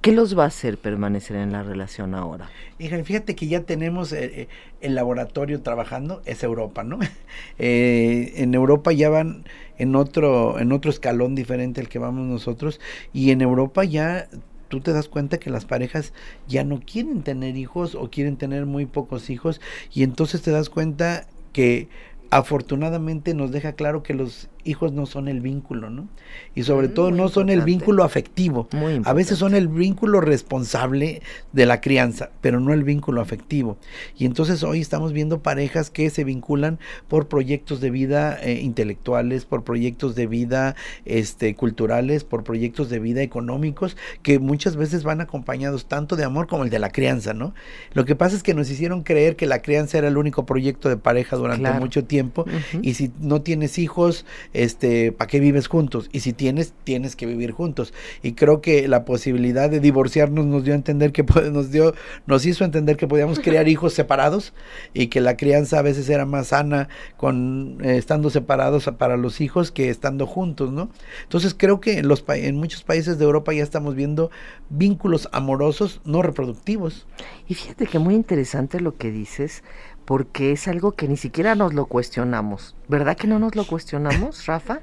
¿Qué 0.07 0.13
los 0.13 0.39
va 0.39 0.45
a 0.45 0.47
hacer 0.47 0.77
permanecer 0.77 1.35
en 1.35 1.51
la 1.51 1.63
relación 1.63 2.15
ahora? 2.15 2.49
Hija, 2.79 3.03
fíjate 3.03 3.35
que 3.35 3.47
ya 3.47 3.63
tenemos 3.63 4.13
eh, 4.13 4.23
eh, 4.23 4.47
el 4.79 4.95
laboratorio 4.95 5.61
trabajando, 5.61 6.21
es 6.23 6.43
Europa, 6.43 6.85
¿no? 6.85 6.99
Eh, 7.59 8.31
en 8.37 8.53
Europa 8.53 8.93
ya 8.93 9.09
van 9.09 9.43
en 9.77 9.97
otro, 9.97 10.59
en 10.59 10.71
otro 10.71 10.91
escalón 10.91 11.35
diferente 11.35 11.81
al 11.81 11.89
que 11.89 11.99
vamos 11.99 12.25
nosotros, 12.25 12.79
y 13.11 13.31
en 13.31 13.41
Europa 13.41 13.83
ya 13.83 14.29
tú 14.69 14.79
te 14.79 14.93
das 14.93 15.09
cuenta 15.09 15.39
que 15.39 15.49
las 15.49 15.65
parejas 15.65 16.13
ya 16.47 16.63
no 16.63 16.79
quieren 16.79 17.21
tener 17.21 17.57
hijos 17.57 17.93
o 17.93 18.09
quieren 18.09 18.37
tener 18.37 18.65
muy 18.65 18.85
pocos 18.85 19.29
hijos, 19.29 19.59
y 19.93 20.03
entonces 20.03 20.41
te 20.41 20.51
das 20.51 20.69
cuenta 20.69 21.27
que 21.51 21.89
afortunadamente 22.29 23.33
nos 23.33 23.51
deja 23.51 23.73
claro 23.73 24.03
que 24.03 24.13
los 24.13 24.47
hijos 24.67 24.91
no 24.91 25.05
son 25.05 25.27
el 25.27 25.41
vínculo, 25.41 25.89
¿no? 25.89 26.07
Y 26.55 26.63
sobre 26.63 26.89
mm, 26.89 26.93
todo 26.93 27.11
no 27.11 27.29
son 27.29 27.49
el 27.49 27.61
vínculo 27.61 28.03
afectivo. 28.03 28.67
a 29.03 29.13
veces 29.13 29.37
son 29.37 29.55
el 29.55 29.67
vínculo 29.67 30.21
responsable 30.21 31.21
de 31.53 31.65
la 31.65 31.81
crianza, 31.81 32.29
pero 32.41 32.59
no 32.59 32.73
el 32.73 32.83
vínculo 32.83 33.21
afectivo. 33.21 33.77
Y 34.17 34.25
entonces 34.25 34.63
hoy 34.63 34.81
estamos 34.81 35.13
viendo 35.13 35.41
parejas 35.41 35.89
que 35.89 36.09
se 36.09 36.23
vinculan 36.23 36.79
por 37.07 37.27
proyectos 37.27 37.81
de 37.81 37.89
vida 37.89 38.37
eh, 38.41 38.59
intelectuales, 38.61 39.45
por 39.45 39.63
proyectos 39.63 40.15
de 40.15 40.27
vida 40.27 40.75
este, 41.05 41.55
culturales, 41.55 42.23
por 42.23 42.43
proyectos 42.43 42.89
de 42.89 42.99
vida 42.99 43.21
económicos, 43.21 43.97
que 44.21 44.39
muchas 44.39 44.75
veces 44.75 45.03
van 45.03 45.21
acompañados 45.21 45.87
tanto 45.87 46.15
de 46.15 46.23
amor 46.23 46.47
como 46.47 46.63
el 46.63 46.69
de 46.69 46.79
la 46.79 46.89
crianza, 46.89 47.33
¿no? 47.33 47.53
Lo 47.93 48.05
que 48.05 48.15
pasa 48.15 48.35
es 48.35 48.43
que 48.43 48.53
nos 48.53 48.69
hicieron 48.69 49.03
creer 49.03 49.35
que 49.35 49.45
la 49.45 49.61
crianza 49.61 49.97
era 49.97 50.07
el 50.07 50.17
único 50.17 50.45
proyecto 50.45 50.89
de 50.89 50.97
pareja 50.97 51.35
durante 51.35 51.71
mucho 51.73 52.05
tiempo 52.05 52.45
y 52.81 52.93
si 52.93 53.11
no 53.19 53.41
tienes 53.41 53.77
hijos, 53.77 54.25
este, 54.63 55.11
¿para 55.11 55.27
qué 55.27 55.39
vives 55.39 55.67
juntos? 55.67 56.09
Y 56.11 56.21
si 56.21 56.33
tienes, 56.33 56.73
tienes 56.83 57.15
que 57.15 57.25
vivir 57.25 57.51
juntos. 57.51 57.93
Y 58.23 58.33
creo 58.33 58.61
que 58.61 58.87
la 58.87 59.05
posibilidad 59.05 59.69
de 59.69 59.79
divorciarnos 59.79 60.45
nos 60.45 60.63
dio 60.63 60.73
a 60.73 60.75
entender 60.75 61.11
que 61.11 61.23
nos 61.51 61.71
dio, 61.71 61.93
nos 62.25 62.45
hizo 62.45 62.63
entender 62.63 62.97
que 62.97 63.07
podíamos 63.07 63.39
criar 63.39 63.67
hijos 63.67 63.93
separados 63.93 64.53
y 64.93 65.07
que 65.07 65.21
la 65.21 65.37
crianza 65.37 65.79
a 65.79 65.81
veces 65.81 66.09
era 66.09 66.25
más 66.25 66.47
sana 66.47 66.89
con 67.17 67.77
eh, 67.83 67.97
estando 67.97 68.29
separados 68.29 68.89
para 68.97 69.17
los 69.17 69.41
hijos 69.41 69.71
que 69.71 69.89
estando 69.89 70.25
juntos, 70.25 70.71
¿no? 70.71 70.89
Entonces 71.23 71.55
creo 71.57 71.79
que 71.79 71.99
en 71.99 72.07
los 72.07 72.23
en 72.27 72.55
muchos 72.55 72.83
países 72.83 73.17
de 73.17 73.25
Europa 73.25 73.53
ya 73.53 73.63
estamos 73.63 73.95
viendo 73.95 74.31
vínculos 74.69 75.29
amorosos 75.31 76.01
no 76.03 76.21
reproductivos. 76.21 77.05
Y 77.47 77.53
fíjate 77.53 77.85
que 77.85 77.99
muy 77.99 78.15
interesante 78.15 78.79
lo 78.79 78.97
que 78.97 79.11
dices, 79.11 79.63
porque 80.07 80.53
es 80.53 80.69
algo 80.69 80.93
que 80.93 81.09
ni 81.09 81.17
siquiera 81.17 81.53
nos 81.53 81.73
lo 81.73 81.85
cuestionamos. 81.85 82.75
¿Verdad 82.87 83.17
que 83.17 83.27
no 83.27 83.39
nos 83.39 83.57
lo 83.57 83.67
cuestionamos, 83.67 84.45
Rafa? 84.45 84.79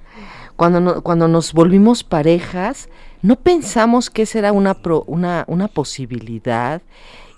Cuando, 0.54 1.02
cuando 1.02 1.28
nos 1.28 1.54
volvimos 1.54 2.04
parejas, 2.04 2.90
no 3.22 3.37
pensamos 3.37 4.10
que 4.10 4.22
esa 4.22 4.40
era 4.40 4.52
una, 4.52 4.76
una, 5.06 5.46
una 5.48 5.68
posibilidad 5.68 6.82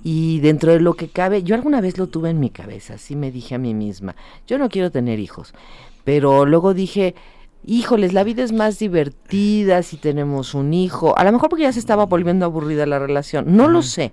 y 0.03 0.41
dentro 0.41 0.73
de 0.73 0.81
lo 0.81 0.95
que 0.95 1.07
cabe, 1.07 1.45
yo 1.45 1.55
alguna 1.55 1.81
vez 1.81 1.97
lo 1.97 2.09
tuve 2.09 2.31
en 2.31 2.41
mi 2.41 2.51
cabeza, 2.51 2.95
así 2.95 3.15
me 3.15 3.31
dije 3.31 3.55
a 3.55 3.59
mí 3.59 3.73
misma, 3.73 4.17
yo 4.49 4.59
no 4.59 4.69
quiero 4.69 4.91
tener 4.91 5.21
hijos, 5.21 5.55
pero 6.03 6.45
luego 6.45 6.75
dije, 6.75 7.15
híjoles, 7.67 8.13
la 8.13 8.25
vida 8.25 8.43
es 8.43 8.53
más 8.53 8.79
divertida 8.79 9.83
si 9.83 9.97
tenemos 9.97 10.55
un 10.55 10.73
hijo. 10.73 11.19
A 11.19 11.25
lo 11.25 11.33
mejor 11.33 11.51
porque 11.51 11.65
ya 11.65 11.73
se 11.73 11.81
estaba 11.81 12.07
volviendo 12.07 12.47
aburrida 12.47 12.87
la 12.87 12.99
relación, 12.99 13.57
no 13.57 13.69
lo 13.69 13.83
sé. 13.83 14.13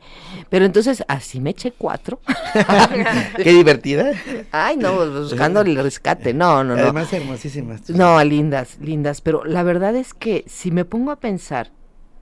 Pero 0.50 0.66
entonces 0.66 1.04
así 1.08 1.40
me 1.40 1.52
eché 1.52 1.72
cuatro. 1.72 2.20
Qué 3.38 3.54
divertida. 3.54 4.12
Ay, 4.52 4.78
no, 4.78 4.94
buscando 5.22 5.62
el 5.62 5.76
rescate. 5.76 6.34
No, 6.34 6.64
no, 6.64 6.76
no. 6.76 6.82
Además 6.82 7.14
hermosísimas. 7.14 7.90
No, 7.90 8.22
lindas, 8.24 8.78
lindas. 8.82 9.22
Pero 9.22 9.46
la 9.46 9.64
verdad 9.64 9.96
es 9.96 10.14
que 10.14 10.44
si 10.48 10.72
me 10.72 10.84
pongo 10.84 11.12
a 11.12 11.18
pensar, 11.18 11.72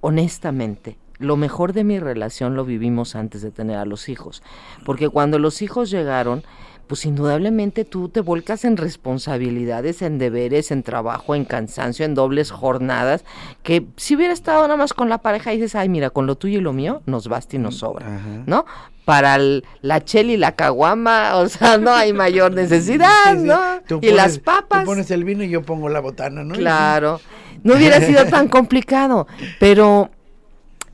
honestamente, 0.01 0.97
lo 1.17 1.37
mejor 1.37 1.73
de 1.73 1.83
mi 1.83 1.99
relación 1.99 2.55
lo 2.55 2.65
vivimos 2.65 3.15
antes 3.15 3.41
de 3.41 3.51
tener 3.51 3.77
a 3.77 3.85
los 3.85 4.09
hijos. 4.09 4.43
Porque 4.83 5.07
cuando 5.07 5.39
los 5.39 5.61
hijos 5.61 5.89
llegaron, 5.89 6.43
pues 6.91 7.05
indudablemente 7.05 7.85
tú 7.85 8.09
te 8.09 8.19
volcas 8.19 8.65
en 8.65 8.75
responsabilidades, 8.75 10.01
en 10.01 10.17
deberes, 10.17 10.71
en 10.71 10.83
trabajo, 10.83 11.35
en 11.35 11.45
cansancio, 11.45 12.03
en 12.03 12.15
dobles 12.15 12.51
jornadas, 12.51 13.23
que 13.63 13.85
si 13.95 14.17
hubiera 14.17 14.33
estado 14.33 14.63
nada 14.63 14.75
más 14.75 14.91
con 14.91 15.07
la 15.07 15.19
pareja 15.19 15.53
y 15.53 15.55
dices, 15.55 15.75
ay, 15.75 15.87
mira, 15.87 16.09
con 16.09 16.27
lo 16.27 16.35
tuyo 16.35 16.59
y 16.59 16.61
lo 16.61 16.73
mío 16.73 17.01
nos 17.05 17.29
basta 17.29 17.55
y 17.55 17.59
nos 17.59 17.77
sobra, 17.77 18.05
¿no? 18.45 18.65
Para 19.05 19.37
la 19.37 20.03
chela 20.03 20.33
y 20.33 20.35
la 20.35 20.57
caguama, 20.57 21.35
o 21.37 21.47
sea, 21.47 21.77
no 21.77 21.93
hay 21.93 22.11
mayor 22.11 22.51
necesidad, 22.55 23.35
¿no? 23.37 23.99
y 24.01 24.11
las 24.11 24.39
papas. 24.39 24.81
Tú 24.81 24.87
pones 24.87 25.09
el 25.11 25.23
vino 25.23 25.45
y 25.45 25.49
yo 25.49 25.61
pongo 25.61 25.87
la 25.87 26.01
botana, 26.01 26.43
¿no? 26.43 26.55
Claro, 26.55 27.21
no 27.63 27.75
hubiera 27.75 28.01
sido 28.01 28.25
tan 28.25 28.49
complicado, 28.49 29.27
pero 29.61 30.09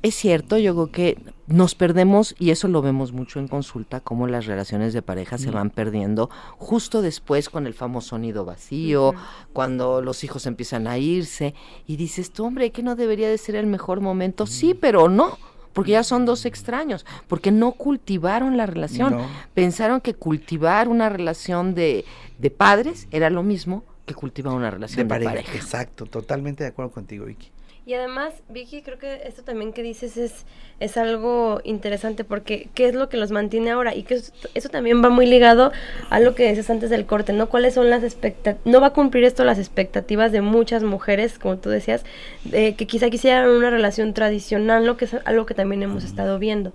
es 0.04 0.14
cierto, 0.14 0.60
yo 0.60 0.76
creo 0.76 0.92
que 0.92 1.18
nos 1.48 1.76
perdemos, 1.76 2.36
y 2.38 2.52
eso 2.52 2.68
lo 2.68 2.82
vemos 2.82 3.14
mucho 3.14 3.40
en 3.40 3.48
consulta, 3.48 4.02
cómo 4.02 4.28
las 4.28 4.46
relaciones 4.46 4.94
de 4.94 5.02
pareja 5.02 5.38
se 5.38 5.50
van 5.50 5.70
perdiendo 5.70 6.30
justo 6.58 7.02
después 7.02 7.50
con 7.50 7.68
el 7.68 7.74
famoso 7.74 8.10
sonido 8.10 8.46
vacío, 8.46 9.14
cuando 9.54 10.02
los 10.02 10.24
hijos 10.24 10.46
empiezan 10.46 10.88
a 10.88 10.98
irse, 10.98 11.56
y 11.86 11.96
dices, 11.96 12.32
tú, 12.32 12.46
hombre, 12.46 12.72
que 12.72 12.84
no 12.84 12.96
debería 12.96 13.30
de 13.30 13.38
ser 13.38 13.56
el 13.56 13.66
mejor 13.66 14.02
momento. 14.02 14.46
Sí, 14.46 14.74
pero 14.74 15.10
no 15.10 15.38
porque 15.74 15.92
ya 15.92 16.04
son 16.04 16.26
dos 16.26 16.48
extraños, 16.48 17.06
porque 17.28 17.52
no 17.52 17.74
cultivaron 17.74 18.58
la 18.58 18.66
relación. 18.66 19.20
Pensaron 19.54 20.02
que 20.02 20.16
cultivar 20.16 20.88
una 20.88 21.08
relación 21.08 21.76
de, 21.76 22.04
de, 22.40 22.50
padres 22.50 23.08
era 23.12 23.30
lo 23.30 23.44
mismo 23.44 23.84
que 24.08 24.16
cultivar 24.16 24.56
una 24.56 24.72
relación 24.72 25.08
de, 25.08 25.14
pareja. 25.14 25.54
Exacto, 25.54 26.08
totalmente 26.08 26.64
de 26.64 26.70
acuerdo 26.70 26.92
contigo, 26.92 27.26
Vicky. 27.26 27.52
Y 27.88 27.94
además, 27.94 28.34
Vicky, 28.50 28.82
creo 28.82 29.00
que 29.00 29.22
esto 29.24 29.44
también 29.44 29.72
que 29.72 29.82
dices 29.82 30.18
es, 30.18 30.46
es 30.82 30.98
algo 30.98 31.62
interesante 31.64 32.26
porque 32.26 32.68
¿qué 32.74 32.90
es 32.90 32.94
lo 32.94 33.08
que 33.08 33.16
los 33.16 33.32
mantiene 33.32 33.72
ahora? 33.72 33.96
Y 33.96 34.04
que 34.04 34.16
eso, 34.16 34.70
también 34.70 35.02
va 35.02 35.08
muy 35.08 35.26
ligado 35.26 35.72
a 36.10 36.20
lo 36.20 36.36
que 36.36 36.44
decías 36.44 36.70
antes 36.70 36.90
del 36.90 37.06
corte, 37.06 37.32
¿no? 37.32 37.48
¿Cuáles 37.48 37.76
son 37.76 37.90
las 37.90 38.04
expectativas? 38.04 38.60
No 38.66 38.82
va 38.82 38.88
a 38.88 38.94
cumplir 38.94 39.24
esto 39.24 39.46
las 39.46 39.58
expectativas 39.58 40.34
de 40.34 40.42
muchas 40.42 40.84
mujeres, 40.84 41.40
como 41.40 41.60
tú 41.60 41.70
decías, 41.70 42.04
que 42.52 42.76
quizá 42.76 43.10
quisieran 43.10 43.50
una 43.50 43.70
relación 43.70 44.14
tradicional, 44.14 44.86
lo 44.86 44.98
que 44.98 45.06
es 45.06 45.16
algo 45.24 45.46
que 45.46 45.54
también 45.54 45.82
hemos 45.82 46.04
estado 46.04 46.40
viendo. 46.40 46.74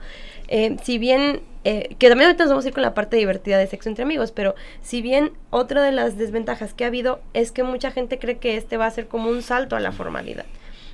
Eh, 0.49 0.79
si 0.83 0.97
bien, 0.97 1.43
eh, 1.65 1.95
que 1.99 2.09
también 2.09 2.29
ahorita 2.29 2.45
nos 2.45 2.53
vamos 2.53 2.65
a 2.65 2.69
ir 2.69 2.75
con 2.75 2.83
la 2.83 2.95
parte 2.95 3.19
divertida 3.19 3.59
de 3.59 3.67
sexo 3.67 3.91
entre 3.91 4.05
amigos, 4.05 4.33
pero 4.33 4.55
si 4.81 5.03
bien 5.03 5.33
otra 5.51 5.83
de 5.83 5.93
las 5.93 6.17
desventajas 6.17 6.73
que 6.73 6.85
ha 6.85 6.87
habido 6.87 7.21
es 7.35 7.53
que 7.53 7.65
mucha 7.65 7.91
gente 7.91 8.19
cree 8.19 8.39
que 8.39 8.57
este 8.57 8.79
va 8.79 8.87
a 8.87 8.91
ser 8.91 9.09
como 9.09 9.29
un 9.29 9.43
salto 9.43 9.77
a 9.77 9.81
la 9.81 9.93
formalidad. 9.93 10.47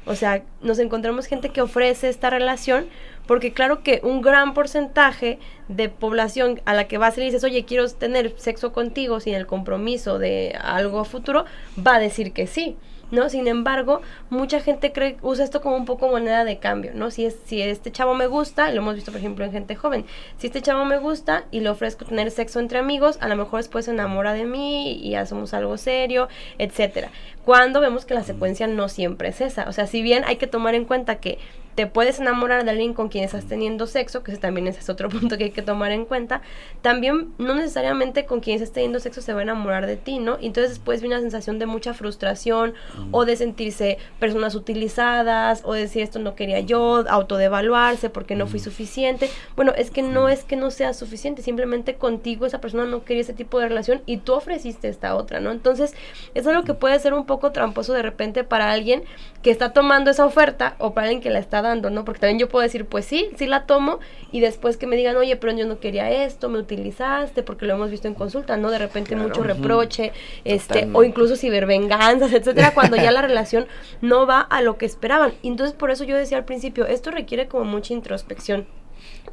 O 0.09 0.14
sea, 0.14 0.42
nos 0.62 0.79
encontramos 0.79 1.27
gente 1.27 1.51
que 1.51 1.61
ofrece 1.61 2.09
esta 2.09 2.31
relación 2.31 2.88
porque 3.27 3.53
claro 3.53 3.83
que 3.83 4.01
un 4.03 4.23
gran 4.23 4.55
porcentaje 4.55 5.38
de 5.68 5.90
población 5.90 6.62
a 6.64 6.73
la 6.73 6.88
que 6.88 6.97
vas 6.97 7.16
y 7.16 7.21
le 7.21 7.27
dices, 7.27 7.44
oye, 7.44 7.66
quiero 7.66 7.87
tener 7.90 8.33
sexo 8.38 8.73
contigo 8.73 9.21
sin 9.21 9.35
el 9.35 9.47
compromiso 9.47 10.18
de 10.18 10.59
algo 10.59 11.05
futuro, 11.05 11.44
va 11.87 11.97
a 11.97 11.99
decir 11.99 12.33
que 12.33 12.47
sí. 12.47 12.77
¿No? 13.11 13.29
Sin 13.29 13.49
embargo, 13.49 14.01
mucha 14.31 14.61
gente 14.61 14.92
cree, 14.92 15.16
usa 15.23 15.44
esto 15.44 15.61
como 15.61 15.77
un 15.77 15.85
poco 15.85 16.09
moneda 16.09 16.44
de 16.44 16.59
cambio, 16.59 16.92
¿no? 16.94 17.11
Si, 17.11 17.25
es, 17.25 17.37
si 17.44 17.62
este 17.62 17.92
chavo 17.92 18.14
me 18.14 18.27
gusta, 18.27 18.71
lo 18.71 18.79
hemos 18.79 18.94
visto 18.94 19.12
por 19.12 19.21
ejemplo 19.21 19.44
en 19.44 19.53
gente 19.53 19.75
joven, 19.75 20.05
si 20.38 20.49
este 20.49 20.62
chavo 20.62 20.85
me 20.85 20.99
gusta 20.99 21.44
y 21.51 21.61
le 21.61 21.71
ofrezco 21.71 22.05
tener 22.05 22.31
sexo 22.31 22.61
entre 22.61 22.79
amigos, 22.79 23.18
a 23.21 23.29
lo 23.29 23.37
mejor 23.37 23.61
después 23.61 23.87
se 23.87 23.92
enamora 23.92 24.33
de 24.33 24.44
mí 24.44 24.92
y 24.92 25.14
hacemos 25.14 25.55
algo 25.55 25.77
serio, 25.77 26.29
etcétera. 26.59 27.11
Cuando 27.44 27.81
vemos 27.81 28.05
que 28.05 28.14
la 28.14 28.25
secuencia 28.25 28.66
no 28.66 28.88
siempre 28.88 29.29
es 29.29 29.40
esa, 29.40 29.68
o 29.68 29.73
sea, 29.73 29.87
si 29.87 30.03
bien 30.03 30.25
hay 30.27 30.37
que 30.37 30.47
tomar 30.47 30.75
en 30.75 30.85
cuenta 30.85 31.16
que 31.16 31.38
te 31.79 31.87
puedes 31.87 32.19
enamorar 32.19 32.64
de 32.64 32.73
alguien 32.73 32.93
con 32.93 33.09
quien 33.09 33.23
estás 33.23 33.45
teniendo 33.45 33.87
sexo, 33.87 34.25
que 34.25 34.33
ese 34.33 34.41
también 34.41 34.67
es 34.67 34.88
otro 34.91 35.09
punto 35.09 35.38
que 35.38 35.45
hay 35.45 35.51
que 35.53 35.62
tomar 35.62 35.93
en 35.93 36.07
cuenta, 36.07 36.43
también 36.83 37.33
no 37.38 37.55
necesariamente 37.55 38.27
con 38.27 38.41
quien 38.41 38.57
estás 38.57 38.73
teniendo 38.73 38.99
sexo 38.99 39.21
se 39.21 39.33
va 39.33 39.38
a 39.38 39.43
enamorar 39.45 39.87
de 39.87 39.97
ti, 39.97 40.19
¿no? 40.19 40.38
Entonces 40.41 40.71
después 40.71 41.01
viene 41.03 41.14
una 41.14 41.23
sensación 41.23 41.61
de 41.61 41.67
mucha 41.67 41.95
frustración 41.95 42.75
o 43.12 43.25
de 43.25 43.37
sentirse 43.37 43.99
personas 44.19 44.57
utilizadas 44.57 45.62
o 45.64 45.73
decir 45.73 46.03
esto 46.03 46.19
no 46.19 46.35
quería 46.35 46.59
yo, 46.59 47.05
autodevaluarse 47.09 48.11
porque 48.11 48.35
no 48.35 48.49
fui 48.49 48.59
suficiente. 48.59 49.31
Bueno, 49.55 49.73
es 49.77 49.93
que 49.93 50.03
no 50.03 50.29
es 50.29 50.43
que 50.43 50.57
no 50.57 50.73
sea 50.73 50.93
suficiente, 50.95 51.43
simplemente 51.43 51.95
contigo 51.95 52.45
esa 52.45 52.61
persona 52.61 52.87
no 52.87 53.05
quería 53.05 53.21
ese 53.21 53.35
tipo 53.35 53.61
de 53.61 53.69
relación 53.69 54.03
y 54.05 54.17
tú 54.17 54.33
ofreciste 54.33 54.88
esta 54.88 55.14
otra, 55.14 55.38
¿no? 55.38 55.53
Entonces 55.53 55.95
es 56.35 56.45
algo 56.45 56.64
que 56.64 56.75
puede 56.75 56.99
ser 56.99 57.14
un 57.14 57.25
poco 57.25 57.53
tramposo 57.53 57.93
de 57.93 58.03
repente 58.03 58.43
para 58.43 58.73
alguien 58.73 59.05
que 59.43 59.53
está 59.53 59.73
tomando 59.73 60.11
esa 60.11 60.27
oferta 60.27 60.75
o 60.79 60.93
para 60.93 61.07
alguien 61.07 61.23
que 61.23 61.31
la 61.31 61.38
está 61.38 61.62
dando, 61.62 61.67
¿no? 61.76 62.04
Porque 62.04 62.20
también 62.20 62.38
yo 62.38 62.48
puedo 62.48 62.62
decir, 62.62 62.87
pues 62.87 63.04
sí, 63.04 63.31
sí 63.37 63.46
la 63.46 63.66
tomo 63.66 64.00
y 64.33 64.40
después 64.40 64.76
que 64.76 64.87
me 64.87 64.96
digan, 64.96 65.16
oye, 65.16 65.37
pero 65.37 65.57
yo 65.57 65.66
no 65.66 65.78
quería 65.78 66.11
esto, 66.24 66.48
me 66.48 66.59
utilizaste, 66.59 67.42
porque 67.42 67.66
lo 67.66 67.74
hemos 67.74 67.90
visto 67.90 68.09
en 68.09 68.14
consulta, 68.14 68.57
¿no? 68.57 68.70
De 68.70 68.78
repente 68.78 69.16
mucho 69.16 69.42
reproche, 69.42 70.12
este, 70.44 70.88
o 70.92 71.04
incluso 71.04 71.37
cibervenganzas, 71.37 72.33
etcétera, 72.33 72.72
cuando 72.74 72.96
ya 72.96 73.11
la 73.11 73.22
relación 73.28 73.66
no 74.00 74.26
va 74.26 74.40
a 74.40 74.62
lo 74.62 74.78
que 74.78 74.87
esperaban. 74.87 75.35
Entonces, 75.42 75.76
por 75.76 75.90
eso 75.90 76.04
yo 76.04 76.16
decía 76.16 76.38
al 76.38 76.44
principio, 76.44 76.87
esto 76.87 77.11
requiere 77.11 77.48
como 77.48 77.64
mucha 77.64 77.92
introspección 77.92 78.66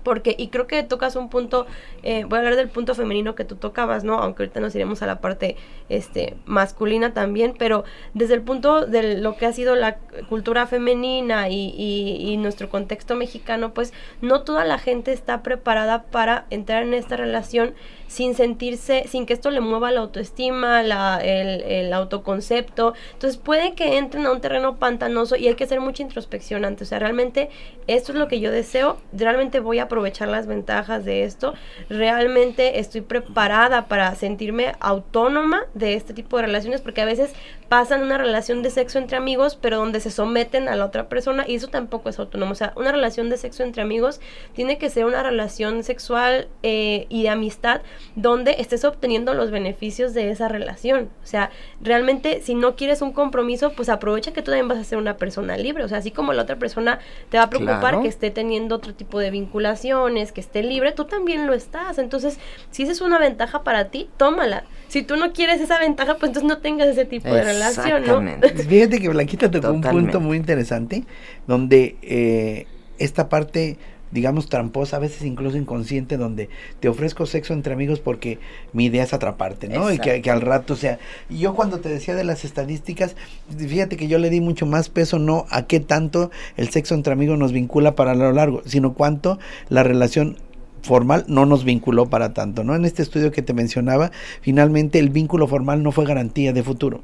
porque, 0.04 0.36
y 0.38 0.48
creo 0.48 0.68
que 0.68 0.84
tocas 0.84 1.16
un 1.16 1.30
punto, 1.30 1.66
eh, 2.04 2.26
voy 2.26 2.38
a 2.38 2.40
hablar 2.40 2.56
del 2.56 2.70
punto 2.70 2.96
femenino 2.96 3.36
que 3.36 3.46
tú 3.46 3.56
tocabas, 3.56 4.04
¿no? 4.04 4.20
Aunque 4.20 4.44
ahorita 4.44 4.60
nos 4.60 4.76
iremos 4.76 5.02
a 5.02 5.08
la 5.08 5.22
parte 5.22 5.58
este, 5.90 6.36
masculina 6.46 7.14
también, 7.14 7.56
pero 7.58 7.84
desde 8.14 8.34
el 8.34 8.42
punto 8.42 8.86
de 8.86 9.18
lo 9.18 9.36
que 9.38 9.46
ha 9.46 9.54
sido 9.54 9.76
la 9.76 9.98
cultura 10.30 10.68
femenina 10.68 11.50
y, 11.50 11.74
y, 11.78 12.38
nuestro 12.38 12.70
contexto 12.70 13.16
mexicano, 13.16 13.74
pues 13.74 13.94
no 14.22 14.42
toda 14.42 14.66
la 14.66 14.78
gente 14.78 15.14
está 15.14 15.42
preparada 15.42 16.04
para 16.04 16.46
entrar 16.50 16.84
en 16.84 16.94
esta 16.94 17.16
relación 17.16 17.74
sin 18.08 18.36
sentirse, 18.36 19.06
sin 19.08 19.26
que 19.26 19.34
esto 19.34 19.50
le 19.50 19.62
mueva 19.62 19.92
la 19.92 20.02
autoestima, 20.02 20.84
la, 20.84 21.20
el, 21.24 21.62
el, 21.62 21.94
autoconcepto. 21.94 22.94
Entonces 23.14 23.38
puede 23.38 23.74
que 23.74 23.98
entren 23.98 24.26
a 24.26 24.32
un 24.32 24.42
terreno 24.42 24.78
pantanoso 24.78 25.36
y 25.36 25.48
hay 25.48 25.56
que 25.56 25.64
hacer 25.64 25.82
mucha 25.82 26.04
introspección 26.04 26.66
antes. 26.66 26.88
O 26.88 26.90
sea, 26.90 27.00
realmente 27.00 27.50
esto 27.88 28.12
es 28.12 28.18
lo 28.18 28.28
que 28.28 28.40
yo 28.40 28.52
deseo, 28.52 28.98
realmente 29.12 29.60
voy 29.60 29.80
a 29.80 29.85
aprovechar 29.86 30.28
las 30.28 30.48
ventajas 30.48 31.06
de 31.06 31.24
esto, 31.24 31.54
realmente 31.90 32.80
estoy 32.80 33.02
preparada 33.02 33.88
para 33.88 34.14
sentirme 34.16 34.74
autónoma 34.80 35.64
de 35.74 35.96
este 35.96 36.14
tipo 36.14 36.38
de 36.38 36.44
relaciones, 36.44 36.82
porque 36.82 37.02
a 37.02 37.06
veces 37.06 37.34
pasan 37.76 38.04
una 38.04 38.18
relación 38.18 38.64
de 38.64 38.70
sexo 38.70 39.00
entre 39.00 39.18
amigos, 39.18 39.58
pero 39.60 39.80
donde 39.80 40.00
se 40.00 40.10
someten 40.10 40.70
a 40.70 40.78
la 40.78 40.86
otra 40.86 41.10
persona 41.10 41.44
y 41.46 41.56
eso 41.56 41.68
tampoco 41.68 42.08
es 42.08 42.18
autónomo. 42.20 42.54
O 42.54 42.56
sea, 42.56 42.72
una 42.78 42.94
relación 42.94 43.30
de 43.30 43.36
sexo 43.36 43.64
entre 43.64 43.82
amigos 43.82 44.22
tiene 44.54 44.78
que 44.78 44.90
ser 44.90 45.04
una 45.04 45.22
relación 45.22 45.84
sexual 45.84 46.48
eh, 46.64 47.06
y 47.10 47.24
de 47.24 47.30
amistad 47.32 47.82
donde 48.16 48.56
estés 48.60 48.86
obteniendo 48.86 49.34
los 49.34 49.52
beneficios 49.52 50.14
de 50.14 50.30
esa 50.30 50.48
relación. 50.48 51.10
O 51.22 51.28
sea, 51.28 51.52
realmente 51.82 52.40
si 52.42 52.56
no 52.56 52.78
quieres 52.78 53.02
un 53.02 53.12
compromiso, 53.12 53.74
pues 53.74 53.90
aprovecha 53.90 54.32
que 54.32 54.42
tú 54.42 54.52
también 54.52 54.70
vas 54.70 54.78
a 54.78 54.86
ser 54.86 54.98
una 54.98 55.18
persona 55.18 55.58
libre. 55.58 55.84
O 55.84 55.90
sea, 55.90 55.98
así 55.98 56.12
como 56.12 56.32
la 56.32 56.44
otra 56.44 56.56
persona 56.56 57.00
te 57.30 57.38
va 57.40 57.44
a 57.44 57.50
preocupar 57.50 58.02
que 58.02 58.08
esté 58.08 58.32
teniendo 58.32 58.76
otro 58.76 58.94
tipo 58.94 59.20
de 59.20 59.32
vinculaciones, 59.32 60.32
que 60.32 60.40
esté 60.40 60.64
libre, 60.64 60.94
tú 60.94 61.04
también 61.04 61.46
lo 61.46 61.54
estás. 61.54 61.98
Entonces, 61.98 62.40
si 62.72 62.84
esa 62.84 62.94
es 62.94 63.02
una 63.02 63.20
ventaja 63.20 63.64
para 63.64 63.90
ti, 63.90 64.10
tómala. 64.16 64.64
Si 64.88 65.04
tú 65.04 65.18
no 65.18 65.34
quieres 65.34 65.60
esa 65.60 65.78
ventaja, 65.78 66.14
pues 66.14 66.30
entonces 66.30 66.48
no 66.48 66.60
tengas 66.60 66.88
ese 66.88 67.04
tipo 67.04 67.28
de 67.28 67.42
relación, 67.42 67.65
¿no? 68.00 68.22
Fíjate 68.70 69.00
que 69.00 69.10
Blanquita 69.10 69.50
tocó 69.50 69.72
un 69.72 69.82
punto 69.82 70.20
muy 70.20 70.38
interesante, 70.38 71.04
donde 71.48 71.98
eh, 72.02 72.66
esta 72.98 73.30
parte 73.30 73.78
digamos, 74.16 74.48
tramposa, 74.48 74.96
a 74.96 75.00
veces 75.00 75.24
incluso 75.24 75.58
inconsciente, 75.58 76.18
donde 76.18 76.50
te 76.80 76.88
ofrezco 76.88 77.26
sexo 77.26 77.54
entre 77.54 77.74
amigos 77.74 78.00
porque 78.00 78.40
mi 78.72 78.86
idea 78.86 79.04
es 79.04 79.14
atraparte, 79.14 79.68
¿no? 79.68 79.92
Y 79.92 80.00
que, 80.00 80.32
al 80.32 80.42
rato, 80.42 80.74
o 80.74 80.78
sea, 80.78 81.00
yo 81.30 81.54
cuando 81.54 81.80
te 81.80 81.90
decía 81.90 82.16
de 82.16 82.24
las 82.24 82.46
estadísticas, 82.46 83.16
fíjate 83.58 83.98
que 83.98 84.08
yo 84.08 84.18
le 84.18 84.30
di 84.30 84.42
mucho 84.42 84.66
más 84.66 84.90
peso 84.90 85.20
no 85.20 85.46
a 85.50 85.68
qué 85.68 85.82
tanto 85.82 86.32
el 86.56 86.70
sexo 86.70 86.96
entre 86.96 87.14
amigos 87.14 87.38
nos 87.38 87.52
vincula 87.52 87.96
para 87.96 88.16
lo 88.16 88.32
largo, 88.32 88.62
sino 88.66 88.94
cuánto 88.94 89.38
la 89.68 89.84
relación 89.84 90.38
formal 90.82 91.26
no 91.28 91.46
nos 91.46 91.66
vinculó 91.66 92.10
para 92.10 92.34
tanto, 92.34 92.64
¿no? 92.64 92.76
En 92.76 92.86
este 92.86 93.02
estudio 93.02 93.32
que 93.32 93.42
te 93.42 93.54
mencionaba, 93.54 94.12
finalmente 94.42 95.00
el 95.00 95.10
vínculo 95.10 95.48
formal 95.48 95.84
no 95.84 95.92
fue 95.92 96.06
garantía 96.06 96.54
de 96.54 96.64
futuro. 96.64 97.02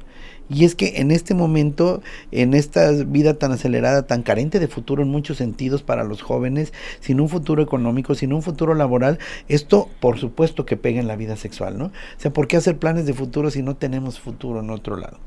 Y 0.52 0.64
es 0.64 0.74
que 0.74 1.00
en 1.00 1.10
este 1.10 1.34
momento, 1.34 2.02
en 2.30 2.54
esta 2.54 2.90
vida 2.90 3.34
tan 3.34 3.52
acelerada, 3.52 4.06
tan 4.06 4.22
carente 4.22 4.60
de 4.60 4.68
futuro 4.68 5.02
en 5.02 5.08
muchos 5.08 5.38
sentidos 5.38 5.82
para 5.82 6.04
los 6.04 6.20
jóvenes, 6.20 6.72
sin 7.00 7.20
un 7.20 7.28
futuro 7.28 7.62
económico, 7.62 8.14
sin 8.14 8.32
un 8.32 8.42
futuro 8.42 8.74
laboral, 8.74 9.18
esto 9.48 9.88
por 10.00 10.18
supuesto 10.18 10.66
que 10.66 10.76
pega 10.76 11.00
en 11.00 11.08
la 11.08 11.16
vida 11.16 11.36
sexual, 11.36 11.78
¿no? 11.78 11.86
O 11.86 11.90
sea, 12.18 12.32
¿por 12.32 12.48
qué 12.48 12.56
hacer 12.58 12.78
planes 12.78 13.06
de 13.06 13.14
futuro 13.14 13.50
si 13.50 13.62
no 13.62 13.76
tenemos 13.76 14.20
futuro 14.20 14.60
en 14.60 14.70
otro 14.70 14.96
lado? 14.96 15.18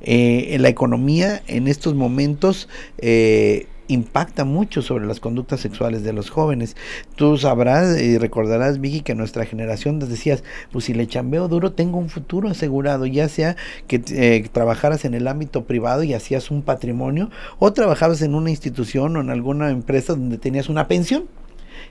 Eh, 0.00 0.48
en 0.50 0.62
la 0.62 0.68
economía 0.68 1.42
en 1.48 1.66
estos 1.66 1.94
momentos 1.94 2.68
eh, 2.98 3.66
impacta 3.88 4.44
mucho 4.44 4.82
sobre 4.82 5.06
las 5.06 5.20
conductas 5.20 5.60
sexuales 5.60 6.02
de 6.02 6.12
los 6.12 6.30
jóvenes. 6.30 6.76
Tú 7.16 7.36
sabrás 7.38 8.00
y 8.00 8.18
recordarás, 8.18 8.80
Vicky, 8.80 9.00
que 9.00 9.14
nuestra 9.14 9.44
generación 9.44 9.98
decías, 9.98 10.44
pues 10.72 10.86
si 10.86 10.94
le 10.94 11.06
chambeo 11.06 11.48
duro, 11.48 11.72
tengo 11.72 11.98
un 11.98 12.08
futuro 12.08 12.48
asegurado, 12.48 13.06
ya 13.06 13.28
sea 13.28 13.56
que 13.86 14.02
eh, 14.10 14.48
trabajaras 14.52 15.04
en 15.04 15.14
el 15.14 15.28
ámbito 15.28 15.64
privado 15.64 16.02
y 16.02 16.14
hacías 16.14 16.50
un 16.50 16.62
patrimonio, 16.62 17.30
o 17.58 17.72
trabajabas 17.72 18.22
en 18.22 18.34
una 18.34 18.50
institución 18.50 19.16
o 19.16 19.20
en 19.20 19.30
alguna 19.30 19.70
empresa 19.70 20.14
donde 20.14 20.38
tenías 20.38 20.68
una 20.68 20.88
pensión 20.88 21.28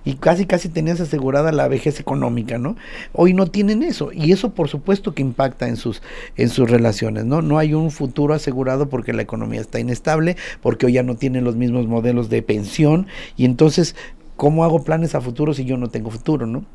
y 0.05 0.15
casi 0.15 0.45
casi 0.45 0.69
tenías 0.69 0.99
asegurada 0.99 1.51
la 1.51 1.67
vejez 1.67 1.99
económica, 1.99 2.57
¿no? 2.57 2.75
Hoy 3.13 3.33
no 3.33 3.47
tienen 3.47 3.83
eso 3.83 4.11
y 4.11 4.31
eso 4.31 4.51
por 4.51 4.69
supuesto 4.69 5.13
que 5.13 5.21
impacta 5.21 5.67
en 5.67 5.77
sus 5.77 6.01
en 6.35 6.49
sus 6.49 6.69
relaciones, 6.69 7.25
¿no? 7.25 7.41
No 7.41 7.57
hay 7.57 7.73
un 7.73 7.91
futuro 7.91 8.33
asegurado 8.33 8.89
porque 8.89 9.13
la 9.13 9.21
economía 9.21 9.61
está 9.61 9.79
inestable, 9.79 10.35
porque 10.61 10.85
hoy 10.85 10.93
ya 10.93 11.03
no 11.03 11.15
tienen 11.15 11.43
los 11.43 11.55
mismos 11.55 11.87
modelos 11.87 12.29
de 12.29 12.41
pensión 12.41 13.07
y 13.37 13.45
entonces 13.45 13.95
¿cómo 14.35 14.63
hago 14.63 14.83
planes 14.83 15.15
a 15.15 15.21
futuro 15.21 15.53
si 15.53 15.65
yo 15.65 15.77
no 15.77 15.89
tengo 15.89 16.09
futuro, 16.09 16.45
¿no? 16.45 16.65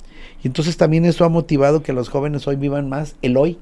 Y 0.43 0.47
entonces 0.47 0.77
también 0.77 1.05
eso 1.05 1.25
ha 1.25 1.29
motivado 1.29 1.83
que 1.83 1.93
los 1.93 2.09
jóvenes 2.09 2.47
hoy 2.47 2.57
vivan 2.57 2.88
más 2.88 3.17
el 3.23 3.37
hoy 3.37 3.59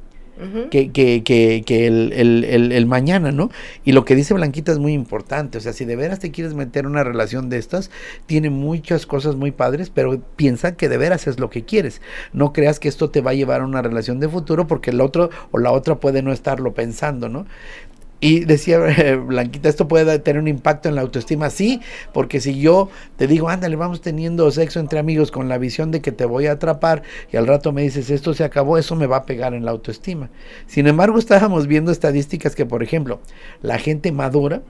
que, 0.71 0.91
que, 0.93 1.23
que, 1.23 1.63
que 1.65 1.87
el, 1.87 2.13
el, 2.13 2.73
el, 2.73 2.87
mañana, 2.87 3.33
¿no? 3.33 3.51
Y 3.85 3.93
lo 3.93 4.05
que 4.05 4.15
dice 4.15 4.35
Blanquita 4.35 4.73
es 4.73 4.79
muy 4.79 4.93
importante, 4.93 5.59
o 5.59 5.61
sea, 5.61 5.73
si 5.73 5.85
de 5.85 5.97
veras 5.97 6.19
te 6.19 6.31
quieres 6.31 6.55
meter 6.55 6.87
una 6.87 7.05
relación 7.05 7.49
de 7.49 7.59
estas, 7.59 7.91
tiene 8.27 8.51
muchas 8.51 9.07
cosas 9.07 9.37
muy 9.37 9.51
padres, 9.51 9.91
pero 9.91 10.21
piensa 10.37 10.77
que 10.77 10.89
de 10.89 10.99
veras 10.99 11.27
es 11.27 11.41
lo 11.41 11.51
que 11.51 11.65
quieres. 11.65 12.03
No 12.33 12.53
creas 12.53 12.79
que 12.79 12.89
esto 12.89 13.11
te 13.11 13.21
va 13.21 13.31
a 13.31 13.35
llevar 13.35 13.63
a 13.63 13.65
una 13.65 13.83
relación 13.83 14.21
de 14.21 14.29
futuro 14.29 14.67
porque 14.67 14.91
el 14.91 15.01
otro 15.01 15.31
o 15.51 15.59
la 15.59 15.73
otra 15.73 15.97
puede 15.97 16.23
no 16.23 16.33
estarlo 16.33 16.75
pensando, 16.75 17.29
¿no? 17.29 17.47
Y 18.21 18.45
decía 18.45 18.79
Blanquita, 19.27 19.69
esto 19.69 19.89
puede 19.89 20.19
tener 20.19 20.41
un 20.41 20.49
impacto 20.49 20.89
en 20.89 20.95
la 20.95 21.03
autoestima, 21.03 21.51
sí, 21.51 21.81
porque 22.13 22.41
si 22.41 22.59
yo 22.59 22.89
te 23.17 23.27
digo, 23.27 23.49
ándale, 23.49 23.77
vamos 23.77 24.01
teniendo 24.01 24.51
sexo 24.51 24.81
entre 24.81 24.99
amigos 24.99 25.31
con 25.31 25.49
la 25.49 25.59
visión 25.59 25.91
de 25.91 26.01
que 26.01 26.13
te 26.13 26.25
voy 26.25 26.47
a 26.47 26.53
atrapar 26.53 27.03
y 27.31 27.37
al 27.37 27.47
rato 27.47 27.73
me 27.73 27.83
dices, 27.83 28.11
esto 28.11 28.33
se 28.33 28.45
acabó, 28.45 28.79
eso 28.79 28.97
me 28.97 29.07
va 29.07 29.19
a 29.19 29.27
pegar 29.27 29.55
en 29.55 29.65
la 29.65 29.71
autoestima. 29.71 30.31
Sin 30.67 30.87
embargo, 30.87 31.19
estábamos 31.19 31.67
viendo 31.67 31.93
estadísticas 31.93 32.55
que, 32.55 32.65
por 32.65 32.83
ejemplo, 32.83 33.21
la 33.63 33.79
gente 33.79 34.13
madura, 34.13 34.63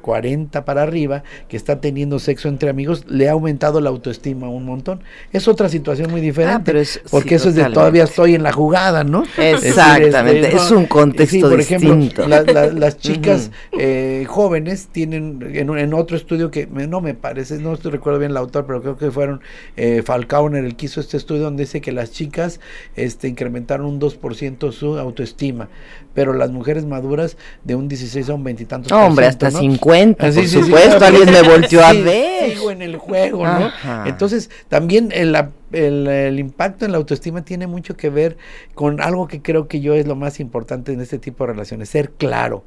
40 0.00 0.64
para 0.64 0.82
arriba, 0.82 1.22
que 1.48 1.56
está 1.56 1.80
teniendo 1.80 2.18
sexo 2.18 2.48
entre 2.48 2.70
amigos, 2.70 3.04
le 3.08 3.28
ha 3.28 3.32
aumentado 3.32 3.80
la 3.80 3.90
autoestima 3.90 4.48
un 4.48 4.64
montón. 4.64 5.02
Es 5.32 5.48
otra 5.48 5.68
situación 5.68 6.10
muy 6.10 6.20
diferente, 6.20 6.72
ah, 6.72 7.00
porque 7.10 7.36
eso 7.36 7.48
es 7.48 7.54
de 7.54 7.64
todavía 7.66 8.04
estoy 8.04 8.34
en 8.34 8.42
la 8.42 8.52
jugada, 8.52 9.04
¿no? 9.04 9.24
Exactamente, 9.36 10.48
es, 10.48 10.54
este, 10.54 10.74
un 10.74 10.86
contexto 10.86 11.50
por 11.50 11.60
ejemplo, 11.60 11.96
las 12.26 12.98
chicas 12.98 13.50
eh, 13.78 14.24
jóvenes 14.28 14.88
tienen, 14.92 15.40
en, 15.54 15.94
otro 15.94 16.16
estudio 16.16 16.50
que 16.50 16.66
no 16.66 17.00
me 17.00 17.14
parece, 17.14 17.58
no 17.58 17.74
estoy 17.74 17.92
recuerdo 17.92 18.18
bien 18.18 18.30
el 18.30 18.36
autor, 18.36 18.66
pero 18.66 18.80
creo 18.82 18.96
que 18.96 19.10
fueron 19.10 19.40
eh, 19.76 20.02
Falcauner 20.04 20.64
el 20.64 20.76
que 20.76 20.86
hizo 20.86 21.00
este 21.00 21.16
estudio 21.16 21.42
donde 21.42 21.64
dice 21.64 21.80
que 21.80 21.92
las 21.92 22.12
chicas 22.12 22.60
este, 22.96 23.28
incrementaron 23.28 23.86
un 23.86 24.00
2% 24.00 24.72
su 24.72 24.98
autoestima, 24.98 25.68
pero 26.14 26.32
las 26.32 26.50
mujeres 26.50 26.84
maduras 26.86 27.36
de 27.64 27.74
un 27.76 27.88
16 27.88 28.28
a 28.28 28.34
un 28.34 28.44
20 28.44 28.62
y 28.62 28.66
tantos. 28.66 28.92
Hombre, 28.92 29.26
hasta 29.26 29.50
50 29.50 30.26
Ah, 30.26 30.32
sí, 30.32 30.38
por 30.40 30.48
sí, 30.48 30.56
sí, 30.56 30.62
supuesto, 30.64 30.98
claro, 30.98 31.06
alguien 31.16 31.34
me 31.34 31.40
sí, 31.40 31.48
volteó 31.48 31.84
a 31.84 31.90
sí, 31.92 32.02
ver. 32.02 32.50
Sigo 32.50 32.70
en 32.70 32.82
el 32.82 32.96
juego, 32.96 33.44
¿no? 33.44 33.66
Ajá. 33.66 34.04
Entonces, 34.06 34.50
también 34.68 35.10
el- 35.12 35.36
el 35.72 36.38
impacto 36.38 36.84
en 36.84 36.92
la 36.92 36.98
autoestima 36.98 37.44
tiene 37.44 37.66
mucho 37.66 37.96
que 37.96 38.10
ver 38.10 38.36
con 38.74 39.00
algo 39.00 39.28
que 39.28 39.40
creo 39.40 39.68
que 39.68 39.80
yo 39.80 39.94
es 39.94 40.06
lo 40.06 40.16
más 40.16 40.40
importante 40.40 40.92
en 40.92 41.00
este 41.00 41.18
tipo 41.18 41.44
de 41.46 41.52
relaciones, 41.52 41.88
ser 41.88 42.10
claro. 42.10 42.64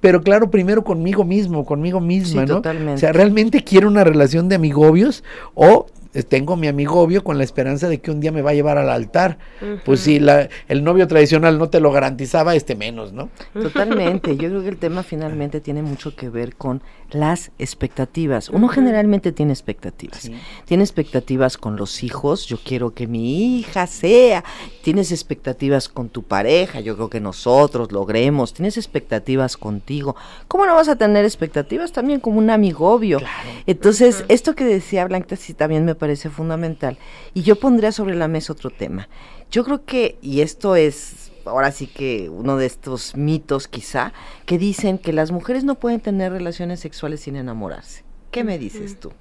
Pero 0.00 0.20
claro, 0.22 0.50
primero 0.50 0.84
conmigo 0.84 1.24
mismo, 1.24 1.64
conmigo 1.64 1.98
misma, 1.98 2.42
Sí, 2.42 2.48
¿no? 2.48 2.56
totalmente. 2.56 2.92
O 2.94 2.98
sea, 2.98 3.12
¿realmente 3.12 3.64
quiero 3.64 3.88
una 3.88 4.04
relación 4.04 4.50
de 4.50 4.56
amigobios 4.56 5.24
o 5.54 5.86
eh, 6.14 6.22
tengo 6.22 6.56
mi 6.56 6.68
amigobio 6.68 7.24
con 7.24 7.38
la 7.38 7.44
esperanza 7.44 7.88
de 7.88 8.00
que 8.00 8.12
un 8.12 8.20
día 8.20 8.30
me 8.30 8.40
va 8.40 8.50
a 8.50 8.54
llevar 8.54 8.78
al 8.78 8.88
altar? 8.88 9.38
Pues 9.84 10.00
si 10.00 10.20
la, 10.20 10.48
el 10.68 10.84
novio 10.84 11.08
tradicional 11.08 11.58
no 11.58 11.68
te 11.68 11.80
lo 11.80 11.90
garantizaba, 11.90 12.54
este 12.54 12.76
menos, 12.76 13.12
¿no? 13.12 13.30
Totalmente. 13.52 14.36
Yo 14.36 14.48
creo 14.48 14.62
que 14.62 14.68
el 14.68 14.76
tema 14.76 15.02
finalmente 15.02 15.60
tiene 15.60 15.82
mucho 15.82 16.14
que 16.14 16.28
ver 16.28 16.54
con 16.54 16.82
las 17.10 17.50
expectativas. 17.58 18.48
Uno 18.48 18.68
generalmente 18.68 19.32
tiene 19.32 19.52
expectativas. 19.52 20.20
Sí. 20.20 20.34
Tiene 20.66 20.84
expectativas 20.84 21.56
con 21.56 21.76
los 21.76 22.04
hijos. 22.04 22.46
Yo 22.46 22.58
quiero 22.64 22.94
que 22.94 23.08
mi 23.08 23.58
hija 23.58 23.86
sea. 23.88 24.44
Tienes 24.82 25.10
expectativas 25.10 25.88
con 25.88 26.08
tu 26.08 26.22
pareja. 26.22 26.80
Yo 26.80 26.94
creo 26.94 27.10
que 27.10 27.20
nosotros 27.20 27.90
logremos. 27.90 28.54
Tienes 28.54 28.76
expectativas 28.76 29.56
contigo. 29.56 30.14
¿Cómo 30.46 30.64
no 30.64 30.74
vas 30.74 30.88
a 30.88 30.96
tener 30.96 31.24
expectativas 31.24 31.92
también 31.92 32.20
como 32.20 32.38
un 32.38 32.50
amigobio? 32.50 33.18
Entonces, 33.66 34.24
esto 34.28 34.54
que 34.54 34.64
decía 34.64 35.04
Blanca 35.06 35.34
sí 35.36 35.54
también 35.54 35.84
me 35.84 35.94
parece 35.94 36.03
fundamental. 36.30 36.98
Y 37.32 37.42
yo 37.42 37.56
pondría 37.56 37.92
sobre 37.92 38.14
la 38.14 38.28
mesa 38.28 38.52
otro 38.52 38.70
tema. 38.70 39.08
Yo 39.50 39.64
creo 39.64 39.84
que, 39.84 40.18
y 40.20 40.40
esto 40.40 40.76
es 40.76 41.32
ahora 41.46 41.70
sí 41.70 41.86
que 41.86 42.28
uno 42.28 42.56
de 42.56 42.66
estos 42.66 43.16
mitos 43.16 43.68
quizá, 43.68 44.12
que 44.46 44.58
dicen 44.58 44.98
que 44.98 45.12
las 45.12 45.30
mujeres 45.30 45.64
no 45.64 45.76
pueden 45.76 46.00
tener 46.00 46.32
relaciones 46.32 46.80
sexuales 46.80 47.20
sin 47.20 47.36
enamorarse. 47.36 48.04
¿Qué 48.30 48.44
me 48.44 48.58
dices 48.58 48.98
tú? 48.98 49.12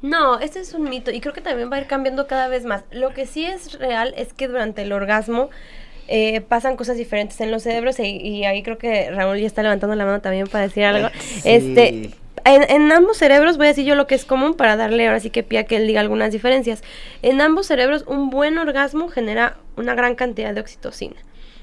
No, 0.00 0.38
este 0.38 0.60
es 0.60 0.74
un 0.74 0.88
mito 0.88 1.10
y 1.10 1.20
creo 1.20 1.34
que 1.34 1.40
también 1.40 1.72
va 1.72 1.76
a 1.76 1.80
ir 1.80 1.86
cambiando 1.86 2.26
cada 2.26 2.48
vez 2.48 2.64
más. 2.64 2.84
Lo 2.92 3.12
que 3.12 3.26
sí 3.26 3.44
es 3.44 3.78
real 3.78 4.14
es 4.16 4.32
que 4.32 4.46
durante 4.46 4.82
el 4.82 4.92
orgasmo 4.92 5.50
eh, 6.06 6.40
pasan 6.40 6.76
cosas 6.76 6.96
diferentes 6.96 7.40
en 7.40 7.50
los 7.50 7.64
cerebros 7.64 7.98
y, 7.98 8.04
y 8.04 8.44
ahí 8.44 8.62
creo 8.62 8.78
que 8.78 9.10
Raúl 9.10 9.38
ya 9.38 9.46
está 9.46 9.62
levantando 9.62 9.96
la 9.96 10.04
mano 10.04 10.20
también 10.20 10.46
para 10.46 10.64
decir 10.64 10.84
algo. 10.84 11.08
Sí. 11.18 11.40
Este, 11.44 12.10
en, 12.44 12.92
ambos 12.92 13.16
cerebros 13.18 13.56
voy 13.56 13.66
a 13.66 13.68
decir 13.70 13.84
yo 13.84 13.94
lo 13.94 14.06
que 14.06 14.14
es 14.14 14.24
común 14.24 14.54
para 14.54 14.76
darle 14.76 15.06
ahora 15.06 15.20
sí 15.20 15.30
que 15.30 15.42
pie 15.42 15.60
a 15.60 15.64
que 15.64 15.76
él 15.76 15.86
diga 15.86 16.00
algunas 16.00 16.32
diferencias. 16.32 16.82
En 17.22 17.40
ambos 17.40 17.66
cerebros 17.66 18.04
un 18.06 18.30
buen 18.30 18.58
orgasmo 18.58 19.08
genera 19.08 19.56
una 19.76 19.94
gran 19.94 20.14
cantidad 20.14 20.54
de 20.54 20.60
oxitocina. 20.60 21.16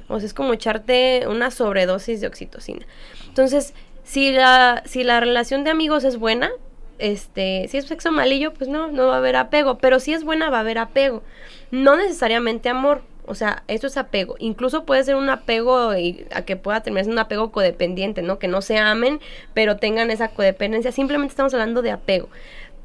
O 0.07 0.19
sea, 0.19 0.27
es 0.27 0.33
como 0.33 0.53
echarte 0.53 1.25
una 1.27 1.51
sobredosis 1.51 2.21
de 2.21 2.27
oxitocina. 2.27 2.85
Entonces, 3.27 3.73
si 4.03 4.31
la, 4.31 4.83
si 4.85 5.03
la 5.03 5.19
relación 5.19 5.63
de 5.63 5.71
amigos 5.71 6.03
es 6.03 6.17
buena, 6.17 6.51
este, 6.99 7.67
si 7.69 7.77
es 7.77 7.85
sexo 7.85 8.11
malillo, 8.11 8.53
pues 8.53 8.69
no, 8.69 8.87
no 8.87 9.07
va 9.07 9.15
a 9.15 9.17
haber 9.17 9.35
apego. 9.35 9.77
Pero 9.79 9.99
si 9.99 10.13
es 10.13 10.23
buena, 10.23 10.49
va 10.49 10.57
a 10.57 10.61
haber 10.61 10.77
apego. 10.77 11.23
No 11.71 11.95
necesariamente 11.95 12.69
amor. 12.69 13.01
O 13.27 13.35
sea, 13.35 13.63
eso 13.67 13.87
es 13.87 13.97
apego. 13.97 14.35
Incluso 14.39 14.85
puede 14.85 15.03
ser 15.03 15.15
un 15.15 15.29
apego 15.29 15.95
y 15.95 16.25
a 16.31 16.43
que 16.43 16.55
pueda 16.55 16.81
terminar 16.81 17.05
siendo 17.05 17.21
un 17.21 17.25
apego 17.25 17.51
codependiente, 17.51 18.21
¿no? 18.21 18.39
Que 18.39 18.47
no 18.47 18.61
se 18.61 18.77
amen, 18.77 19.19
pero 19.53 19.77
tengan 19.77 20.11
esa 20.11 20.29
codependencia. 20.29 20.91
Simplemente 20.91 21.31
estamos 21.31 21.53
hablando 21.53 21.81
de 21.81 21.91
apego. 21.91 22.29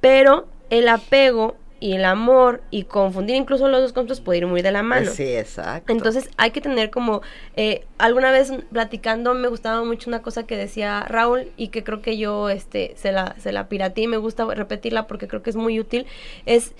Pero 0.00 0.48
el 0.70 0.88
apego 0.88 1.56
y 1.80 1.94
el 1.94 2.04
amor 2.04 2.60
y 2.70 2.84
confundir 2.84 3.36
incluso 3.36 3.66
los 3.66 3.80
dos 3.80 3.92
conceptos 3.94 4.20
puede 4.20 4.38
ir 4.38 4.46
muy 4.46 4.60
de 4.60 4.70
la 4.70 4.82
mano. 4.82 5.10
Sí, 5.10 5.34
exacto. 5.34 5.90
Entonces 5.92 6.28
hay 6.36 6.50
que 6.50 6.60
tener 6.60 6.90
como, 6.90 7.22
eh, 7.56 7.86
alguna 7.96 8.30
vez 8.30 8.52
platicando 8.70 9.32
me 9.32 9.48
gustaba 9.48 9.82
mucho 9.82 10.10
una 10.10 10.20
cosa 10.20 10.46
que 10.46 10.56
decía 10.56 11.04
Raúl 11.08 11.48
y 11.56 11.68
que 11.68 11.82
creo 11.82 12.02
que 12.02 12.18
yo 12.18 12.50
este, 12.50 12.92
se, 12.96 13.12
la, 13.12 13.34
se 13.38 13.50
la 13.52 13.68
pirateé 13.68 14.04
y 14.04 14.08
me 14.08 14.18
gusta 14.18 14.44
repetirla 14.54 15.06
porque 15.06 15.26
creo 15.26 15.42
que 15.42 15.50
es 15.50 15.56
muy 15.56 15.80
útil, 15.80 16.06
es 16.44 16.74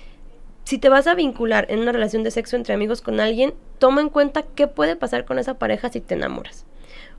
si 0.71 0.79
te 0.79 0.89
vas 0.89 1.09
a 1.09 1.17
vincular 1.17 1.67
en 1.69 1.81
una 1.81 1.91
relación 1.91 2.23
de 2.23 2.31
sexo 2.31 2.55
entre 2.55 2.75
amigos 2.75 3.03
con 3.03 3.19
alguien, 3.19 3.55
toma 3.81 4.03
en 4.03 4.09
cuenta 4.09 4.45
qué 4.55 4.69
puede 4.69 4.95
pasar 4.95 5.25
con 5.25 5.41
esa 5.41 5.55
pareja 5.55 5.89
si 5.89 6.01
te 6.01 6.15
enamoras. 6.15 6.65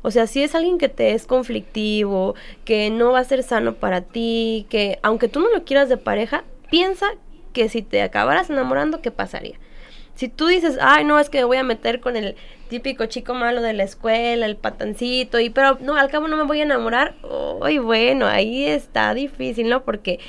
O 0.03 0.09
sea, 0.09 0.25
si 0.25 0.41
es 0.41 0.55
alguien 0.55 0.77
que 0.77 0.87
te 0.87 1.11
es 1.11 1.27
conflictivo, 1.27 2.33
que 2.63 2.89
no 2.89 3.11
va 3.11 3.19
a 3.19 3.25
ser 3.25 3.43
sano 3.43 3.73
para 3.73 4.03
ti, 4.03 4.67
que 4.69 4.99
aunque 5.03 5.27
tú 5.27 5.41
no 5.41 5.49
lo 5.49 5.65
quieras 5.65 5.89
de 5.89 5.97
pareja, 5.97 6.45
piensa 6.69 7.07
que 7.51 7.67
si 7.67 7.81
te 7.81 8.01
acabaras 8.01 8.49
enamorando, 8.49 9.01
¿qué 9.01 9.11
pasaría? 9.11 9.59
Si 10.15 10.29
tú 10.29 10.47
dices, 10.47 10.77
ay, 10.79 11.03
no, 11.03 11.19
es 11.19 11.29
que 11.29 11.39
me 11.39 11.43
voy 11.43 11.57
a 11.57 11.63
meter 11.63 11.99
con 11.99 12.15
el 12.15 12.35
típico 12.69 13.05
chico 13.07 13.33
malo 13.33 13.61
de 13.61 13.73
la 13.73 13.83
escuela, 13.83 14.45
el 14.45 14.55
patancito, 14.55 15.41
y 15.41 15.49
pero 15.49 15.77
no, 15.81 15.97
al 15.97 16.09
cabo 16.09 16.29
no 16.29 16.37
me 16.37 16.43
voy 16.43 16.61
a 16.61 16.63
enamorar, 16.63 17.15
uy, 17.61 17.79
bueno, 17.79 18.27
ahí 18.27 18.65
está 18.65 19.13
difícil, 19.13 19.67
¿no? 19.67 19.83
Porque 19.83 20.21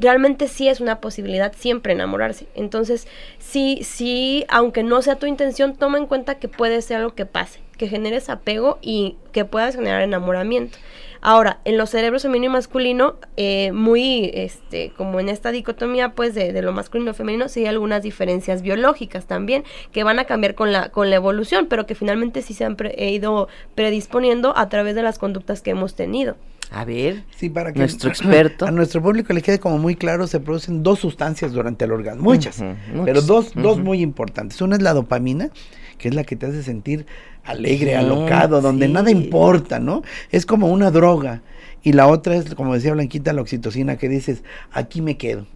realmente 0.00 0.48
sí 0.48 0.68
es 0.68 0.80
una 0.80 1.00
posibilidad 1.00 1.52
siempre 1.56 1.92
enamorarse. 1.92 2.46
Entonces, 2.54 3.06
sí, 3.38 3.80
sí, 3.82 4.44
aunque 4.48 4.82
no 4.82 5.02
sea 5.02 5.16
tu 5.16 5.26
intención, 5.26 5.76
toma 5.76 5.98
en 5.98 6.06
cuenta 6.06 6.36
que 6.36 6.48
puede 6.48 6.80
ser 6.82 6.98
algo 6.98 7.14
que 7.14 7.26
pase, 7.26 7.60
que 7.76 7.86
generes 7.86 8.30
apego 8.30 8.78
y 8.80 9.16
que 9.32 9.44
puedas 9.44 9.76
generar 9.76 10.02
enamoramiento. 10.02 10.78
Ahora, 11.22 11.60
en 11.66 11.76
los 11.76 11.90
cerebros 11.90 12.22
femenino 12.22 12.46
y 12.46 12.54
masculino, 12.54 13.16
eh, 13.36 13.72
muy, 13.72 14.30
este, 14.32 14.92
como 14.96 15.20
en 15.20 15.28
esta 15.28 15.52
dicotomía, 15.52 16.14
pues, 16.14 16.34
de, 16.34 16.54
de 16.54 16.62
lo 16.62 16.72
masculino 16.72 17.10
y 17.10 17.14
femenino, 17.14 17.50
sí 17.50 17.60
hay 17.60 17.66
algunas 17.66 18.02
diferencias 18.02 18.62
biológicas 18.62 19.26
también, 19.26 19.64
que 19.92 20.02
van 20.02 20.18
a 20.18 20.24
cambiar 20.24 20.54
con 20.54 20.72
la, 20.72 20.88
con 20.88 21.10
la 21.10 21.16
evolución, 21.16 21.66
pero 21.66 21.84
que 21.84 21.94
finalmente 21.94 22.40
sí 22.40 22.54
se 22.54 22.64
han 22.64 22.74
ido 22.96 23.48
predisponiendo 23.74 24.56
a 24.56 24.70
través 24.70 24.94
de 24.94 25.02
las 25.02 25.18
conductas 25.18 25.60
que 25.60 25.70
hemos 25.70 25.94
tenido. 25.94 26.36
A 26.72 26.84
ver, 26.84 27.24
Sí, 27.36 27.50
para 27.50 27.72
que 27.72 27.80
Nuestro 27.80 28.08
experto. 28.10 28.66
a 28.66 28.70
nuestro 28.70 29.02
público 29.02 29.32
le 29.32 29.42
quede 29.42 29.58
como 29.58 29.78
muy 29.78 29.96
claro, 29.96 30.26
se 30.26 30.38
producen 30.40 30.82
dos 30.82 31.00
sustancias 31.00 31.52
durante 31.52 31.84
el 31.84 31.92
orgasmo, 31.92 32.22
muchas, 32.22 32.58
Ujú, 32.58 32.74
pero 33.04 33.20
muchas, 33.22 33.26
dos, 33.26 33.52
dos 33.54 33.78
muy 33.78 34.00
importantes. 34.02 34.60
Una 34.60 34.76
es 34.76 34.82
la 34.82 34.92
dopamina, 34.94 35.50
que 35.98 36.08
es 36.08 36.14
la 36.14 36.24
que 36.24 36.36
te 36.36 36.46
hace 36.46 36.62
sentir 36.62 37.06
alegre, 37.44 37.88
Sí, 37.90 37.94
alocado, 37.94 38.60
donde 38.60 38.86
sí. 38.86 38.92
nada 38.92 39.10
importa, 39.10 39.80
¿no? 39.80 40.02
Es 40.30 40.46
como 40.46 40.68
una 40.68 40.90
droga. 40.90 41.42
Y 41.82 41.92
la 41.92 42.06
otra 42.06 42.36
es, 42.36 42.54
como 42.54 42.74
decía 42.74 42.92
Blanquita, 42.92 43.32
la 43.32 43.40
oxitocina, 43.42 43.96
que 43.96 44.08
dices, 44.08 44.44
aquí 44.70 45.00
me 45.02 45.16
quedo. 45.16 45.46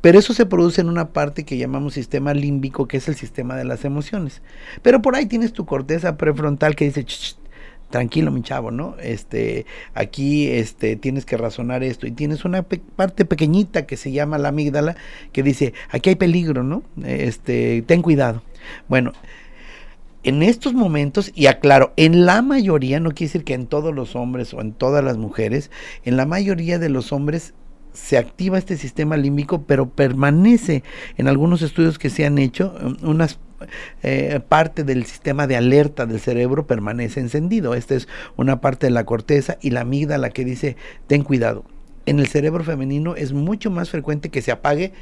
Pero 0.00 0.18
eso 0.18 0.32
se 0.32 0.46
produce 0.46 0.80
en 0.80 0.88
una 0.88 1.08
parte 1.10 1.44
que 1.44 1.56
llamamos 1.58 1.94
sistema 1.94 2.32
límbico, 2.32 2.86
que 2.88 2.96
es 2.98 3.08
el 3.08 3.16
sistema 3.16 3.56
de 3.56 3.64
las 3.64 3.84
emociones. 3.84 4.42
Pero 4.82 5.02
por 5.02 5.14
ahí 5.16 5.26
tienes 5.26 5.52
tu 5.52 5.66
corteza 5.66 6.16
prefrontal 6.16 6.74
que 6.76 6.84
dice, 6.84 7.04
"Ch, 7.04 7.34
ch, 7.34 7.36
tranquilo 7.90 8.30
mi 8.30 8.42
chavo, 8.42 8.70
¿no? 8.70 8.96
Este, 9.02 9.66
aquí 9.94 10.48
este, 10.48 10.96
tienes 10.96 11.24
que 11.24 11.36
razonar 11.36 11.82
esto. 11.82 12.06
Y 12.06 12.12
tienes 12.12 12.44
una 12.44 12.62
pe- 12.62 12.80
parte 12.96 13.24
pequeñita 13.24 13.86
que 13.86 13.96
se 13.96 14.12
llama 14.12 14.38
la 14.38 14.48
amígdala, 14.48 14.96
que 15.32 15.42
dice, 15.42 15.74
aquí 15.90 16.10
hay 16.10 16.16
peligro, 16.16 16.62
¿no? 16.62 16.82
Este, 17.04 17.82
ten 17.86 18.02
cuidado. 18.02 18.42
Bueno, 18.88 19.12
en 20.24 20.42
estos 20.42 20.74
momentos, 20.74 21.32
y 21.34 21.46
aclaro, 21.46 21.92
en 21.96 22.26
la 22.26 22.42
mayoría, 22.42 23.00
no 23.00 23.10
quiere 23.10 23.28
decir 23.28 23.44
que 23.44 23.54
en 23.54 23.66
todos 23.66 23.94
los 23.94 24.16
hombres 24.16 24.52
o 24.52 24.60
en 24.60 24.72
todas 24.72 25.02
las 25.02 25.16
mujeres, 25.16 25.70
en 26.04 26.16
la 26.16 26.26
mayoría 26.26 26.78
de 26.78 26.88
los 26.88 27.12
hombres 27.12 27.54
se 27.94 28.18
activa 28.18 28.58
este 28.58 28.76
sistema 28.76 29.16
límbico, 29.16 29.62
pero 29.62 29.88
permanece 29.88 30.82
en 31.16 31.28
algunos 31.28 31.62
estudios 31.62 31.98
que 31.98 32.10
se 32.10 32.26
han 32.26 32.38
hecho, 32.38 32.74
unas 33.02 33.38
eh, 34.02 34.40
parte 34.48 34.84
del 34.84 35.04
sistema 35.04 35.46
de 35.46 35.56
alerta 35.56 36.06
del 36.06 36.20
cerebro 36.20 36.66
permanece 36.66 37.20
encendido. 37.20 37.74
Esta 37.74 37.94
es 37.94 38.08
una 38.36 38.60
parte 38.60 38.86
de 38.86 38.92
la 38.92 39.04
corteza 39.04 39.58
y 39.60 39.70
la 39.70 39.80
amígdala 39.80 40.30
que 40.30 40.44
dice, 40.44 40.76
ten 41.06 41.22
cuidado. 41.22 41.64
En 42.06 42.18
el 42.18 42.26
cerebro 42.28 42.64
femenino 42.64 43.16
es 43.16 43.32
mucho 43.32 43.70
más 43.70 43.90
frecuente 43.90 44.30
que 44.30 44.40
se 44.40 44.50
apague 44.50 44.92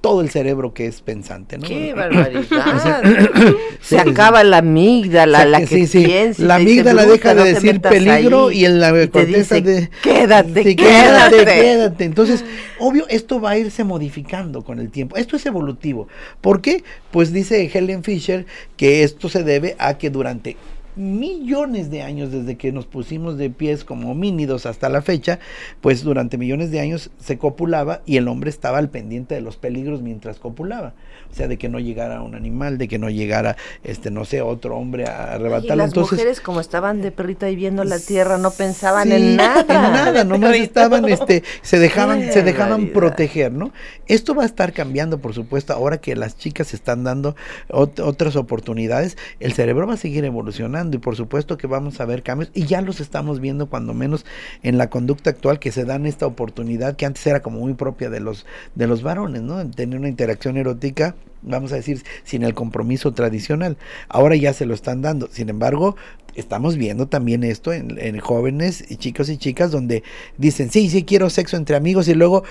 todo 0.00 0.20
el 0.20 0.30
cerebro 0.30 0.72
que 0.72 0.86
es 0.86 1.00
pensante, 1.00 1.58
¿no? 1.58 1.66
qué 1.66 1.92
barbaridad. 1.94 3.02
Se 3.80 3.98
acaba 3.98 4.44
la 4.44 4.58
amígdala, 4.58 5.38
o 5.38 5.40
sea, 5.42 5.50
la 5.50 5.58
que 5.60 5.66
que 5.66 5.86
sí, 5.86 5.86
sí. 5.86 6.04
piensa 6.04 6.42
y 6.42 6.44
La 6.46 6.54
amígdala 6.56 7.02
"Bruta, 7.04 7.12
deja 7.14 7.34
de 7.34 7.40
no 7.40 7.44
decir 7.60 7.80
peligro 7.80 8.48
ahí", 8.48 8.60
y 8.60 8.64
en 8.64 8.80
la 8.80 8.92
te 8.92 9.08
corteza 9.10 9.56
dice, 9.56 9.60
de 9.62 9.90
quédate, 10.02 10.62
Sí, 10.62 10.76
quédate. 10.76 11.44
quédate. 11.44 12.04
Entonces, 12.04 12.44
obvio, 12.78 13.06
esto 13.08 13.40
va 13.40 13.50
a 13.50 13.58
irse 13.58 13.84
modificando 13.84 14.62
con 14.62 14.78
el 14.78 14.90
tiempo. 14.90 15.16
Esto 15.16 15.36
es 15.36 15.46
evolutivo. 15.46 16.08
¿Por 16.40 16.60
qué? 16.60 16.84
Pues 17.10 17.32
dice 17.32 17.70
Helen 17.72 18.04
Fisher 18.04 18.46
que 18.76 19.02
esto 19.02 19.28
se 19.28 19.42
debe 19.42 19.76
a 19.78 19.98
que 19.98 20.10
durante 20.10 20.56
millones 20.96 21.90
de 21.90 22.02
años 22.02 22.32
desde 22.32 22.56
que 22.56 22.72
nos 22.72 22.86
pusimos 22.86 23.36
de 23.38 23.50
pies 23.50 23.84
como 23.84 24.10
homínidos 24.10 24.66
hasta 24.66 24.88
la 24.88 25.02
fecha, 25.02 25.38
pues 25.80 26.02
durante 26.02 26.38
millones 26.38 26.70
de 26.70 26.80
años 26.80 27.10
se 27.18 27.38
copulaba 27.38 28.02
y 28.06 28.16
el 28.16 28.28
hombre 28.28 28.50
estaba 28.50 28.78
al 28.78 28.88
pendiente 28.88 29.34
de 29.34 29.40
los 29.42 29.56
peligros 29.56 30.02
mientras 30.02 30.38
copulaba. 30.38 30.94
O 31.30 31.34
sea, 31.34 31.48
de 31.48 31.58
que 31.58 31.68
no 31.68 31.80
llegara 31.80 32.22
un 32.22 32.34
animal, 32.34 32.78
de 32.78 32.88
que 32.88 32.98
no 32.98 33.10
llegara, 33.10 33.56
este, 33.84 34.10
no 34.10 34.24
sé, 34.24 34.40
otro 34.42 34.76
hombre 34.76 35.04
a 35.04 35.32
Y 35.32 35.34
arrebatarlo. 35.34 35.76
las 35.76 35.88
Entonces, 35.88 36.12
mujeres 36.12 36.40
como 36.40 36.60
estaban 36.60 37.02
de 37.02 37.10
perrita 37.10 37.50
y 37.50 37.56
viendo 37.56 37.84
la 37.84 37.98
tierra 37.98 38.38
no 38.38 38.50
pensaban 38.52 39.08
Sí, 39.08 39.14
en 39.14 39.36
nada. 39.36 39.60
En 39.68 39.92
nada, 39.92 40.24
nomás 40.24 40.54
estaban, 40.56 41.04
este, 41.08 41.42
se 41.62 41.78
dejaban, 41.78 42.20
Qué 42.20 42.32
se 42.32 42.42
dejaban 42.42 42.88
proteger, 42.88 43.52
¿no? 43.52 43.72
Esto 44.06 44.34
va 44.34 44.44
a 44.44 44.46
estar 44.46 44.72
cambiando, 44.72 45.18
por 45.18 45.34
supuesto, 45.34 45.72
ahora 45.74 45.98
que 45.98 46.14
las 46.16 46.38
chicas 46.38 46.72
están 46.72 47.02
dando 47.04 47.34
ot- 47.68 48.00
otras 48.02 48.36
oportunidades, 48.36 49.18
el 49.40 49.52
cerebro 49.52 49.86
va 49.86 49.94
a 49.94 49.98
seguir 49.98 50.24
evolucionando. 50.24 50.85
Y 50.94 51.00
por 51.00 51.16
supuesto 51.16 51.58
que 51.58 51.66
vamos 51.66 52.00
a 52.00 52.04
ver 52.04 52.22
cambios 52.22 52.50
y 52.54 52.66
ya 52.66 52.80
los 52.80 53.00
estamos 53.00 53.40
viendo 53.40 53.66
cuando 53.66 53.94
menos 53.94 54.24
en 54.62 54.78
la 54.78 54.88
conducta 54.88 55.30
actual 55.30 55.58
que 55.58 55.72
se 55.72 55.84
dan 55.84 56.06
esta 56.06 56.26
oportunidad 56.26 56.96
que 56.96 57.06
antes 57.06 57.26
era 57.26 57.40
como 57.40 57.60
muy 57.60 57.74
propia 57.74 58.10
de 58.10 58.20
los 58.20 58.46
de 58.74 58.86
los 58.86 59.02
varones, 59.02 59.42
¿no? 59.42 59.68
Tener 59.70 59.98
una 59.98 60.08
interacción 60.08 60.56
erótica 60.56 61.14
vamos 61.42 61.72
a 61.72 61.76
decir, 61.76 62.02
sin 62.24 62.42
el 62.42 62.54
compromiso 62.54 63.12
tradicional. 63.12 63.76
Ahora 64.08 64.36
ya 64.36 64.52
se 64.52 64.66
lo 64.66 64.74
están 64.74 65.00
dando. 65.00 65.28
Sin 65.30 65.48
embargo, 65.48 65.96
estamos 66.34 66.76
viendo 66.76 67.06
también 67.06 67.44
esto 67.44 67.72
en, 67.72 67.98
en, 67.98 68.18
jóvenes 68.18 68.84
y 68.90 68.96
chicos 68.96 69.28
y 69.28 69.38
chicas 69.38 69.70
donde 69.70 70.02
dicen, 70.36 70.70
sí, 70.70 70.90
sí 70.90 71.04
quiero 71.04 71.30
sexo 71.30 71.56
entre 71.56 71.76
amigos 71.76 72.08
y 72.08 72.14
luego 72.14 72.44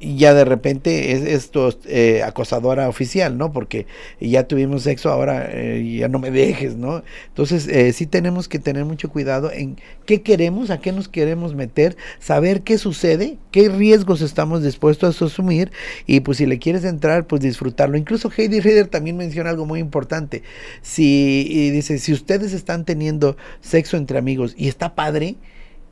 ya 0.00 0.32
de 0.32 0.46
repente 0.46 1.12
es 1.12 1.22
esto 1.22 1.74
eh, 1.86 2.22
acosadora 2.22 2.88
oficial, 2.88 3.36
¿no? 3.36 3.52
Porque 3.52 3.86
ya 4.18 4.44
tuvimos 4.44 4.82
sexo, 4.84 5.10
ahora 5.10 5.48
eh, 5.52 5.96
ya 5.98 6.08
no 6.08 6.18
me 6.18 6.30
dejes, 6.30 6.76
¿no? 6.76 7.02
Entonces 7.28 7.68
eh, 7.68 7.92
sí 7.92 8.06
tenemos 8.06 8.48
que 8.48 8.58
tener 8.58 8.86
mucho 8.86 9.10
cuidado 9.10 9.52
en 9.52 9.76
qué 10.06 10.22
queremos, 10.22 10.70
a 10.70 10.80
qué 10.80 10.92
nos 10.92 11.08
queremos 11.08 11.54
meter, 11.54 11.96
saber 12.18 12.62
qué 12.62 12.78
sucede, 12.78 13.36
qué 13.50 13.68
riesgos 13.68 14.22
estamos 14.22 14.62
dispuestos 14.62 15.20
a 15.20 15.24
asumir 15.26 15.70
y 16.06 16.20
pues 16.20 16.38
si 16.38 16.46
le 16.46 16.58
quieres 16.58 16.84
entrar, 16.84 17.26
pues 17.26 17.42
disfrutarlo. 17.42 17.98
Incluso 17.98 18.30
Heidi 18.34 18.60
Reader 18.60 18.86
también 18.86 19.18
menciona 19.18 19.50
algo 19.50 19.66
muy 19.66 19.80
importante. 19.80 20.42
Si 20.80 21.46
y 21.50 21.70
dice, 21.70 21.98
si 21.98 22.12
ustedes 22.12 22.54
están 22.54 22.86
teniendo 22.86 23.36
sexo 23.60 23.98
entre 23.98 24.18
amigos 24.18 24.54
y 24.56 24.68
está 24.68 24.94
padre 24.94 25.36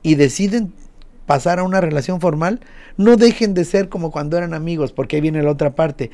y 0.02 0.14
deciden 0.14 0.72
pasar 1.28 1.58
a 1.58 1.62
una 1.62 1.82
relación 1.82 2.22
formal, 2.22 2.58
no 2.96 3.18
dejen 3.18 3.52
de 3.52 3.66
ser 3.66 3.90
como 3.90 4.10
cuando 4.10 4.38
eran 4.38 4.54
amigos, 4.54 4.92
porque 4.92 5.16
ahí 5.16 5.22
viene 5.22 5.42
la 5.42 5.50
otra 5.50 5.74
parte. 5.74 6.10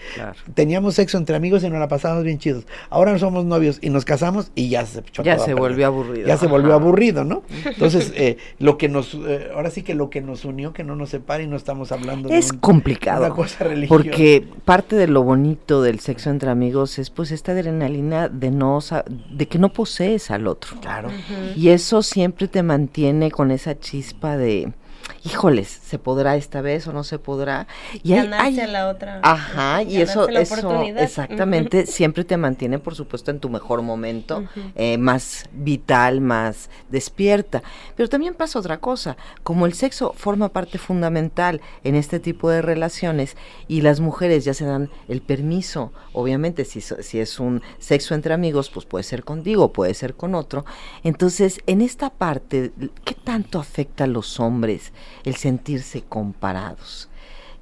Teníamos 0.55 0.97
sexo 0.97 1.17
entre 1.19 1.37
amigos 1.37 1.63
y 1.63 1.71
nos 1.71 1.79
la 1.79 1.87
pasamos 1.87 2.25
bien 2.25 2.41
chidos. 2.41 2.67
Ahora 2.91 3.17
somos 3.21 3.45
novios 3.45 3.79
y 3.81 3.91
nos 3.91 4.05
casamos 4.05 4.51
y 4.57 4.69
ya 4.71 4.85
se 4.85 5.05
Ya 5.23 5.39
se 5.39 5.55
volvió 5.55 5.87
aburrido. 5.87 6.27
Ya 6.27 6.37
se 6.37 6.49
volvió 6.49 6.75
aburrido, 6.75 7.23
¿no? 7.23 7.45
Entonces, 7.65 8.13
eh, 8.17 8.39
lo 8.59 8.77
que 8.77 8.89
nos, 8.89 9.15
eh, 9.15 9.51
ahora 9.55 9.71
sí 9.71 9.83
que 9.83 9.95
lo 9.95 10.11
que 10.11 10.21
nos 10.21 10.45
unió, 10.45 10.73
que 10.73 10.83
no 10.83 10.97
nos 10.97 11.11
separe 11.11 11.45
y 11.45 11.47
no 11.47 11.55
estamos 11.55 11.93
hablando 11.93 12.29
es 12.29 12.53
complicado. 12.53 13.25
Una 13.25 13.35
cosa 13.37 13.65
religiosa. 13.65 13.95
Porque 13.95 14.45
parte 14.65 14.97
de 14.97 15.07
lo 15.07 15.23
bonito 15.23 15.81
del 15.81 16.01
sexo 16.01 16.31
entre 16.31 16.51
amigos 16.51 16.99
es 16.99 17.11
pues 17.11 17.31
esta 17.31 17.53
adrenalina 17.53 18.29
de 18.29 18.51
no 18.51 18.81
de 19.31 19.47
que 19.47 19.61
no 19.61 19.73
posees 19.73 20.33
al 20.33 20.49
otro. 20.49 20.75
Claro. 20.81 21.09
Y 21.55 21.69
eso 21.69 22.03
siempre 22.03 22.49
te 22.49 22.65
mantiene 22.65 23.31
con 23.31 23.53
esa 23.53 23.79
chispa 23.79 24.37
de 24.37 24.73
híjoles, 25.25 25.69
¿se 25.69 25.99
podrá 25.99 26.37
esta 26.37 26.61
vez 26.61 26.87
o 26.87 26.93
no 26.93 27.03
se 27.03 27.19
podrá? 27.19 27.67
Y 28.03 28.13
hay, 28.13 28.61
a 28.61 28.67
la 28.67 28.89
otra. 28.89 29.21
Ajá, 29.23 29.83
y 29.83 30.01
eso, 30.01 30.29
eso 30.29 30.83
exactamente, 30.97 31.87
siempre 31.87 32.25
te 32.25 32.37
mantiene, 32.37 32.79
por 32.79 32.95
supuesto, 32.95 33.31
en 33.31 33.41
tu 33.41 33.49
mejor 33.49 33.83
momento, 33.83 34.45
eh, 34.75 34.99
más 34.99 35.49
vital, 35.53 36.21
más 36.21 36.69
despierta. 36.91 37.63
Pero 37.97 38.09
también 38.09 38.35
pasa 38.35 38.59
otra 38.59 38.79
cosa, 38.79 39.17
como 39.43 39.67
el 39.67 39.75
sexo 39.75 40.13
forma 40.17 40.51
parte 40.51 40.79
fundamental 40.79 41.61
en 41.85 41.95
este 41.95 42.21
tipo 42.21 42.51
de 42.51 42.63
relaciones 42.63 43.37
y 43.67 43.81
las 43.81 44.01
mujeres 44.01 44.45
ya 44.45 44.55
se 44.55 44.65
dan 44.65 44.91
el 45.09 45.23
permiso, 45.23 45.93
obviamente, 46.13 46.65
si, 46.65 46.81
si 46.81 47.21
es 47.21 47.41
un 47.41 47.63
sexo 47.79 48.15
entre 48.15 48.35
amigos, 48.35 48.71
pues 48.71 48.85
puede 48.85 49.05
ser 49.05 49.25
contigo, 49.25 49.73
puede 49.73 49.95
ser 49.95 50.15
con 50.15 50.35
otro. 50.35 50.65
Entonces, 51.03 51.61
en 51.67 51.81
esta 51.81 52.11
parte, 52.11 52.73
¿qué 53.05 53.15
tanto 53.15 53.59
afecta 53.59 54.05
a 54.05 54.09
los 54.09 54.39
hombres? 54.41 54.93
El 55.25 55.37
sentirse 55.37 56.03
comparados 56.03 57.09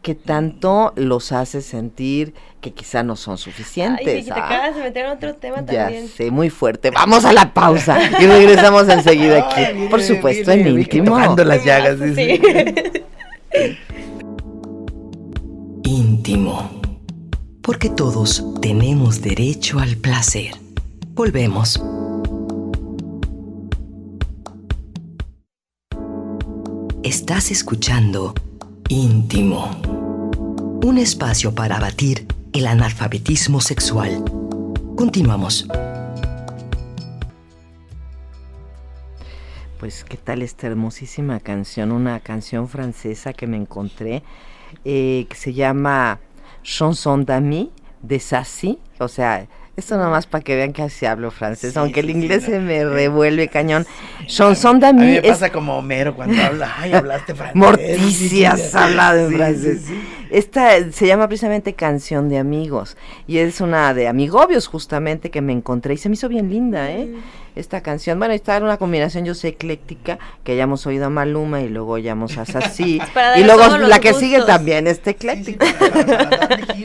que 0.02 0.14
tanto 0.16 0.92
los 0.96 1.32
hace 1.32 1.62
sentir 1.62 2.34
que 2.60 2.72
quizá 2.72 3.02
no 3.02 3.16
son 3.16 3.38
suficientes. 3.38 4.06
Ay, 4.06 4.24
te 4.24 4.32
acabas 4.32 4.76
de 4.76 4.82
meter 4.82 5.06
en 5.06 5.12
otro 5.12 5.34
tema 5.34 5.64
también. 5.64 6.06
Ya 6.06 6.12
sé, 6.12 6.30
muy 6.30 6.50
fuerte. 6.50 6.90
Vamos 6.90 7.24
a 7.24 7.32
la 7.32 7.54
pausa 7.54 7.98
y 8.20 8.26
regresamos 8.26 8.88
enseguida 8.88 9.48
aquí. 9.48 9.86
Por 9.88 10.02
supuesto, 10.02 10.50
en 10.50 10.66
íntimo. 10.66 11.18
las 11.18 11.64
llagas. 11.64 11.98
Sí. 12.14 12.40
íntimo. 15.84 16.80
Porque 17.62 17.88
todos 17.88 18.44
tenemos 18.60 19.22
derecho 19.22 19.78
al 19.78 19.96
placer. 19.96 20.54
Volvemos. 21.14 21.80
Estás 27.04 27.50
escuchando 27.50 28.32
Íntimo, 28.88 29.68
un 30.84 30.98
espacio 30.98 31.52
para 31.52 31.78
abatir 31.78 32.28
el 32.52 32.68
analfabetismo 32.68 33.60
sexual. 33.60 34.22
Continuamos. 34.96 35.66
Pues, 39.80 40.04
¿qué 40.04 40.16
tal 40.16 40.42
esta 40.42 40.68
hermosísima 40.68 41.40
canción? 41.40 41.90
Una 41.90 42.20
canción 42.20 42.68
francesa 42.68 43.32
que 43.32 43.48
me 43.48 43.56
encontré 43.56 44.22
eh, 44.84 45.26
que 45.28 45.34
se 45.34 45.54
llama 45.54 46.20
Chanson 46.62 47.24
d'amis 47.24 47.70
de 48.00 48.20
Sassy, 48.20 48.78
o 49.00 49.08
sea, 49.08 49.48
esto 49.76 49.96
nomás 49.96 50.26
para 50.26 50.44
que 50.44 50.54
vean 50.54 50.72
que 50.72 50.82
así 50.82 51.06
hablo 51.06 51.30
francés, 51.30 51.76
aunque 51.76 52.00
el 52.00 52.10
inglés 52.10 52.44
se 52.44 52.58
me 52.58 52.84
revuelve 52.84 53.48
cañón. 53.48 53.86
Chanson 54.26 54.80
d'amis. 54.80 55.02
A 55.02 55.06
mí 55.06 55.12
me 55.12 55.22
pasa 55.22 55.50
como 55.50 55.76
Homero 55.76 56.14
cuando 56.14 56.40
habla, 56.42 56.74
ay, 56.78 56.92
hablaste 56.92 57.34
francés. 57.34 57.56
Morticia 57.56 58.52
has 58.52 58.74
hablado 58.74 59.26
en 59.26 59.32
francés. 59.32 59.82
Esta 60.30 60.90
se 60.90 61.06
llama 61.06 61.28
precisamente 61.28 61.74
Canción 61.74 62.28
de 62.28 62.38
Amigos 62.38 62.96
y 63.26 63.38
es 63.38 63.60
una 63.60 63.92
de 63.92 64.08
amigobios 64.08 64.66
justamente 64.66 65.30
que 65.30 65.42
me 65.42 65.52
encontré 65.52 65.94
y 65.94 65.98
se 65.98 66.08
me 66.08 66.14
hizo 66.14 66.28
bien 66.28 66.50
linda, 66.50 66.90
¿eh? 66.90 67.06
Mm. 67.06 67.41
Esta 67.54 67.82
canción, 67.82 68.18
bueno, 68.18 68.32
está 68.32 68.56
en 68.56 68.64
una 68.64 68.78
combinación, 68.78 69.24
yo 69.24 69.34
sé, 69.34 69.48
ecléctica, 69.48 70.18
que 70.42 70.52
hayamos 70.52 70.86
oído 70.86 71.06
a 71.06 71.10
Maluma 71.10 71.60
y 71.60 71.68
luego 71.68 71.96
hayamos 71.96 72.38
a 72.38 72.46
Sassy. 72.46 73.00
y 73.36 73.44
luego 73.44 73.76
la 73.76 74.00
que 74.00 74.14
sigue 74.14 74.42
también 74.42 74.86
está 74.86 75.10
ecléctica. 75.10 75.66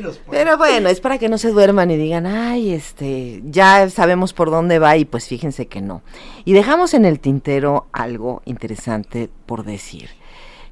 Pues. 0.08 0.22
Pero 0.30 0.58
bueno, 0.58 0.90
es 0.90 1.02
para 1.02 1.18
que 1.18 1.28
no 1.28 1.38
se 1.38 1.50
duerman 1.50 1.92
y 1.92 1.98
digan, 1.98 2.26
ay, 2.26 2.72
este, 2.72 3.42
ya 3.44 3.90
sabemos 3.90 4.32
por 4.32 4.52
dónde 4.52 4.80
va 4.80 4.96
y 4.96 5.06
pues 5.06 5.28
fíjense 5.28 5.68
que 5.68 5.82
no. 5.82 6.02
Y 6.46 6.54
dejamos 6.54 6.94
en 6.94 7.04
el 7.04 7.20
tintero 7.20 7.88
algo 7.92 8.42
interesante 8.46 9.30
por 9.46 9.66
decir. 9.66 10.10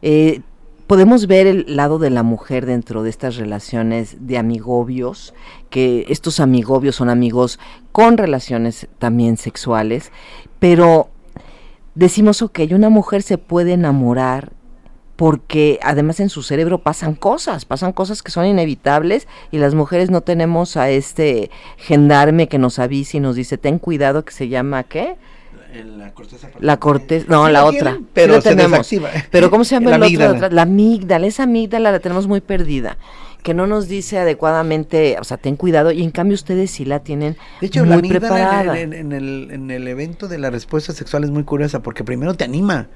Eh, 0.02 0.42
podemos 0.88 1.28
ver 1.28 1.48
el 1.48 1.76
lado 1.76 2.00
de 2.00 2.10
la 2.10 2.24
mujer 2.24 2.66
dentro 2.66 3.04
de 3.04 3.10
estas 3.10 3.38
relaciones 3.38 4.28
de 4.28 4.38
amigobios, 4.38 5.34
que 5.70 6.06
estos 6.10 6.40
amigobios 6.40 6.96
son 6.96 7.10
amigos 7.10 7.60
con 7.92 8.18
relaciones 8.18 8.88
también 9.00 9.38
sexuales, 9.38 10.12
pero 10.60 11.10
decimos, 11.96 12.42
ok, 12.42 12.60
una 12.72 12.90
mujer 12.90 13.24
se 13.24 13.38
puede 13.38 13.74
enamorar 13.74 14.54
porque 15.16 15.80
además 15.82 16.20
en 16.20 16.30
su 16.30 16.44
cerebro 16.44 16.80
pasan 16.80 17.16
cosas, 17.16 17.64
pasan 17.64 17.94
cosas 17.94 18.22
que 18.22 18.32
son 18.32 18.46
inevitables 18.46 19.28
y 19.50 19.58
las 19.58 19.74
mujeres 19.74 20.12
no 20.12 20.22
tenemos 20.22 20.76
a 20.76 20.90
este 20.90 21.50
gendarme 21.78 22.50
que 22.50 22.58
nos 22.58 22.80
avisa 22.80 23.18
y 23.18 23.22
nos 23.22 23.36
dice, 23.36 23.58
ten 23.58 23.80
cuidado 23.80 24.26
que 24.26 24.34
se 24.34 24.50
llama, 24.50 24.84
¿qué? 24.84 25.16
La 25.84 26.14
corteza. 26.14 26.50
La 26.60 26.78
corteza, 26.78 27.26
no, 27.30 27.50
la 27.50 27.66
otra. 27.66 28.00
pero 28.14 28.42
se 28.42 28.56
desactiva. 28.56 29.10
Pero 29.32 29.50
¿cómo 29.50 29.64
se 29.64 29.76
llama 29.76 29.92
la 29.92 29.98
amígdala. 29.98 30.50
La 30.50 30.62
amígdala, 30.64 31.28
esa 31.28 31.44
amígdala 31.44 31.92
la 31.92 32.00
tenemos 32.00 32.28
muy 32.28 32.42
perdida 32.42 32.98
que 33.46 33.54
no 33.54 33.68
nos 33.68 33.88
dice 33.88 34.18
adecuadamente, 34.18 35.18
o 35.20 35.24
sea, 35.24 35.38
ten 35.38 35.56
cuidado, 35.56 35.92
y 35.92 36.02
en 36.02 36.10
cambio 36.10 36.34
ustedes 36.34 36.72
sí 36.72 36.84
la 36.84 37.02
tienen 37.02 37.38
de 37.62 37.68
hecho, 37.68 37.86
muy 37.86 38.02
la 38.02 38.20
preparada. 38.20 38.80
En, 38.80 38.92
en, 38.92 39.12
el, 39.12 39.50
en 39.52 39.70
el 39.70 39.88
evento 39.88 40.28
de 40.28 40.40
la 40.40 40.50
respuesta 40.50 40.94
sexual 40.94 41.26
es 41.26 41.30
muy 41.30 41.44
curiosa, 41.44 41.84
porque 41.84 42.04
primero 42.04 42.34
te 42.34 42.44
anima, 42.44 42.88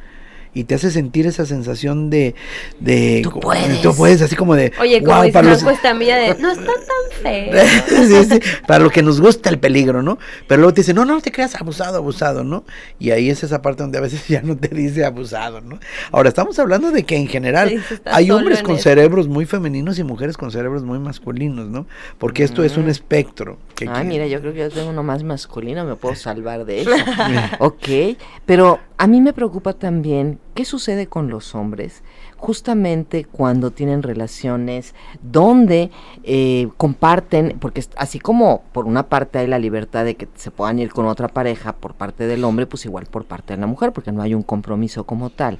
y 0.54 0.64
te 0.64 0.76
hace 0.76 0.90
sentir 0.90 1.28
esa 1.28 1.46
sensación 1.46 2.10
de, 2.10 2.34
de 2.80 3.22
tú 3.24 3.40
puedes, 3.40 3.82
tú 3.82 3.96
puedes 3.96 4.22
así 4.22 4.36
como 4.36 4.56
de 4.56 4.74
oye 4.80 5.04
como 5.04 5.22
wow, 5.22 5.32
para 5.32 5.50
los... 5.50 5.64
mía 5.96 6.18
de 6.18 6.36
no 6.40 6.52
está 6.52 6.72
tan 6.74 7.22
feo 7.22 7.64
sí, 7.88 8.30
sí, 8.30 8.40
para 8.66 8.84
lo 8.84 8.90
que 8.90 9.04
nos 9.04 9.22
gusta 9.22 9.50
el 9.50 9.60
peligro 9.60 10.02
no 10.02 10.18
pero 10.48 10.62
luego 10.62 10.74
te 10.74 10.82
dice 10.82 10.94
no 10.94 11.06
no 11.06 11.22
te 11.22 11.32
creas 11.32 11.56
abusado 11.56 11.98
abusado 11.98 12.44
no 12.44 12.64
y 12.98 13.12
ahí 13.12 13.30
es 13.30 13.44
esa 13.44 13.62
parte 13.62 13.84
donde 13.84 14.00
a 14.00 14.02
veces 14.02 14.28
ya 14.28 14.42
no 14.42 14.58
te 14.58 14.70
dice 14.70 15.06
abusado 15.06 15.62
no 15.62 15.80
ahora 16.12 16.30
estamos 16.30 16.58
hablando 16.58 16.92
de 16.92 17.04
que 17.04 17.16
en 17.16 17.28
general 17.28 17.84
hay 18.06 18.32
hombres 18.32 18.64
con 18.64 18.80
cerebros 18.80 19.28
muy 19.28 19.46
femeninos 19.46 20.00
y 20.00 20.04
mujeres 20.04 20.36
con 20.36 20.52
cerebros 20.52 20.84
muy 20.84 20.98
masculinos 20.98 21.68
no 21.68 21.86
porque 22.18 22.44
esto 22.44 22.64
es 22.64 22.76
un 22.76 22.88
mm. 22.88 22.90
espectro 22.90 23.60
ah 23.88 24.04
mira 24.04 24.26
yo 24.26 24.42
creo 24.42 24.54
que 24.54 24.60
yo 24.60 24.70
tengo 24.72 24.90
uno 24.90 25.04
más 25.04 25.24
masculino 25.24 25.86
me 25.86 25.96
puedo 25.96 26.16
salvar 26.16 26.66
de 26.66 26.82
eso. 26.82 26.92
Ok 27.60 28.18
pero 28.46 28.80
a 29.00 29.08
mí 29.08 29.22
me 29.22 29.32
preocupa 29.32 29.72
también 29.72 30.40
qué 30.56 30.66
sucede 30.66 31.08
con 31.08 31.30
los 31.30 31.56
hombres 31.56 32.04
justamente 32.36 33.24
cuando 33.24 33.72
tienen 33.72 34.04
relaciones 34.04 34.94
donde 35.24 35.90
eh, 36.24 36.68
comparten, 36.76 37.56
porque 37.62 37.82
así 37.96 38.20
como 38.20 38.62
por 38.74 38.86
una 38.86 39.08
parte 39.08 39.40
hay 39.40 39.48
la 39.48 39.58
libertad 39.58 40.04
de 40.04 40.16
que 40.16 40.28
se 40.36 40.52
puedan 40.52 40.80
ir 40.80 40.92
con 40.92 41.06
otra 41.06 41.30
pareja 41.30 41.72
por 41.78 41.94
parte 41.94 42.28
del 42.28 42.44
hombre, 42.44 42.66
pues 42.66 42.84
igual 42.86 43.06
por 43.06 43.24
parte 43.24 43.54
de 43.54 43.62
la 43.62 43.68
mujer, 43.68 43.94
porque 43.94 44.12
no 44.12 44.22
hay 44.22 44.34
un 44.34 44.44
compromiso 44.44 45.06
como 45.06 45.30
tal. 45.30 45.60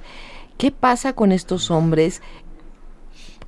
¿Qué 0.58 0.70
pasa 0.70 1.14
con 1.14 1.32
estos 1.32 1.70
hombres 1.70 2.20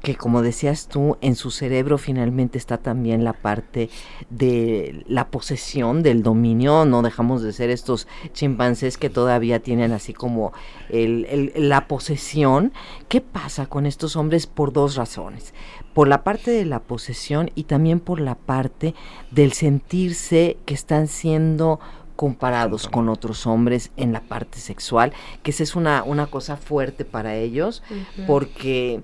que 0.02 0.16
como 0.16 0.42
decías 0.42 0.88
tú, 0.88 1.16
en 1.20 1.36
su 1.36 1.50
cerebro 1.50 1.96
finalmente 1.96 2.58
está 2.58 2.78
también 2.78 3.24
la 3.24 3.32
parte 3.32 3.88
de 4.30 5.04
la 5.06 5.28
posesión, 5.28 6.02
del 6.02 6.22
dominio, 6.22 6.84
no 6.84 7.02
dejamos 7.02 7.42
de 7.42 7.52
ser 7.52 7.70
estos 7.70 8.08
chimpancés 8.32 8.98
que 8.98 9.10
todavía 9.10 9.60
tienen 9.60 9.92
así 9.92 10.12
como 10.12 10.52
la 10.90 11.86
posesión. 11.86 12.72
¿Qué 13.08 13.20
pasa 13.20 13.66
con 13.66 13.86
estos 13.86 14.16
hombres 14.16 14.46
por 14.46 14.72
dos 14.72 14.96
razones? 14.96 15.54
Por 15.94 16.08
la 16.08 16.24
parte 16.24 16.50
de 16.50 16.64
la 16.64 16.80
posesión 16.80 17.50
y 17.54 17.64
también 17.64 18.00
por 18.00 18.20
la 18.20 18.34
parte 18.34 18.94
del 19.30 19.52
sentirse 19.52 20.56
que 20.66 20.74
están 20.74 21.06
siendo 21.06 21.78
comparados 22.16 22.88
con 22.88 23.08
otros 23.08 23.46
hombres 23.46 23.90
en 23.96 24.12
la 24.12 24.20
parte 24.20 24.58
sexual, 24.58 25.12
que 25.42 25.50
esa 25.50 25.62
es 25.62 25.74
una, 25.74 26.02
una 26.02 26.26
cosa 26.26 26.56
fuerte 26.56 27.04
para 27.04 27.36
ellos, 27.36 27.82
porque 28.26 29.02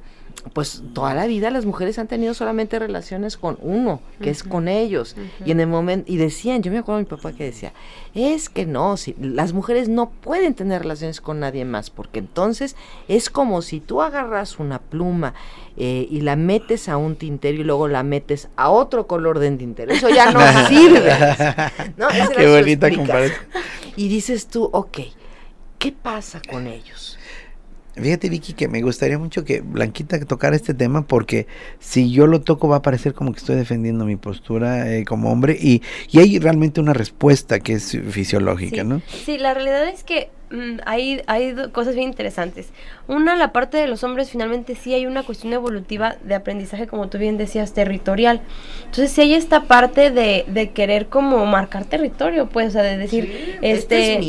pues 0.53 0.83
toda 0.95 1.15
la 1.15 1.27
vida 1.27 1.51
las 1.51 1.65
mujeres 1.65 1.99
han 1.99 2.09
tenido 2.09 2.35
solamente 2.35 2.79
relaciones 2.79 3.37
con 3.37 3.59
uno, 3.61 4.01
que 4.21 4.31
es 4.31 4.43
con 4.43 4.69
ellos. 4.69 5.17
Y 5.45 5.51
en 5.51 5.61
el 5.61 5.67
momento, 5.67 6.11
y 6.11 6.17
decían, 6.17 6.63
yo 6.63 6.71
me 6.71 6.79
acuerdo 6.79 6.99
de 6.99 7.05
mi 7.05 7.11
papá 7.11 7.33
que 7.33 7.45
decía, 7.45 7.73
es 8.15 8.49
que 8.49 8.67
no, 8.67 8.97
si, 8.97 9.15
las 9.21 9.53
mujeres 9.53 9.89
no 9.89 10.11
pueden 10.11 10.55
tener 10.55 10.83
relaciones 10.83 11.21
con 11.21 11.41
nadie 11.41 11.65
más, 11.65 11.91
porque 11.91 12.19
entonces 12.21 12.77
es 13.09 13.31
como 13.31 13.63
si 13.63 13.81
tú 13.81 14.03
agarras 14.03 14.59
una 14.59 14.79
pluma 14.79 15.35
eh, 15.77 16.07
y 16.11 16.21
la 16.23 16.37
metes 16.37 16.89
a 16.89 16.97
un 16.97 17.17
tintero 17.17 17.59
y 17.59 17.65
luego 17.65 17.89
la 17.89 18.03
metes 18.03 18.49
a 18.57 18.71
otro 18.71 19.07
color 19.07 19.39
de 19.39 19.51
tintero. 19.53 19.93
Eso 19.93 20.09
ya 20.09 20.31
no 20.33 20.41
sirve. 20.69 21.13
¿no? 21.97 22.09
Qué 22.37 22.49
bonita 22.49 22.91
comparación. 22.91 23.41
Y 23.97 24.09
dices 24.09 24.47
tú, 24.47 24.69
ok, 24.73 24.99
¿qué 25.79 25.93
pasa 25.93 26.41
con 26.49 26.67
ellos? 26.67 27.18
Fíjate, 28.01 28.29
Vicky, 28.29 28.53
que 28.53 28.69
me 28.69 28.83
gustaría 28.83 29.19
mucho 29.19 29.45
que 29.45 29.61
Blanquita 29.61 30.19
tocara 30.25 30.57
este 30.57 30.75
tema 30.75 31.03
porque 31.07 31.47
si 31.79 32.11
yo 32.11 32.27
lo 32.27 32.41
toco 32.41 32.69
va 32.69 32.77
a 32.77 32.83
parecer 32.83 33.15
como 33.15 33.33
que 33.33 33.39
estoy 33.39 33.57
defendiendo 33.57 34.05
mi 34.05 34.17
postura 34.17 34.93
eh, 34.93 35.05
como 35.05 35.31
hombre 35.31 35.57
y, 35.61 35.83
y, 36.11 36.19
hay 36.21 36.39
realmente 36.39 36.81
una 36.81 36.93
respuesta 36.93 37.61
que 37.61 37.75
es 37.75 37.97
fisiológica, 38.11 38.85
¿no? 38.85 39.03
Sí, 39.25 39.39
la 39.39 39.55
realidad 39.55 39.89
es 39.89 40.05
que 40.05 40.31
Mm, 40.51 40.79
hay, 40.87 41.23
hay 41.27 41.55
cosas 41.73 41.95
bien 41.95 42.09
interesantes. 42.09 42.71
Una, 43.07 43.37
la 43.37 43.53
parte 43.53 43.77
de 43.77 43.87
los 43.87 44.03
hombres, 44.03 44.31
finalmente 44.31 44.75
sí 44.75 44.95
hay 44.95 45.05
una 45.05 45.23
cuestión 45.23 45.53
evolutiva 45.53 46.17
de 46.25 46.35
aprendizaje, 46.35 46.87
como 46.87 47.09
tú 47.09 47.19
bien 47.19 47.37
decías, 47.37 47.75
territorial. 47.75 48.41
Entonces 48.87 49.11
sí 49.11 49.21
hay 49.21 49.35
esta 49.35 49.65
parte 49.65 50.11
de, 50.11 50.47
de 50.49 50.71
querer 50.71 51.09
como 51.09 51.45
marcar 51.45 51.85
territorio, 51.85 52.49
pues, 52.49 52.69
o 52.69 52.71
sea, 52.71 52.83
de 52.83 52.97
decir, 52.97 53.59
este, 53.61 54.21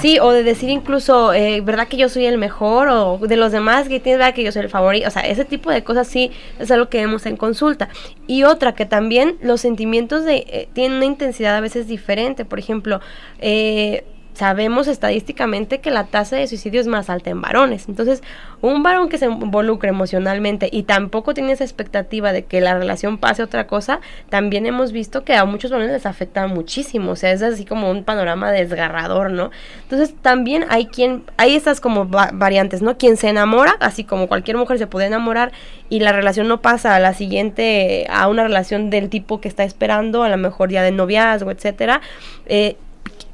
sí, 0.00 0.18
o 0.18 0.32
de 0.32 0.42
decir 0.42 0.68
incluso, 0.70 1.32
eh, 1.32 1.60
¿verdad 1.60 1.86
que 1.86 1.96
yo 1.96 2.08
soy 2.08 2.26
el 2.26 2.38
mejor? 2.38 2.88
O 2.88 3.18
de 3.18 3.36
los 3.36 3.52
demás, 3.52 3.88
que 3.88 4.00
tienes 4.00 4.18
verdad 4.18 4.34
que 4.34 4.42
yo 4.42 4.50
soy 4.50 4.62
el 4.62 4.70
favorito. 4.70 5.06
O 5.06 5.10
sea, 5.10 5.22
ese 5.22 5.44
tipo 5.44 5.70
de 5.70 5.84
cosas 5.84 6.08
sí 6.08 6.32
es 6.58 6.70
algo 6.72 6.88
que 6.88 6.98
vemos 6.98 7.24
en 7.26 7.36
consulta. 7.36 7.88
Y 8.26 8.42
otra, 8.42 8.74
que 8.74 8.84
también 8.84 9.36
los 9.42 9.60
sentimientos 9.60 10.24
de, 10.24 10.44
eh, 10.48 10.68
tienen 10.72 10.96
una 10.96 11.06
intensidad 11.06 11.56
a 11.56 11.60
veces 11.60 11.86
diferente. 11.86 12.44
Por 12.44 12.58
ejemplo, 12.58 13.00
eh, 13.38 14.04
sabemos 14.38 14.86
estadísticamente 14.86 15.80
que 15.80 15.90
la 15.90 16.04
tasa 16.04 16.36
de 16.36 16.46
suicidio 16.46 16.80
es 16.80 16.86
más 16.86 17.10
alta 17.10 17.28
en 17.30 17.40
varones. 17.40 17.88
Entonces, 17.88 18.22
un 18.60 18.84
varón 18.84 19.08
que 19.08 19.18
se 19.18 19.26
involucre 19.26 19.88
emocionalmente 19.88 20.68
y 20.70 20.84
tampoco 20.84 21.34
tiene 21.34 21.50
esa 21.50 21.64
expectativa 21.64 22.32
de 22.32 22.44
que 22.44 22.60
la 22.60 22.78
relación 22.78 23.18
pase 23.18 23.42
otra 23.42 23.66
cosa, 23.66 23.98
también 24.28 24.64
hemos 24.66 24.92
visto 24.92 25.24
que 25.24 25.34
a 25.34 25.44
muchos 25.44 25.72
varones 25.72 25.90
les 25.90 26.06
afecta 26.06 26.46
muchísimo. 26.46 27.10
O 27.10 27.16
sea, 27.16 27.32
es 27.32 27.42
así 27.42 27.64
como 27.64 27.90
un 27.90 28.04
panorama 28.04 28.52
desgarrador, 28.52 29.32
¿no? 29.32 29.50
Entonces, 29.82 30.14
también 30.22 30.66
hay 30.68 30.86
quien, 30.86 31.24
hay 31.36 31.56
esas 31.56 31.80
como 31.80 32.06
variantes, 32.06 32.80
¿no? 32.80 32.96
Quien 32.96 33.16
se 33.16 33.28
enamora, 33.30 33.74
así 33.80 34.04
como 34.04 34.28
cualquier 34.28 34.56
mujer 34.56 34.78
se 34.78 34.86
puede 34.86 35.08
enamorar 35.08 35.50
y 35.88 35.98
la 35.98 36.12
relación 36.12 36.46
no 36.46 36.60
pasa 36.62 36.94
a 36.94 37.00
la 37.00 37.12
siguiente, 37.12 38.06
a 38.08 38.28
una 38.28 38.44
relación 38.44 38.88
del 38.88 39.08
tipo 39.08 39.40
que 39.40 39.48
está 39.48 39.64
esperando, 39.64 40.22
a 40.22 40.28
lo 40.28 40.36
mejor 40.36 40.70
ya 40.70 40.84
de 40.84 40.92
noviazgo, 40.92 41.50
etcétera. 41.50 42.02
Eh, 42.46 42.76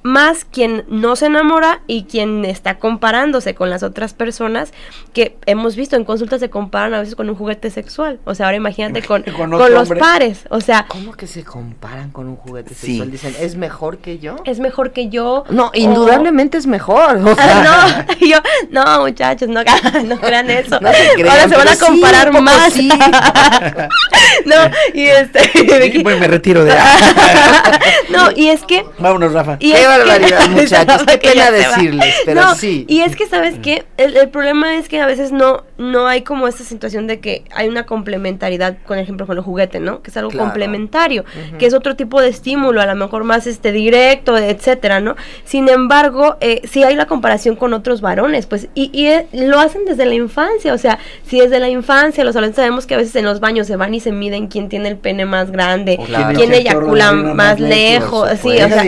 más 0.05 0.45
quien 0.45 0.85
no 0.89 1.17
se 1.17 1.27
enamora 1.27 1.81
y 1.87 2.05
quien 2.05 2.45
está 2.45 2.79
comparándose 2.79 3.55
con 3.55 3.71
las 3.71 3.83
otras 3.83 4.13
personas 4.13 4.75
que 5.15 5.39
hemos 5.47 5.77
visto 5.77 5.97
en 5.97 6.05
consultas 6.05 6.41
se 6.41 6.51
comparan 6.51 6.93
a 6.93 7.01
veces 7.01 7.15
con 7.15 7.31
un 7.31 7.35
juguete 7.35 7.71
sexual. 7.71 8.21
O 8.25 8.35
sea, 8.35 8.47
ahora 8.47 8.59
imagínate 8.59 9.03
con, 9.03 9.23
con, 9.23 9.51
los 9.51 9.89
pares. 9.89 10.45
O 10.51 10.61
sea, 10.61 10.85
¿cómo 10.89 11.15
que 11.15 11.27
se 11.27 11.43
comparan 11.43 12.11
con 12.11 12.29
un 12.29 12.37
juguete 12.37 12.75
sexual? 12.75 13.11
Dicen, 13.11 13.35
¿es 13.41 13.57
mejor 13.57 13.97
que 13.97 14.19
yo? 14.19 14.37
Es 14.45 14.61
mejor 14.61 14.93
que 14.93 15.09
yo. 15.09 15.45
No, 15.49 15.71
indudablemente 15.73 16.59
es 16.59 16.67
mejor. 16.67 17.17
O 17.17 17.35
sea. 17.35 18.07
no, 18.21 18.27
yo, 18.27 18.39
no, 18.71 19.01
muchachos, 19.01 19.49
no, 19.49 19.63
no 20.05 20.21
crean 20.21 20.51
eso. 20.51 20.81
No 20.83 20.93
se 20.93 21.15
crean, 21.15 21.31
ahora 21.31 21.49
se 21.49 21.57
van 21.57 21.69
a 21.69 21.77
comparar 21.77 22.43
más. 22.43 22.77
no, 24.45 24.55
y 24.93 25.07
este. 25.07 26.03
pues 26.03 26.21
me 26.21 26.27
retiro 26.27 26.63
de. 26.63 26.75
no, 28.11 28.31
y 28.37 28.49
es 28.49 28.63
que. 28.65 28.85
Vámonos, 28.99 29.33
Rafa. 29.33 29.57
Y 29.61 29.73
barbaridad, 29.99 30.49
muchachos. 30.51 31.05
Qué 31.07 31.19
pena 31.19 31.51
decirles, 31.51 32.15
pero 32.25 32.55
sí. 32.55 32.85
Y 32.89 33.01
es 33.01 33.17
que, 33.17 33.27
¿sabes 33.27 33.57
qué? 33.63 33.85
El, 33.97 34.29
problema 34.29 34.77
es 34.77 34.89
que 34.89 35.01
a 35.01 35.07
veces 35.07 35.33
no, 35.33 35.65
no 35.77 36.07
hay 36.07 36.23
como 36.23 36.47
esta 36.47 36.65
situación 36.65 37.07
de 37.07 37.21
que 37.21 37.45
hay 37.53 37.69
una 37.69 37.85
complementariedad, 37.85 38.77
con 38.87 38.99
ejemplo, 38.99 39.27
con 39.27 39.37
el 39.37 39.43
juguete, 39.43 39.81
¿no? 39.81 40.03
Que 40.03 40.11
es 40.11 40.17
algo 40.17 40.31
complementario, 40.31 41.25
que 41.59 41.67
es 41.67 41.75
otro 41.75 41.97
tipo 41.97 42.21
de 42.21 42.29
estímulo, 42.29 42.81
a 42.81 42.87
lo 42.87 42.95
mejor 42.95 43.25
más 43.25 43.47
este 43.47 43.73
directo, 43.73 44.37
etcétera, 44.37 45.01
¿no? 45.01 45.17
Sin 45.45 45.69
embargo, 45.69 46.37
eh, 46.41 46.63
sí 46.65 46.85
hay 46.85 46.95
la 46.95 47.07
comparación 47.07 47.57
con 47.57 47.73
otros 47.75 48.01
varones, 48.01 48.47
pues, 48.47 48.69
y, 48.75 48.91
y 48.93 49.07
eh, 49.07 49.27
lo 49.33 49.59
hacen 49.59 49.85
desde 49.85 50.07
la 50.07 50.15
infancia, 50.15 50.73
o 50.75 50.79
sea, 50.79 50.99
si 51.27 51.41
desde 51.41 51.59
la 51.59 51.69
infancia 51.69 52.25
los 52.25 52.37
adolescentes 52.37 52.63
sabemos 52.63 52.87
que 52.87 52.95
a 52.95 52.99
veces 52.99 53.15
en 53.17 53.25
los 53.25 53.41
baños 53.41 53.67
se 53.67 53.77
van 53.77 53.95
y 53.95 54.01
se 54.01 54.13
miden 54.13 54.47
quién 54.47 54.69
tiene 54.69 54.89
el 54.89 54.97
pene 54.97 55.25
más 55.25 55.51
grande, 55.51 55.99
quién 56.35 56.53
eyacula 56.53 57.13
más, 57.13 57.59
lejos, 57.59 58.29
sí, 58.41 58.51
o 58.51 58.69
sea, 58.69 58.83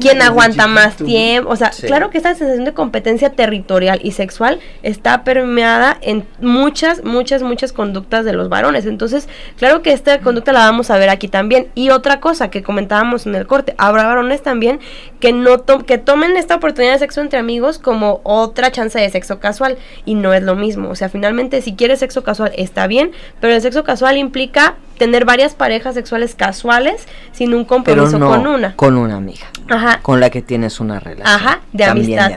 quién 0.00 0.22
aguanta 0.22 0.66
más 0.66 0.96
tiempo. 0.96 1.50
O 1.50 1.56
sea, 1.56 1.70
claro 1.70 2.10
que 2.10 2.18
esta 2.18 2.34
sensación 2.34 2.64
de 2.64 2.72
competencia 2.72 3.30
territorial 3.30 4.00
y 4.02 4.12
sexual 4.12 4.60
está 4.82 5.24
permeada 5.24 5.87
en 6.00 6.26
muchas, 6.40 7.04
muchas, 7.04 7.42
muchas 7.42 7.72
conductas 7.72 8.24
de 8.24 8.32
los 8.32 8.48
varones. 8.48 8.84
Entonces, 8.84 9.28
claro 9.56 9.82
que 9.82 9.92
esta 9.92 10.20
conducta 10.20 10.52
la 10.52 10.60
vamos 10.60 10.90
a 10.90 10.98
ver 10.98 11.08
aquí 11.08 11.28
también. 11.28 11.68
Y 11.74 11.90
otra 11.90 12.20
cosa 12.20 12.50
que 12.50 12.62
comentábamos 12.62 13.26
en 13.26 13.34
el 13.34 13.46
corte, 13.46 13.74
habrá 13.78 14.06
varones 14.06 14.42
también 14.42 14.80
que 15.20 15.32
no 15.32 15.64
que 15.86 15.98
tomen 15.98 16.36
esta 16.36 16.56
oportunidad 16.56 16.92
de 16.92 16.98
sexo 16.98 17.20
entre 17.20 17.38
amigos 17.38 17.78
como 17.78 18.20
otra 18.24 18.70
chance 18.70 18.98
de 18.98 19.08
sexo 19.10 19.40
casual 19.40 19.78
y 20.04 20.14
no 20.14 20.34
es 20.34 20.42
lo 20.42 20.54
mismo. 20.54 20.90
O 20.90 20.94
sea, 20.94 21.08
finalmente 21.08 21.62
si 21.62 21.74
quieres 21.74 22.00
sexo 22.00 22.22
casual 22.22 22.52
está 22.56 22.86
bien, 22.86 23.12
pero 23.40 23.54
el 23.54 23.62
sexo 23.62 23.84
casual 23.84 24.16
implica 24.16 24.76
tener 24.98 25.24
varias 25.24 25.54
parejas 25.54 25.94
sexuales 25.94 26.34
casuales 26.34 27.06
sin 27.32 27.54
un 27.54 27.64
compromiso 27.64 28.18
con 28.18 28.46
una. 28.46 28.76
Con 28.76 28.96
una 28.96 29.16
amiga. 29.16 29.46
Ajá. 29.68 30.00
Con 30.02 30.20
la 30.20 30.30
que 30.30 30.42
tienes 30.42 30.80
una 30.80 31.00
relación. 31.00 31.26
Ajá, 31.26 31.60
de 31.72 31.84
amistad. 31.84 32.32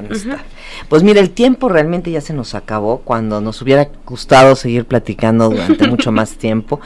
Pues 0.89 1.03
mira, 1.03 1.19
el 1.19 1.29
tiempo 1.29 1.69
realmente 1.69 2.11
ya 2.11 2.21
se 2.21 2.33
nos 2.33 2.55
acabó 2.55 2.99
cuando 2.99 3.41
nos 3.41 3.61
hubiera 3.61 3.89
gustado 4.05 4.55
seguir 4.55 4.85
platicando 4.85 5.49
durante 5.49 5.87
mucho 5.87 6.11
más 6.11 6.31
tiempo. 6.33 6.79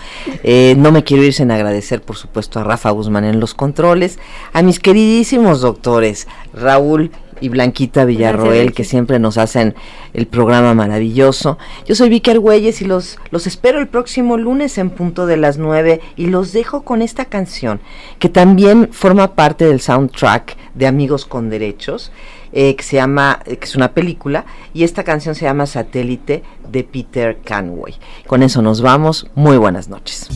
Eh, 0.43 0.75
no 0.77 0.91
me 0.91 1.03
quiero 1.03 1.23
ir 1.23 1.33
sin 1.33 1.51
agradecer, 1.51 2.01
por 2.01 2.15
supuesto, 2.15 2.59
a 2.59 2.63
Rafa 2.63 2.91
Guzmán 2.91 3.25
en 3.25 3.39
los 3.39 3.53
controles, 3.53 4.19
a 4.53 4.61
mis 4.61 4.79
queridísimos 4.79 5.61
doctores, 5.61 6.27
Raúl 6.53 7.11
y 7.41 7.49
Blanquita 7.49 8.05
Villarroel, 8.05 8.73
que 8.73 8.83
siempre 8.83 9.19
nos 9.19 9.37
hacen 9.37 9.75
el 10.13 10.27
programa 10.27 10.73
maravilloso. 10.73 11.57
Yo 11.85 11.95
soy 11.95 12.09
Vicky 12.09 12.31
Argüelles 12.31 12.81
y 12.81 12.85
los, 12.85 13.17
los 13.31 13.47
espero 13.47 13.79
el 13.79 13.87
próximo 13.87 14.37
lunes 14.37 14.77
en 14.77 14.89
punto 14.89 15.25
de 15.25 15.37
las 15.37 15.57
9 15.57 16.01
y 16.15 16.27
los 16.27 16.53
dejo 16.53 16.83
con 16.83 17.01
esta 17.01 17.25
canción 17.25 17.81
que 18.19 18.29
también 18.29 18.89
forma 18.91 19.35
parte 19.35 19.65
del 19.65 19.81
soundtrack 19.81 20.55
de 20.73 20.87
Amigos 20.87 21.25
con 21.25 21.49
Derechos. 21.49 22.11
Eh, 22.57 22.77
que 22.77 22.83
se 22.83 22.95
llama, 22.95 23.41
eh, 23.45 23.57
que 23.57 23.65
es 23.65 23.75
una 23.75 23.91
película, 23.91 24.45
y 24.73 24.85
esta 24.85 25.03
canción 25.03 25.35
se 25.35 25.43
llama 25.43 25.65
Satélite 25.65 26.41
de 26.71 26.85
Peter 26.85 27.37
Canway. 27.43 27.95
Con 28.27 28.43
eso 28.43 28.61
nos 28.61 28.81
vamos. 28.81 29.27
Muy 29.35 29.57
buenas 29.57 29.89
noches. 29.89 30.29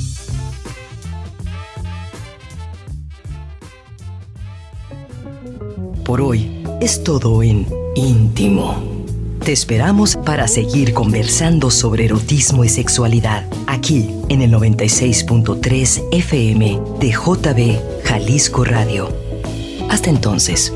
Por 6.04 6.20
hoy 6.20 6.62
es 6.82 7.06
todo 7.06 7.42
en 7.42 7.66
íntimo. 7.96 8.84
Te 9.46 9.54
esperamos 9.54 10.18
para 10.18 10.50
seguir 10.50 10.94
conversando 10.94 11.72
sobre 11.72 12.04
erotismo 12.04 12.66
y 12.66 12.70
sexualidad 12.70 13.46
aquí 13.66 14.14
en 14.28 14.42
el 14.42 14.52
96.3 14.52 16.04
FM 16.12 16.82
de 17.00 17.12
JB 17.12 18.04
Jalisco 18.04 18.66
Radio. 18.66 19.08
Hasta 19.90 20.10
entonces. 20.10 20.74